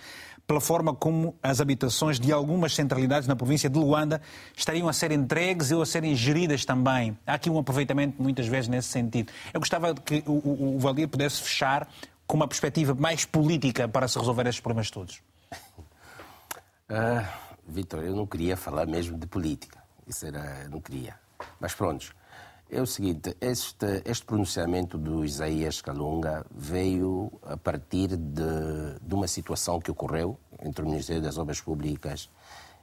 pela 0.48 0.62
forma 0.62 0.94
como 0.94 1.36
as 1.42 1.60
habitações 1.60 2.18
de 2.18 2.32
algumas 2.32 2.74
centralidades 2.74 3.28
na 3.28 3.36
província 3.36 3.68
de 3.68 3.78
Luanda 3.78 4.22
estariam 4.56 4.88
a 4.88 4.94
ser 4.94 5.12
entregues 5.12 5.70
ou 5.70 5.82
a 5.82 5.86
serem 5.86 6.16
geridas 6.16 6.64
também. 6.64 7.18
Há 7.26 7.34
aqui 7.34 7.50
um 7.50 7.58
aproveitamento 7.58 8.20
muitas 8.20 8.46
vezes 8.46 8.66
nesse 8.66 8.88
sentido. 8.88 9.30
Eu 9.52 9.60
gostava 9.60 9.94
que 9.94 10.24
o, 10.26 10.32
o, 10.32 10.76
o 10.76 10.78
Valdir 10.78 11.06
pudesse 11.06 11.42
fechar 11.42 11.86
com 12.26 12.38
uma 12.38 12.48
perspectiva 12.48 12.94
mais 12.94 13.26
política 13.26 13.86
para 13.86 14.08
se 14.08 14.18
resolver 14.18 14.46
estes 14.46 14.60
problemas 14.60 14.90
todos. 14.90 15.20
Uh, 16.90 17.22
Vitor, 17.66 18.02
eu 18.02 18.16
não 18.16 18.26
queria 18.26 18.56
falar 18.56 18.86
mesmo 18.86 19.18
de 19.18 19.26
política. 19.26 19.78
Isso 20.06 20.24
era, 20.24 20.66
não 20.70 20.80
queria. 20.80 21.16
Mas 21.60 21.74
pronto. 21.74 22.16
É 22.70 22.82
o 22.82 22.86
seguinte, 22.86 23.34
este, 23.40 24.02
este 24.04 24.26
pronunciamento 24.26 24.98
do 24.98 25.24
Isaías 25.24 25.80
Calunga 25.80 26.44
veio 26.54 27.32
a 27.42 27.56
partir 27.56 28.08
de, 28.08 28.98
de 29.00 29.14
uma 29.14 29.26
situação 29.26 29.80
que 29.80 29.90
ocorreu 29.90 30.38
entre 30.62 30.84
o 30.84 30.86
Ministério 30.86 31.22
das 31.22 31.38
Obras 31.38 31.62
Públicas 31.62 32.28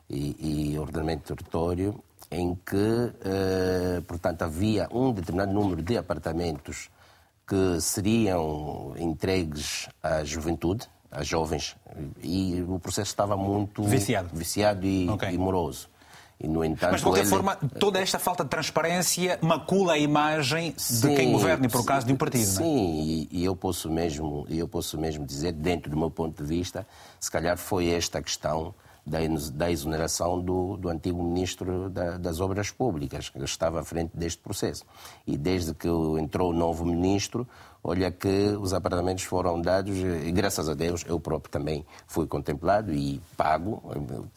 e, 0.09 0.71
e 0.73 0.79
Ordenamento 0.79 1.33
do 1.33 1.37
Território, 1.37 2.03
em 2.31 2.55
que, 2.55 3.13
eh, 3.23 4.01
portanto, 4.07 4.41
havia 4.41 4.87
um 4.91 5.11
determinado 5.11 5.53
número 5.53 5.83
de 5.83 5.97
apartamentos 5.97 6.89
que 7.47 7.79
seriam 7.79 8.95
entregues 8.97 9.87
à 10.01 10.23
juventude, 10.23 10.87
às 11.11 11.27
jovens, 11.27 11.75
e 12.23 12.65
o 12.67 12.79
processo 12.79 13.11
estava 13.11 13.37
muito 13.37 13.83
viciado, 13.83 14.29
viciado 14.33 14.85
e, 14.85 15.07
okay. 15.07 15.31
e 15.31 15.37
moroso. 15.37 15.87
E, 16.39 16.47
no 16.47 16.65
entanto, 16.65 16.91
Mas, 16.91 16.99
de 16.99 17.05
qualquer 17.05 17.21
ele... 17.21 17.29
forma, 17.29 17.55
toda 17.79 17.99
esta 17.99 18.19
falta 18.19 18.43
de 18.43 18.49
transparência 18.49 19.39
macula 19.41 19.93
a 19.93 19.97
imagem 19.97 20.73
sim, 20.75 21.07
de 21.07 21.15
quem 21.15 21.31
governa, 21.31 21.65
e 21.65 21.69
por 21.69 21.85
causa 21.85 22.05
de 22.05 22.11
um 22.11 22.17
partido. 22.17 22.45
Sim, 22.45 22.63
não 22.63 22.69
é? 22.69 23.03
e, 23.03 23.29
e, 23.31 23.45
eu, 23.45 23.55
posso 23.55 23.89
mesmo, 23.89 24.45
eu 24.49 24.67
posso 24.67 24.99
mesmo 24.99 25.25
dizer, 25.25 25.53
dentro 25.53 25.89
do 25.89 25.97
meu 25.97 26.11
ponto 26.11 26.43
de 26.43 26.47
vista, 26.47 26.85
se 27.19 27.31
calhar 27.31 27.57
foi 27.57 27.87
esta 27.87 28.21
questão 28.21 28.73
da 29.05 29.69
exoneração 29.69 30.41
do, 30.41 30.77
do 30.77 30.89
antigo 30.89 31.23
ministro 31.23 31.91
da, 31.91 32.17
das 32.17 32.39
Obras 32.39 32.71
Públicas, 32.71 33.29
que 33.29 33.37
estava 33.43 33.79
à 33.79 33.83
frente 33.83 34.11
deste 34.15 34.41
processo. 34.41 34.83
E 35.27 35.37
desde 35.37 35.75
que 35.75 35.87
entrou 35.87 36.49
o 36.49 36.53
novo 36.53 36.83
ministro, 36.83 37.47
olha 37.85 38.09
que 38.09 38.57
os 38.59 38.73
apartamentos 38.73 39.23
foram 39.23 39.61
dados, 39.61 39.95
e 39.95 40.31
graças 40.31 40.67
a 40.67 40.73
Deus 40.73 41.05
eu 41.07 41.19
próprio 41.19 41.51
também 41.51 41.85
fui 42.07 42.25
contemplado 42.25 42.91
e 42.91 43.21
pago, 43.37 43.83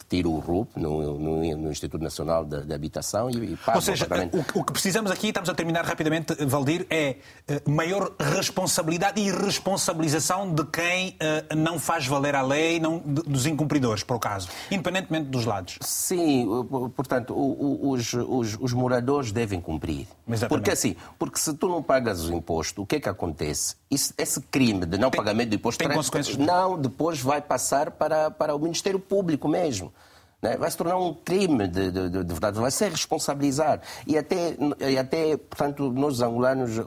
tiro 0.07 0.31
o 0.31 0.39
RUP 0.39 0.77
no, 0.77 1.17
no, 1.17 1.57
no 1.57 1.71
Instituto 1.71 2.01
Nacional 2.03 2.45
de, 2.45 2.63
de 2.63 2.73
Habitação 2.73 3.27
e, 3.29 3.53
e, 3.53 3.57
pago 3.57 3.79
Ou 3.79 3.81
seja, 3.81 4.07
o, 4.31 4.59
o, 4.59 4.63
que 4.63 4.71
precisamos 4.71 5.09
aqui, 5.09 5.29
estamos 5.29 5.49
a 5.49 5.55
terminar 5.55 5.83
rapidamente, 5.83 6.35
Valdir, 6.45 6.85
é 6.91 7.15
eh, 7.47 7.61
maior 7.67 8.11
responsabilidade 8.19 9.19
e 9.19 9.31
responsabilização 9.31 10.53
de 10.53 10.63
quem 10.65 11.09
uh, 11.09 11.55
não 11.55 11.79
faz 11.79 12.05
valer 12.05 12.35
a 12.35 12.43
lei, 12.43 12.79
não, 12.79 12.99
dos 12.99 13.47
incumpridores, 13.47 14.03
por 14.03 14.19
caso, 14.19 14.47
independentemente 14.69 15.27
dos 15.29 15.45
lados. 15.45 15.79
Sim, 15.81 16.47
portanto, 16.95 17.33
os, 17.35 18.13
os, 18.13 18.57
os 18.59 18.73
moradores 18.73 19.31
devem 19.31 19.59
cumprir. 19.59 20.07
Exatamente. 20.27 20.49
Porque 20.49 20.71
assim, 20.71 20.95
porque 21.17 21.39
se 21.39 21.53
tu 21.55 21.67
não 21.67 21.81
pagas 21.81 22.25
o 22.25 22.33
imposto, 22.33 22.83
o 22.83 22.85
que 22.85 22.97
é 22.97 22.99
que 22.99 23.09
acontece? 23.09 23.38
Acontece, 23.39 23.75
esse, 23.89 24.13
esse 24.17 24.41
crime 24.41 24.85
de 24.85 24.97
não 24.97 25.09
tem, 25.09 25.19
pagamento 25.19 25.49
de 25.49 25.55
imposto 25.55 25.79
tem 25.79 25.95
consequências? 25.95 26.37
Não, 26.37 26.77
depois 26.79 27.21
vai 27.21 27.41
passar 27.41 27.91
para, 27.91 28.29
para 28.29 28.53
o 28.53 28.59
Ministério 28.59 28.99
Público 28.99 29.47
mesmo. 29.47 29.93
Né? 30.41 30.55
Vai 30.57 30.71
se 30.71 30.77
tornar 30.77 30.97
um 30.97 31.13
crime 31.13 31.67
de, 31.67 31.91
de, 31.91 32.09
de, 32.09 32.23
verdade, 32.23 32.59
vai 32.59 32.71
ser 32.71 32.91
responsabilizar. 32.91 33.81
E 34.07 34.17
até, 34.17 34.55
e 34.89 34.97
até 34.97 35.37
portanto, 35.37 35.91
nós 35.91 36.21
angolanos, 36.21 36.79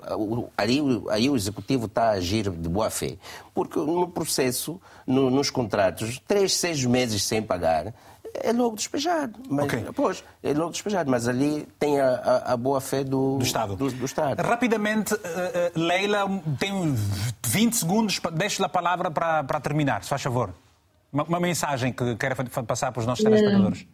aí, 0.56 0.80
aí 1.10 1.28
o 1.28 1.36
Executivo 1.36 1.86
está 1.86 2.04
a 2.04 2.10
agir 2.12 2.48
de 2.50 2.68
boa 2.68 2.90
fé. 2.90 3.16
Porque 3.54 3.78
no 3.78 4.08
processo, 4.08 4.80
no, 5.06 5.30
nos 5.30 5.50
contratos, 5.50 6.20
três, 6.26 6.54
seis 6.54 6.84
meses 6.84 7.22
sem 7.24 7.42
pagar, 7.42 7.92
é 8.34 8.52
logo 8.52 8.76
despejado. 8.76 9.38
Mas, 9.48 9.66
okay. 9.66 9.84
Pois, 9.94 10.24
é 10.42 10.54
logo 10.54 10.70
despejado, 10.70 11.10
mas 11.10 11.28
ali 11.28 11.68
tem 11.78 12.00
a, 12.00 12.08
a, 12.08 12.52
a 12.52 12.56
boa 12.56 12.80
fé 12.80 13.04
do, 13.04 13.36
do 13.36 13.44
Estado. 13.44 13.76
Do, 13.76 13.90
do 13.90 14.04
Estado. 14.06 14.40
Rapidamente, 14.40 15.12
uh, 15.12 15.18
uh, 15.18 15.78
Leila, 15.78 16.20
tem 16.58 16.96
20 17.44 17.76
segundos, 17.76 18.20
deixo-lhe 18.32 18.66
a 18.66 18.70
palavra 18.70 19.10
para, 19.10 19.44
para 19.44 19.60
terminar, 19.60 20.02
se 20.02 20.08
faz 20.08 20.22
favor. 20.22 20.54
Uma, 21.12 21.24
uma 21.24 21.40
mensagem 21.40 21.92
que 21.92 22.16
queira 22.16 22.34
passar 22.66 22.90
para 22.90 23.00
os 23.00 23.06
nossos 23.06 23.22
telespectadores. 23.22 23.86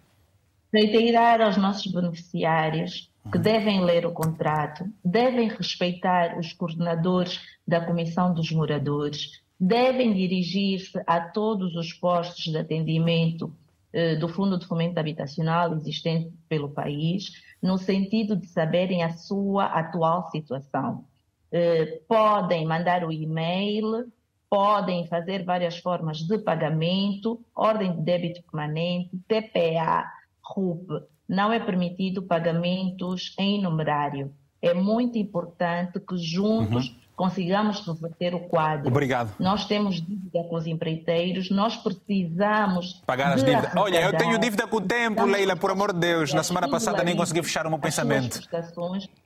Reiterar 0.72 1.40
aos 1.40 1.56
nossos 1.56 1.90
beneficiários 1.90 3.10
que 3.30 3.38
uhum. 3.38 3.42
devem 3.42 3.80
ler 3.84 4.06
o 4.06 4.12
contrato, 4.12 4.84
devem 5.04 5.48
respeitar 5.48 6.38
os 6.38 6.52
coordenadores 6.52 7.40
da 7.66 7.84
Comissão 7.84 8.32
dos 8.32 8.52
Moradores, 8.52 9.42
devem 9.58 10.14
dirigir-se 10.14 11.02
a 11.06 11.20
todos 11.20 11.74
os 11.74 11.92
postos 11.92 12.44
de 12.44 12.56
atendimento 12.56 13.52
eh, 13.92 14.16
do 14.16 14.28
Fundo 14.28 14.58
de 14.58 14.66
Fomento 14.66 15.00
Habitacional 15.00 15.74
existente 15.74 16.30
pelo 16.48 16.68
país, 16.68 17.32
no 17.60 17.76
sentido 17.76 18.36
de 18.36 18.46
saberem 18.46 19.02
a 19.02 19.12
sua 19.12 19.64
atual 19.64 20.30
situação. 20.30 21.04
Eh, 21.50 22.00
podem 22.06 22.66
mandar 22.66 23.04
o 23.04 23.10
e-mail, 23.10 24.06
podem 24.50 25.06
fazer 25.06 25.44
várias 25.44 25.78
formas 25.78 26.18
de 26.18 26.38
pagamento, 26.38 27.40
ordem 27.54 27.92
de 27.92 28.02
débito 28.02 28.42
permanente, 28.42 29.10
TPA, 29.28 30.04
RUP. 30.42 30.88
Não 31.28 31.52
é 31.52 31.60
permitido 31.60 32.22
pagamentos 32.22 33.34
em 33.38 33.60
numerário. 33.60 34.32
É 34.62 34.72
muito 34.72 35.18
importante 35.18 36.00
que 36.00 36.16
juntos 36.16 36.88
uhum. 36.88 36.94
consigamos 37.14 37.86
reverter 37.86 38.34
o 38.34 38.40
quadro. 38.40 38.88
Obrigado. 38.88 39.34
Nós 39.38 39.66
temos 39.66 39.96
dívida 39.96 40.42
com 40.44 40.56
os 40.56 40.66
empreiteiros, 40.66 41.50
nós 41.50 41.76
precisamos. 41.76 43.02
Pagar 43.06 43.34
as 43.34 43.44
dívidas. 43.44 43.76
Olha, 43.76 44.00
eu 44.00 44.16
tenho 44.16 44.38
dívida 44.38 44.66
com 44.66 44.78
o 44.78 44.80
tempo, 44.80 45.24
Leila, 45.26 45.54
por 45.54 45.70
amor 45.70 45.92
de 45.92 46.00
Deus. 46.00 46.32
Na 46.32 46.42
semana 46.42 46.68
passada 46.68 47.04
nem 47.04 47.14
consegui 47.14 47.42
fechar 47.42 47.66
o 47.66 47.70
meu 47.70 47.78
pensamento. 47.78 48.40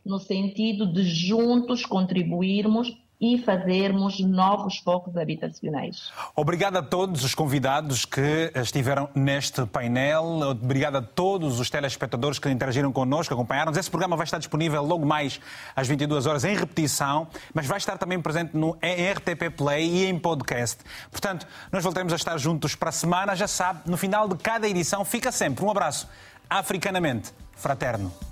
No 0.05 0.19
sentido 0.19 0.93
de 0.93 1.05
juntos 1.05 1.87
contribuirmos 1.87 2.93
e 3.23 3.39
fazermos 3.39 4.19
novos 4.19 4.79
focos 4.79 5.17
habitacionais. 5.17 6.11
Obrigado 6.35 6.79
a 6.79 6.83
todos 6.83 7.23
os 7.23 7.37
convidados 7.37 8.05
que 8.05 8.51
estiveram 8.57 9.09
neste 9.15 9.65
painel. 9.65 10.41
Obrigado 10.51 10.97
a 10.97 11.03
todos 11.03 11.61
os 11.61 11.71
telespectadores 11.71 12.41
que 12.41 12.51
interagiram 12.51 12.91
connosco, 12.91 13.33
acompanharam-nos. 13.33 13.79
Esse 13.79 13.89
programa 13.89 14.17
vai 14.17 14.25
estar 14.25 14.39
disponível 14.39 14.83
logo 14.83 15.07
mais 15.07 15.41
às 15.77 15.87
22 15.87 16.27
horas 16.27 16.45
em 16.45 16.57
repetição, 16.57 17.29
mas 17.55 17.65
vai 17.65 17.79
estar 17.79 17.97
também 17.97 18.21
presente 18.21 18.57
no 18.57 18.73
RTP 18.73 19.57
Play 19.57 19.89
e 19.89 20.07
em 20.07 20.19
podcast. 20.19 20.83
Portanto, 21.09 21.47
nós 21.71 21.85
voltaremos 21.85 22.13
a 22.13 22.17
estar 22.17 22.37
juntos 22.39 22.75
para 22.75 22.89
a 22.89 22.93
semana. 22.93 23.37
Já 23.37 23.47
sabe, 23.47 23.89
no 23.89 23.97
final 23.97 24.27
de 24.27 24.37
cada 24.37 24.69
edição 24.69 25.05
fica 25.05 25.31
sempre 25.31 25.65
um 25.65 25.71
abraço 25.71 26.09
africanamente 26.51 27.33
fraterno. 27.55 28.32